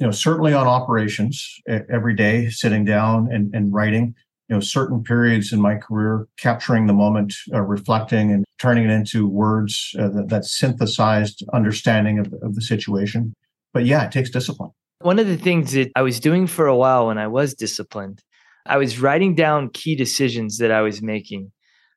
you 0.00 0.06
know, 0.06 0.12
certainly 0.12 0.52
on 0.52 0.66
operations 0.66 1.60
every 1.68 2.14
day, 2.14 2.48
sitting 2.48 2.84
down 2.84 3.28
and, 3.30 3.54
and 3.54 3.72
writing, 3.72 4.14
you 4.48 4.56
know, 4.56 4.60
certain 4.60 5.02
periods 5.02 5.52
in 5.52 5.60
my 5.60 5.76
career, 5.76 6.26
capturing 6.38 6.86
the 6.86 6.92
moment, 6.92 7.34
uh, 7.54 7.60
reflecting 7.60 8.32
and 8.32 8.44
turning 8.58 8.84
it 8.84 8.90
into 8.90 9.28
words 9.28 9.94
uh, 9.98 10.08
that, 10.08 10.28
that, 10.28 10.44
synthesized 10.44 11.44
understanding 11.52 12.18
of, 12.18 12.32
of 12.42 12.54
the 12.54 12.60
situation. 12.60 13.32
But 13.72 13.86
yeah, 13.86 14.04
it 14.04 14.12
takes 14.12 14.30
discipline. 14.30 14.70
One 15.00 15.18
of 15.18 15.26
the 15.26 15.36
things 15.36 15.72
that 15.72 15.90
I 15.96 16.02
was 16.02 16.20
doing 16.20 16.46
for 16.46 16.66
a 16.66 16.76
while 16.76 17.08
when 17.08 17.18
I 17.18 17.26
was 17.26 17.54
disciplined, 17.54 18.22
I 18.66 18.76
was 18.76 19.00
writing 19.00 19.34
down 19.34 19.70
key 19.70 19.96
decisions 19.96 20.58
that 20.58 20.70
I 20.70 20.82
was 20.82 21.02
making. 21.02 21.50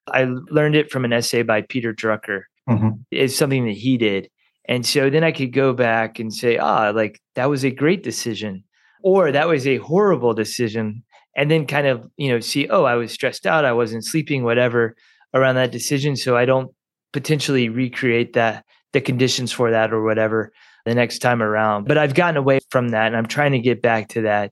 I 0.07 0.23
learned 0.49 0.75
it 0.75 0.91
from 0.91 1.05
an 1.05 1.13
essay 1.13 1.43
by 1.43 1.61
Peter 1.61 1.93
Drucker. 1.93 2.43
Mm-hmm. 2.69 2.89
It's 3.11 3.35
something 3.35 3.65
that 3.65 3.75
he 3.75 3.97
did. 3.97 4.29
And 4.67 4.85
so 4.85 5.09
then 5.09 5.23
I 5.23 5.31
could 5.31 5.53
go 5.53 5.73
back 5.73 6.19
and 6.19 6.33
say, 6.33 6.57
ah, 6.57 6.89
like 6.89 7.21
that 7.35 7.49
was 7.49 7.63
a 7.63 7.71
great 7.71 8.03
decision, 8.03 8.63
or 9.03 9.31
that 9.31 9.47
was 9.47 9.67
a 9.67 9.77
horrible 9.77 10.33
decision. 10.33 11.03
And 11.35 11.51
then 11.51 11.67
kind 11.67 11.85
of, 11.87 12.07
you 12.17 12.29
know, 12.29 12.39
see, 12.39 12.67
oh, 12.69 12.83
I 12.85 12.95
was 12.95 13.11
stressed 13.11 13.45
out, 13.45 13.65
I 13.65 13.73
wasn't 13.73 14.05
sleeping, 14.05 14.43
whatever 14.43 14.95
around 15.33 15.55
that 15.55 15.71
decision. 15.71 16.15
So 16.15 16.37
I 16.37 16.45
don't 16.45 16.71
potentially 17.13 17.69
recreate 17.69 18.33
that, 18.33 18.63
the 18.93 19.01
conditions 19.01 19.51
for 19.51 19.69
that 19.71 19.93
or 19.93 20.03
whatever. 20.03 20.51
the 20.85 20.95
next 20.95 21.19
time 21.19 21.41
around. 21.41 21.87
But 21.87 21.97
I've 21.97 22.13
gotten 22.13 22.37
away 22.37 22.59
from 22.69 22.89
that 22.89 23.07
and 23.07 23.17
I'm 23.17 23.25
trying 23.25 23.51
to 23.51 23.59
get 23.59 23.81
back 23.81 24.07
to 24.09 24.21
that 24.21 24.51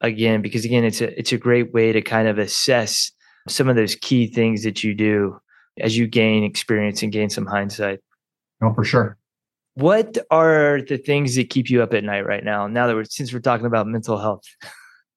again 0.00 0.42
because 0.42 0.64
again 0.64 0.84
it's 0.84 1.00
a 1.00 1.18
it's 1.18 1.32
a 1.32 1.38
great 1.38 1.72
way 1.72 1.92
to 1.92 2.02
kind 2.02 2.28
of 2.28 2.38
assess 2.38 3.10
some 3.48 3.68
of 3.68 3.76
those 3.76 3.94
key 3.94 4.26
things 4.26 4.62
that 4.64 4.84
you 4.84 4.94
do 4.94 5.38
as 5.78 5.96
you 5.96 6.06
gain 6.06 6.44
experience 6.44 7.02
and 7.02 7.12
gain 7.12 7.30
some 7.30 7.46
hindsight. 7.46 8.00
No, 8.60 8.72
for 8.74 8.84
sure. 8.84 9.18
What 9.76 10.16
are 10.30 10.80
the 10.80 10.96
things 10.96 11.36
that 11.36 11.50
keep 11.50 11.68
you 11.68 11.82
up 11.82 11.92
at 11.92 12.02
night 12.02 12.24
right 12.24 12.42
now? 12.42 12.66
Now 12.66 12.86
that 12.86 12.94
we're 12.96 13.04
since 13.04 13.30
we're 13.30 13.40
talking 13.40 13.66
about 13.66 13.86
mental 13.86 14.16
health. 14.18 14.42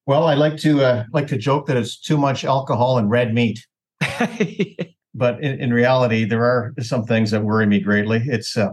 Well, 0.04 0.26
I 0.26 0.34
like 0.34 0.58
to 0.58 0.82
uh, 0.84 1.04
like 1.14 1.28
to 1.28 1.38
joke 1.38 1.66
that 1.66 1.78
it's 1.78 1.98
too 1.98 2.18
much 2.18 2.44
alcohol 2.44 2.98
and 2.98 3.08
red 3.08 3.32
meat. 3.32 3.66
but 5.14 5.42
in, 5.42 5.60
in, 5.60 5.72
reality, 5.72 6.26
there 6.26 6.44
are 6.44 6.74
some 6.80 7.04
things 7.04 7.30
that 7.30 7.42
worry 7.42 7.66
me 7.66 7.80
greatly. 7.80 8.20
It's 8.26 8.54
uh, 8.54 8.72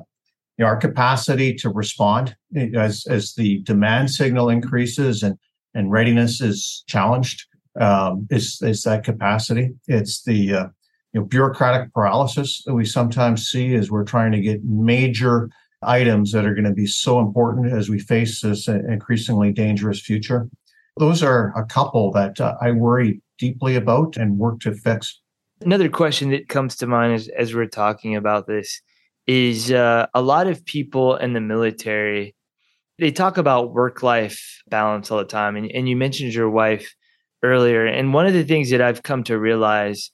you 0.57 0.65
know, 0.65 0.65
our 0.65 0.75
capacity 0.75 1.53
to 1.53 1.69
respond 1.69 2.35
as 2.75 3.05
as 3.09 3.33
the 3.35 3.59
demand 3.59 4.11
signal 4.11 4.49
increases 4.49 5.23
and 5.23 5.37
and 5.73 5.89
readiness 5.89 6.41
is 6.41 6.83
challenged. 6.87 7.45
Um, 7.79 8.27
is 8.29 8.61
is 8.61 8.83
that 8.83 9.05
capacity? 9.05 9.69
It's 9.87 10.23
the 10.23 10.53
uh, 10.53 10.67
you 11.13 11.21
know 11.21 11.25
bureaucratic 11.25 11.93
paralysis 11.93 12.61
that 12.65 12.73
we 12.73 12.83
sometimes 12.83 13.47
see 13.47 13.73
as 13.75 13.89
we're 13.89 14.03
trying 14.03 14.33
to 14.33 14.41
get 14.41 14.65
major 14.65 15.49
items 15.83 16.31
that 16.31 16.45
are 16.45 16.53
going 16.53 16.65
to 16.65 16.73
be 16.73 16.87
so 16.87 17.19
important 17.19 17.71
as 17.71 17.89
we 17.89 17.99
face 17.99 18.41
this 18.41 18.67
increasingly 18.67 19.51
dangerous 19.51 20.01
future. 20.01 20.49
Those 20.97 21.21
are 21.21 21.53
a 21.55 21.65
couple 21.65 22.11
that 22.13 22.41
uh, 22.41 22.55
I 22.61 22.71
worry 22.71 23.21
deeply 23.37 23.75
about 23.75 24.17
and 24.17 24.37
work 24.37 24.59
to 24.61 24.73
fix. 24.73 25.21
Another 25.61 25.89
question 25.89 26.31
that 26.31 26.49
comes 26.49 26.75
to 26.77 26.87
mind 26.87 27.13
as, 27.13 27.27
as 27.29 27.53
we're 27.53 27.67
talking 27.67 28.15
about 28.15 28.47
this 28.47 28.81
is 29.27 29.71
uh, 29.71 30.07
a 30.13 30.21
lot 30.21 30.47
of 30.47 30.65
people 30.65 31.15
in 31.17 31.33
the 31.33 31.41
military 31.41 32.33
they 32.99 33.11
talk 33.11 33.37
about 33.37 33.73
work 33.73 34.01
life 34.01 34.61
balance 34.69 35.11
all 35.11 35.19
the 35.19 35.25
time 35.25 35.55
and, 35.55 35.71
and 35.71 35.87
you 35.87 35.95
mentioned 35.95 36.33
your 36.33 36.49
wife 36.49 36.95
earlier 37.43 37.85
and 37.85 38.13
one 38.13 38.25
of 38.25 38.33
the 38.33 38.43
things 38.43 38.69
that 38.69 38.81
i've 38.81 39.03
come 39.03 39.23
to 39.23 39.37
realize 39.37 40.11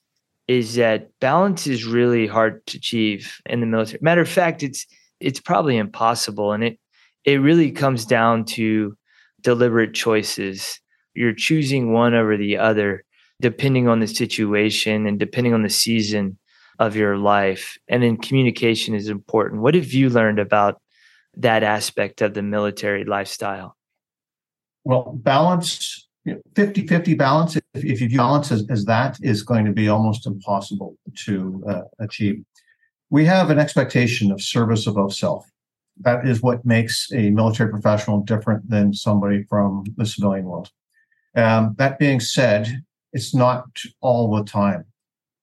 is 0.47 0.75
that 0.75 1.07
balance 1.21 1.67
is 1.67 1.85
really 1.85 2.27
hard 2.27 2.65
to 2.65 2.77
achieve 2.77 3.39
in 3.45 3.61
the 3.61 3.65
military 3.65 3.99
matter 4.01 4.21
of 4.21 4.29
fact 4.29 4.63
it's 4.63 4.85
it's 5.23 5.39
probably 5.39 5.77
impossible 5.77 6.51
and 6.51 6.63
it 6.63 6.79
it 7.25 7.35
really 7.35 7.71
comes 7.71 8.05
down 8.05 8.43
to 8.45 8.97
deliberate 9.41 9.93
choices 9.93 10.79
you're 11.13 11.33
choosing 11.33 11.93
one 11.93 12.13
over 12.13 12.37
the 12.37 12.57
other 12.57 13.03
depending 13.41 13.87
on 13.87 13.99
the 13.99 14.07
situation 14.07 15.05
and 15.05 15.19
depending 15.19 15.53
on 15.53 15.63
the 15.63 15.69
season 15.69 16.37
of 16.79 16.95
your 16.95 17.17
life. 17.17 17.77
And 17.87 18.01
then 18.01 18.17
communication 18.17 18.95
is 18.95 19.09
important. 19.09 19.61
What 19.61 19.75
have 19.75 19.91
you 19.91 20.09
learned 20.09 20.39
about 20.39 20.81
that 21.35 21.63
aspect 21.63 22.21
of 22.21 22.33
the 22.33 22.41
military 22.41 23.03
lifestyle? 23.03 23.75
Well, 24.85 25.13
balance, 25.15 26.07
50 26.55 26.87
50 26.87 27.13
balance, 27.15 27.55
if, 27.55 27.63
if 27.73 28.01
you 28.01 28.17
balance 28.17 28.51
as, 28.51 28.65
as 28.69 28.85
that, 28.85 29.17
is 29.21 29.43
going 29.43 29.65
to 29.65 29.71
be 29.71 29.87
almost 29.87 30.25
impossible 30.25 30.95
to 31.25 31.63
uh, 31.67 31.81
achieve. 31.99 32.43
We 33.13 33.25
have 33.25 33.51
an 33.51 33.59
expectation 33.59 34.31
of 34.31 34.41
service 34.41 34.87
above 34.87 35.13
self. 35.13 35.47
That 35.97 36.27
is 36.27 36.41
what 36.41 36.65
makes 36.65 37.11
a 37.13 37.29
military 37.29 37.69
professional 37.69 38.21
different 38.21 38.67
than 38.67 38.91
somebody 38.91 39.43
from 39.43 39.83
the 39.97 40.05
civilian 40.07 40.45
world. 40.45 40.71
Um, 41.35 41.75
that 41.77 41.99
being 41.99 42.19
said, 42.19 42.81
it's 43.11 43.35
not 43.35 43.65
all 44.01 44.35
the 44.35 44.43
time. 44.43 44.85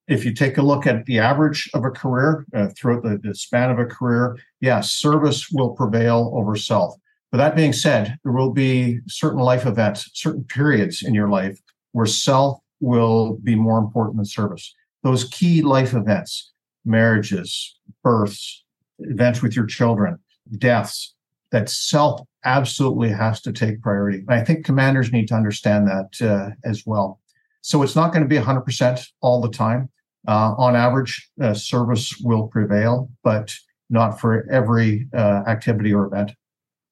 If 0.08 0.24
you 0.24 0.34
take 0.34 0.58
a 0.58 0.62
look 0.62 0.84
at 0.84 1.06
the 1.06 1.20
average 1.20 1.70
of 1.72 1.84
a 1.84 1.90
career 1.90 2.44
uh, 2.52 2.70
throughout 2.76 3.04
the, 3.04 3.20
the 3.22 3.36
span 3.36 3.70
of 3.70 3.78
a 3.78 3.86
career, 3.86 4.36
yes, 4.60 4.90
service 4.90 5.48
will 5.52 5.70
prevail 5.70 6.32
over 6.34 6.56
self. 6.56 6.96
But 7.30 7.38
that 7.38 7.54
being 7.54 7.72
said, 7.72 8.18
there 8.24 8.32
will 8.32 8.50
be 8.50 8.98
certain 9.06 9.38
life 9.38 9.64
events, 9.64 10.10
certain 10.14 10.42
periods 10.42 11.04
in 11.04 11.14
your 11.14 11.28
life 11.28 11.60
where 11.92 12.06
self 12.06 12.58
will 12.80 13.38
be 13.44 13.54
more 13.54 13.78
important 13.78 14.16
than 14.16 14.24
service. 14.24 14.74
Those 15.04 15.22
key 15.22 15.62
life 15.62 15.94
events, 15.94 16.50
marriages, 16.84 17.76
births, 18.02 18.64
events 18.98 19.42
with 19.42 19.56
your 19.56 19.66
children, 19.66 20.18
deaths, 20.58 21.14
that 21.52 21.68
self 21.68 22.20
absolutely 22.44 23.10
has 23.10 23.40
to 23.42 23.52
take 23.52 23.82
priority. 23.82 24.18
And 24.18 24.30
I 24.30 24.44
think 24.44 24.64
commanders 24.64 25.12
need 25.12 25.28
to 25.28 25.34
understand 25.34 25.88
that 25.88 26.26
uh, 26.26 26.50
as 26.64 26.86
well. 26.86 27.20
So 27.62 27.82
it's 27.82 27.96
not 27.96 28.12
going 28.12 28.22
to 28.22 28.28
be 28.28 28.38
100% 28.38 29.06
all 29.20 29.40
the 29.40 29.50
time. 29.50 29.90
Uh, 30.28 30.54
on 30.56 30.76
average, 30.76 31.30
uh, 31.40 31.54
service 31.54 32.14
will 32.22 32.46
prevail, 32.48 33.10
but 33.22 33.54
not 33.88 34.20
for 34.20 34.46
every 34.50 35.08
uh, 35.14 35.42
activity 35.46 35.92
or 35.92 36.06
event. 36.06 36.32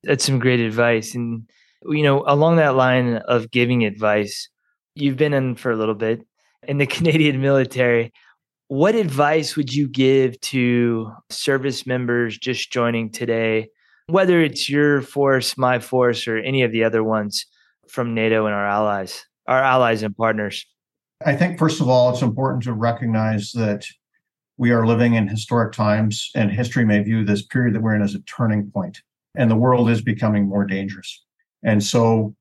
That's 0.03 0.25
some 0.25 0.39
great 0.39 0.61
advice. 0.61 1.15
And, 1.15 1.49
you 1.85 2.03
know, 2.03 2.25
along 2.27 2.57
that 2.57 2.75
line 2.75 3.17
of 3.17 3.51
giving 3.51 3.85
advice, 3.85 4.49
you've 4.95 5.17
been 5.17 5.35
in 5.35 5.57
for 5.57 5.71
a 5.71 5.77
little 5.77 5.95
bit 5.95 6.27
in 6.67 6.79
the 6.79 6.87
Canadian 6.97 7.41
military. 7.41 8.13
What 8.69 8.95
advice 8.95 9.57
would 9.57 9.73
you 9.73 9.89
give 9.89 10.41
to 10.43 11.11
service 11.31 11.87
members 11.87 12.39
just 12.39 12.71
joining 12.71 13.11
today, 13.11 13.69
whether 14.07 14.41
it's 14.41 14.69
your 14.69 15.03
force, 15.03 15.57
my 15.59 15.79
force, 15.79 16.29
or 16.29 16.37
any 16.39 16.63
of 16.63 16.73
the 16.73 16.85
other 16.85 17.03
ones 17.03 17.47
from 17.89 18.15
NATO 18.15 18.47
and 18.47 18.55
our 18.55 18.67
allies? 18.67 19.25
our 19.49 19.63
allies 19.63 20.03
and 20.03 20.17
partners? 20.17 20.65
I 21.25 21.35
think, 21.35 21.59
first 21.59 21.81
of 21.81 21.89
all, 21.89 22.11
it's 22.11 22.23
important 22.23 22.63
to 22.65 22.73
recognize 22.73 23.51
that 23.53 23.87
we 24.57 24.71
are 24.71 24.87
living 24.87 25.15
in 25.15 25.27
historic 25.27 25.73
times, 25.73 26.31
and 26.37 26.53
history 26.53 26.85
may 26.85 27.03
view 27.03 27.25
this 27.25 27.45
period 27.45 27.75
that 27.75 27.83
we're 27.83 27.97
in 27.97 28.03
as 28.03 28.15
a 28.15 28.21
turning 28.21 28.71
point, 28.71 29.01
and 29.37 29.51
the 29.51 29.57
world 29.57 29.91
is 29.91 30.03
becoming 30.03 30.49
more 30.49 30.65
dangerous. 30.65 31.25
And 31.65 31.83
so, 31.83 32.35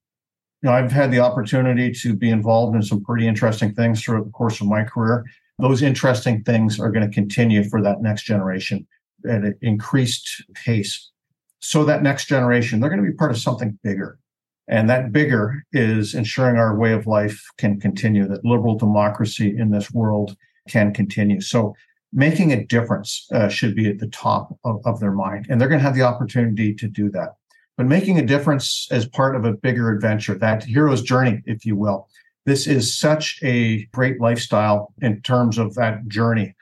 you 0.62 0.70
know, 0.70 0.72
I've 0.72 0.92
had 0.92 1.12
the 1.12 1.20
opportunity 1.20 1.92
to 2.02 2.16
be 2.16 2.30
involved 2.30 2.76
in 2.76 2.84
some 2.84 3.04
pretty 3.04 3.28
interesting 3.28 3.74
things 3.74 4.04
throughout 4.04 4.26
the 4.26 4.32
course 4.32 4.62
of 4.62 4.68
my 4.68 4.84
career. 4.84 5.24
Those 5.60 5.82
interesting 5.82 6.44
things 6.44 6.80
are 6.80 6.92
going 6.92 7.08
to 7.08 7.14
continue 7.14 7.64
for 7.64 7.82
that 7.82 8.02
next 8.02 8.24
generation 8.24 8.86
at 9.28 9.44
an 9.44 9.58
increased 9.62 10.44
pace. 10.54 11.12
So 11.60 11.84
that 11.86 12.04
next 12.04 12.26
generation, 12.26 12.80
they're 12.80 12.90
going 12.90 13.04
to 13.04 13.10
be 13.10 13.16
part 13.16 13.32
of 13.32 13.38
something 13.38 13.78
bigger. 13.84 14.20
And 14.68 14.90
that 14.90 15.12
bigger 15.12 15.64
is 15.72 16.14
ensuring 16.14 16.58
our 16.58 16.78
way 16.78 16.94
of 16.94 17.08
life 17.08 17.42
can 17.58 17.80
continue, 17.80 18.28
that 18.28 18.46
liberal 18.46 18.78
democracy 18.78 19.56
in 19.58 19.72
this 19.72 19.92
world 19.92 20.36
can 20.68 20.94
continue. 20.94 21.42
So 21.42 21.74
making 22.14 22.52
a 22.52 22.66
difference 22.66 23.28
uh, 23.34 23.48
should 23.48 23.76
be 23.76 23.90
at 23.90 24.00
the 24.00 24.10
top 24.10 24.58
of, 24.64 24.82
of 24.86 25.00
their 25.00 25.12
mind. 25.12 25.48
And 25.50 25.60
they're 25.60 25.70
going 25.70 25.80
to 25.80 25.86
have 25.86 25.96
the 25.96 26.04
opportunity 26.04 26.74
to 26.76 26.88
do 26.88 27.10
that. 27.12 27.36
But 27.78 27.86
making 27.86 28.18
a 28.18 28.26
difference 28.26 28.88
as 28.92 29.08
part 29.08 29.36
of 29.36 29.46
a 29.46 29.54
bigger 29.54 29.92
adventure, 29.92 30.36
that 30.36 30.64
hero's 30.64 31.02
journey, 31.02 31.42
if 31.46 31.66
you 31.66 31.76
will, 31.76 32.10
this 32.48 32.66
is 32.66 32.98
such 32.98 33.40
a 33.44 33.84
great 33.88 34.22
lifestyle 34.22 34.94
in 35.02 35.22
terms 35.22 35.58
of 35.58 35.76
that 35.76 36.08
journey. 36.08 36.56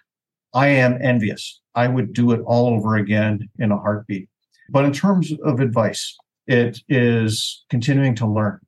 I 0.51 0.67
am 0.69 0.97
envious. 0.99 1.61
I 1.75 1.88
would 1.88 2.11
do 2.11 2.31
it 2.31 2.41
all 2.47 2.73
over 2.73 2.95
again 2.95 3.47
in 3.59 3.71
a 3.71 3.77
heartbeat. 3.77 4.27
But 4.71 4.86
in 4.86 4.91
terms 4.91 5.31
of 5.43 5.59
advice, 5.59 6.17
it 6.47 6.79
is 6.89 7.63
continuing 7.69 8.15
to 8.15 8.25
learn. 8.25 8.59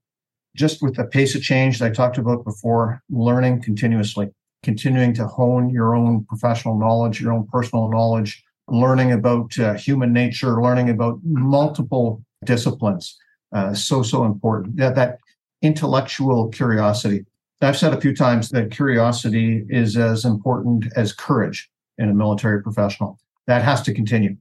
Just 0.56 0.84
with 0.84 0.96
the 0.96 1.06
pace 1.06 1.34
of 1.34 1.42
change 1.42 1.80
that 1.80 1.86
I 1.88 1.90
talked 1.90 2.20
about 2.20 2.46
before, 2.46 3.02
learning 3.10 3.64
continuously, 3.64 4.30
continuing 4.62 5.16
to 5.16 5.26
hone 5.26 5.72
your 5.72 5.96
own 5.96 6.24
professional 6.26 6.78
knowledge, 6.78 7.20
your 7.20 7.34
own 7.34 7.48
personal 7.48 7.90
knowledge, 7.90 8.44
learning 8.68 9.12
about 9.12 9.58
uh, 9.58 9.74
human 9.74 10.14
nature, 10.14 10.62
learning 10.62 10.92
about 10.92 11.20
multiple 11.24 12.22
disciplines. 12.44 13.18
Uh, 13.52 13.74
so, 13.74 14.04
so 14.04 14.24
important. 14.24 14.76
That, 14.76 14.94
that 14.96 15.18
intellectual 15.62 16.50
curiosity. 16.50 17.26
I've 17.62 17.78
said 17.78 17.94
a 17.94 18.02
few 18.02 18.16
times 18.16 18.50
that 18.50 18.72
curiosity 18.72 19.66
is 19.70 19.98
as 19.98 20.26
important 20.26 20.86
as 20.96 21.12
courage 21.12 21.70
in 21.98 22.10
a 22.10 22.14
military 22.14 22.62
professional. 22.62 23.20
That 23.48 23.64
has 23.64 23.82
to 23.84 23.94
continue. 23.94 24.38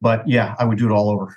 But 0.00 0.26
yeah, 0.28 0.54
I 0.58 0.64
would 0.64 0.78
do 0.78 0.86
it 0.86 0.92
all 0.92 1.10
over. 1.10 1.36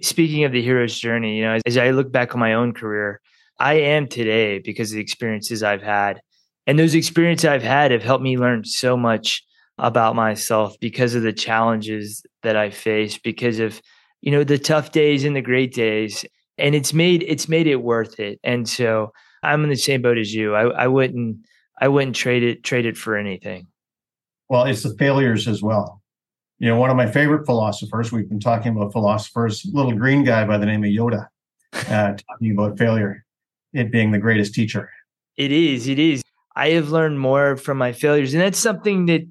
Speaking 0.00 0.44
of 0.44 0.52
the 0.52 0.62
hero's 0.62 0.98
journey, 0.98 1.36
you 1.36 1.44
know, 1.44 1.58
as, 1.66 1.76
I 1.76 1.90
look 1.90 2.10
back 2.10 2.34
on 2.34 2.40
my 2.40 2.54
own 2.54 2.72
career, 2.72 3.20
I 3.58 3.74
am 3.74 4.08
today 4.08 4.58
because 4.58 4.90
of 4.90 4.96
the 4.96 5.02
experiences 5.02 5.62
I've 5.62 5.82
had. 5.82 6.22
And 6.66 6.78
those 6.78 6.94
experiences 6.94 7.44
I've 7.44 7.62
had 7.62 7.90
have 7.90 8.02
helped 8.02 8.24
me 8.24 8.38
learn 8.38 8.64
so 8.64 8.96
much 8.96 9.44
about 9.78 10.16
myself 10.16 10.76
because 10.80 11.14
of 11.14 11.22
the 11.22 11.32
challenges 11.32 12.24
that 12.42 12.56
I 12.56 12.70
face, 12.70 13.18
because 13.18 13.58
of, 13.58 13.82
you 14.22 14.32
know, 14.32 14.44
the 14.44 14.58
tough 14.58 14.92
days 14.92 15.24
and 15.24 15.36
the 15.36 15.42
great 15.42 15.74
days. 15.74 16.24
And 16.58 16.74
it's 16.74 16.92
made 16.92 17.24
it's 17.26 17.48
made 17.48 17.66
it 17.66 17.76
worth 17.76 18.20
it. 18.20 18.38
And 18.44 18.68
so 18.68 19.12
I'm 19.42 19.64
in 19.64 19.70
the 19.70 19.76
same 19.76 20.02
boat 20.02 20.18
as 20.18 20.34
you. 20.34 20.54
I, 20.54 20.84
I 20.84 20.86
wouldn't 20.86 21.38
I 21.80 21.88
wouldn't 21.88 22.16
trade 22.16 22.42
it 22.42 22.62
trade 22.62 22.86
it 22.86 22.96
for 22.96 23.16
anything. 23.16 23.66
Well, 24.48 24.64
it's 24.64 24.82
the 24.82 24.94
failures 24.96 25.48
as 25.48 25.62
well 25.62 26.02
you 26.62 26.68
know, 26.68 26.76
one 26.76 26.90
of 26.90 26.96
my 26.96 27.10
favorite 27.10 27.44
philosophers, 27.44 28.12
we've 28.12 28.28
been 28.28 28.38
talking 28.38 28.76
about 28.76 28.92
philosophers, 28.92 29.68
little 29.72 29.90
green 29.96 30.22
guy 30.22 30.44
by 30.44 30.58
the 30.58 30.64
name 30.64 30.84
of 30.84 30.90
Yoda, 30.90 31.26
uh, 31.72 32.14
talking 32.14 32.52
about 32.52 32.78
failure, 32.78 33.24
it 33.72 33.90
being 33.90 34.12
the 34.12 34.20
greatest 34.20 34.54
teacher. 34.54 34.88
It 35.36 35.50
is. 35.50 35.88
It 35.88 35.98
is. 35.98 36.22
I 36.54 36.68
have 36.68 36.90
learned 36.90 37.18
more 37.18 37.56
from 37.56 37.78
my 37.78 37.92
failures. 37.92 38.32
And 38.32 38.40
that's 38.40 38.60
something 38.60 39.06
that 39.06 39.22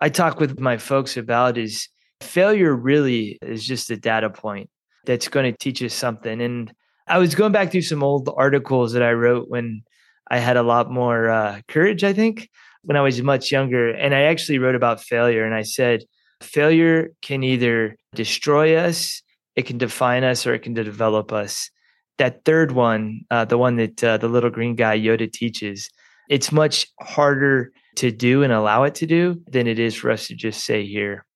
I 0.00 0.08
talk 0.08 0.40
with 0.40 0.58
my 0.58 0.78
folks 0.78 1.16
about 1.16 1.56
is 1.56 1.88
failure 2.22 2.74
really 2.74 3.38
is 3.40 3.64
just 3.64 3.88
a 3.92 3.96
data 3.96 4.28
point 4.28 4.68
that's 5.06 5.28
going 5.28 5.50
to 5.50 5.58
teach 5.58 5.82
us 5.82 5.94
something. 5.94 6.40
And 6.40 6.72
I 7.06 7.18
was 7.18 7.34
going 7.34 7.52
back 7.52 7.70
through 7.70 7.82
some 7.82 8.02
old 8.02 8.32
articles 8.36 8.92
that 8.92 9.02
I 9.02 9.12
wrote 9.12 9.48
when 9.48 9.82
I 10.30 10.38
had 10.38 10.56
a 10.56 10.62
lot 10.62 10.90
more 10.90 11.28
uh, 11.28 11.60
courage, 11.68 12.04
I 12.04 12.12
think, 12.12 12.48
when 12.82 12.96
I 12.96 13.00
was 13.00 13.20
much 13.22 13.50
younger. 13.50 13.90
And 13.90 14.14
I 14.14 14.22
actually 14.22 14.58
wrote 14.58 14.76
about 14.76 15.00
failure 15.00 15.44
and 15.44 15.54
I 15.54 15.62
said, 15.62 16.04
failure 16.40 17.10
can 17.22 17.42
either 17.42 17.96
destroy 18.14 18.76
us, 18.76 19.22
it 19.56 19.66
can 19.66 19.78
define 19.78 20.24
us, 20.24 20.46
or 20.46 20.54
it 20.54 20.62
can 20.62 20.74
develop 20.74 21.32
us. 21.32 21.70
That 22.18 22.44
third 22.44 22.72
one, 22.72 23.22
uh, 23.30 23.44
the 23.44 23.58
one 23.58 23.76
that 23.76 24.04
uh, 24.04 24.16
the 24.18 24.28
little 24.28 24.50
green 24.50 24.74
guy 24.74 24.98
Yoda 24.98 25.30
teaches, 25.30 25.90
it's 26.28 26.52
much 26.52 26.86
harder 27.00 27.72
to 27.96 28.10
do 28.10 28.42
and 28.42 28.52
allow 28.52 28.84
it 28.84 28.94
to 28.96 29.06
do 29.06 29.42
than 29.50 29.66
it 29.66 29.78
is 29.78 29.94
for 29.94 30.10
us 30.10 30.28
to 30.28 30.34
just 30.34 30.64
say 30.64 30.86
here. 30.86 31.26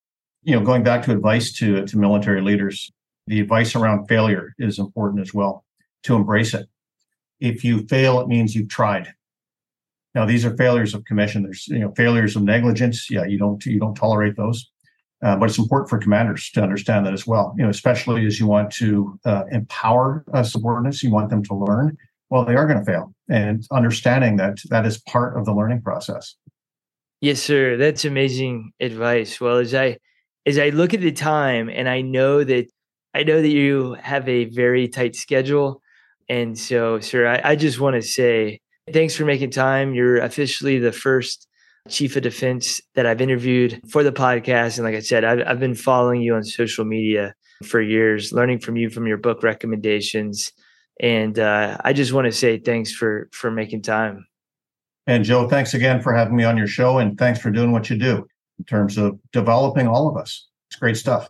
You 0.42 0.54
know, 0.54 0.64
going 0.64 0.82
back 0.82 1.02
to 1.04 1.12
advice 1.12 1.52
to 1.54 1.86
to 1.86 1.98
military 1.98 2.42
leaders, 2.42 2.92
the 3.26 3.40
advice 3.40 3.74
around 3.74 4.06
failure 4.06 4.54
is 4.58 4.78
important 4.78 5.22
as 5.22 5.32
well. 5.32 5.64
To 6.04 6.16
embrace 6.16 6.52
it. 6.52 6.66
If 7.40 7.64
you 7.64 7.86
fail, 7.86 8.20
it 8.20 8.28
means 8.28 8.54
you've 8.54 8.68
tried. 8.68 9.14
Now, 10.14 10.26
these 10.26 10.44
are 10.44 10.56
failures 10.56 10.94
of 10.94 11.04
commission. 11.04 11.42
There's 11.42 11.66
you 11.68 11.80
know 11.80 11.92
failures 11.96 12.36
of 12.36 12.42
negligence. 12.42 13.10
Yeah, 13.10 13.24
you 13.24 13.38
don't 13.38 13.64
you 13.64 13.80
don't 13.80 13.94
tolerate 13.94 14.36
those. 14.36 14.70
Uh, 15.22 15.36
but 15.36 15.48
it's 15.48 15.58
important 15.58 15.88
for 15.88 15.98
commanders 15.98 16.50
to 16.50 16.62
understand 16.62 17.06
that 17.06 17.14
as 17.14 17.26
well. 17.26 17.54
You 17.56 17.64
know, 17.64 17.70
especially 17.70 18.26
as 18.26 18.38
you 18.38 18.46
want 18.46 18.70
to 18.72 19.18
uh, 19.24 19.44
empower 19.50 20.22
uh, 20.34 20.42
subordinates, 20.42 21.02
you 21.02 21.10
want 21.10 21.30
them 21.30 21.42
to 21.44 21.54
learn. 21.54 21.96
Well, 22.28 22.44
they 22.44 22.56
are 22.56 22.66
going 22.66 22.78
to 22.78 22.84
fail, 22.84 23.14
and 23.28 23.66
understanding 23.72 24.36
that 24.36 24.58
that 24.68 24.84
is 24.84 24.98
part 24.98 25.38
of 25.38 25.46
the 25.46 25.54
learning 25.54 25.80
process. 25.82 26.36
Yes, 27.20 27.40
sir. 27.40 27.78
That's 27.78 28.04
amazing 28.04 28.72
advice. 28.80 29.40
Well, 29.40 29.56
as 29.56 29.74
I 29.74 29.96
as 30.44 30.58
I 30.58 30.68
look 30.68 30.92
at 30.92 31.00
the 31.00 31.12
time, 31.12 31.70
and 31.70 31.88
I 31.88 32.02
know 32.02 32.44
that 32.44 32.66
I 33.14 33.22
know 33.22 33.40
that 33.40 33.48
you 33.48 33.96
have 34.00 34.28
a 34.28 34.46
very 34.46 34.88
tight 34.88 35.14
schedule, 35.16 35.80
and 36.28 36.58
so, 36.58 37.00
sir, 37.00 37.26
I, 37.26 37.50
I 37.50 37.56
just 37.56 37.78
want 37.78 37.94
to 37.96 38.02
say 38.02 38.60
thanks 38.92 39.14
for 39.14 39.24
making 39.24 39.50
time. 39.50 39.94
You're 39.94 40.18
officially 40.18 40.78
the 40.78 40.92
first 40.92 41.46
chief 41.88 42.16
of 42.16 42.22
defense 42.22 42.80
that 42.94 43.06
I've 43.06 43.20
interviewed 43.20 43.80
for 43.90 44.02
the 44.02 44.12
podcast. 44.12 44.78
And 44.78 44.84
like 44.84 44.94
I 44.94 45.00
said, 45.00 45.24
I've, 45.24 45.46
I've 45.46 45.60
been 45.60 45.74
following 45.74 46.22
you 46.22 46.34
on 46.34 46.42
social 46.44 46.84
media 46.84 47.34
for 47.62 47.80
years, 47.80 48.32
learning 48.32 48.60
from 48.60 48.76
you 48.76 48.90
from 48.90 49.06
your 49.06 49.18
book 49.18 49.42
recommendations. 49.42 50.52
And 51.00 51.38
uh, 51.38 51.76
I 51.84 51.92
just 51.92 52.12
want 52.12 52.26
to 52.26 52.32
say 52.32 52.58
thanks 52.58 52.92
for 52.92 53.28
for 53.32 53.50
making 53.50 53.82
time. 53.82 54.26
And 55.06 55.24
Joe, 55.24 55.48
thanks 55.48 55.74
again 55.74 56.00
for 56.00 56.14
having 56.14 56.36
me 56.36 56.44
on 56.44 56.56
your 56.56 56.66
show, 56.66 56.98
and 56.98 57.18
thanks 57.18 57.38
for 57.38 57.50
doing 57.50 57.72
what 57.72 57.90
you 57.90 57.98
do 57.98 58.26
in 58.58 58.64
terms 58.64 58.96
of 58.96 59.18
developing 59.32 59.86
all 59.86 60.08
of 60.08 60.16
us. 60.16 60.48
It's 60.70 60.78
great 60.78 60.96
stuff. 60.96 61.28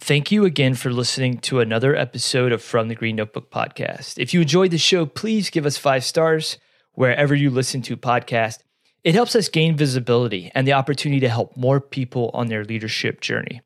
Thank 0.00 0.32
you 0.32 0.46
again 0.46 0.76
for 0.76 0.90
listening 0.90 1.40
to 1.40 1.60
another 1.60 1.94
episode 1.94 2.52
of 2.52 2.62
From 2.62 2.88
the 2.88 2.94
Green 2.94 3.16
Notebook 3.16 3.50
podcast. 3.50 4.14
If 4.16 4.32
you 4.32 4.40
enjoyed 4.40 4.70
the 4.70 4.78
show, 4.78 5.04
please 5.04 5.50
give 5.50 5.66
us 5.66 5.76
five 5.76 6.04
stars 6.04 6.56
wherever 6.94 7.34
you 7.34 7.50
listen 7.50 7.82
to 7.82 7.98
podcasts. 7.98 8.60
It 9.04 9.14
helps 9.14 9.36
us 9.36 9.50
gain 9.50 9.76
visibility 9.76 10.50
and 10.54 10.66
the 10.66 10.72
opportunity 10.72 11.20
to 11.20 11.28
help 11.28 11.54
more 11.54 11.82
people 11.82 12.30
on 12.32 12.46
their 12.46 12.64
leadership 12.64 13.20
journey. 13.20 13.60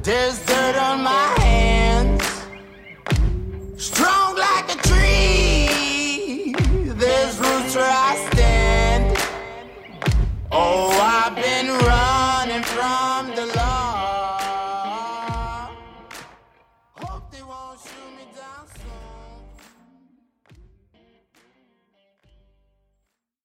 There's 0.04 0.46
dirt 0.46 0.76
on 0.76 1.04
my 1.04 1.36
hands. 1.40 2.24
Strong. 3.84 4.19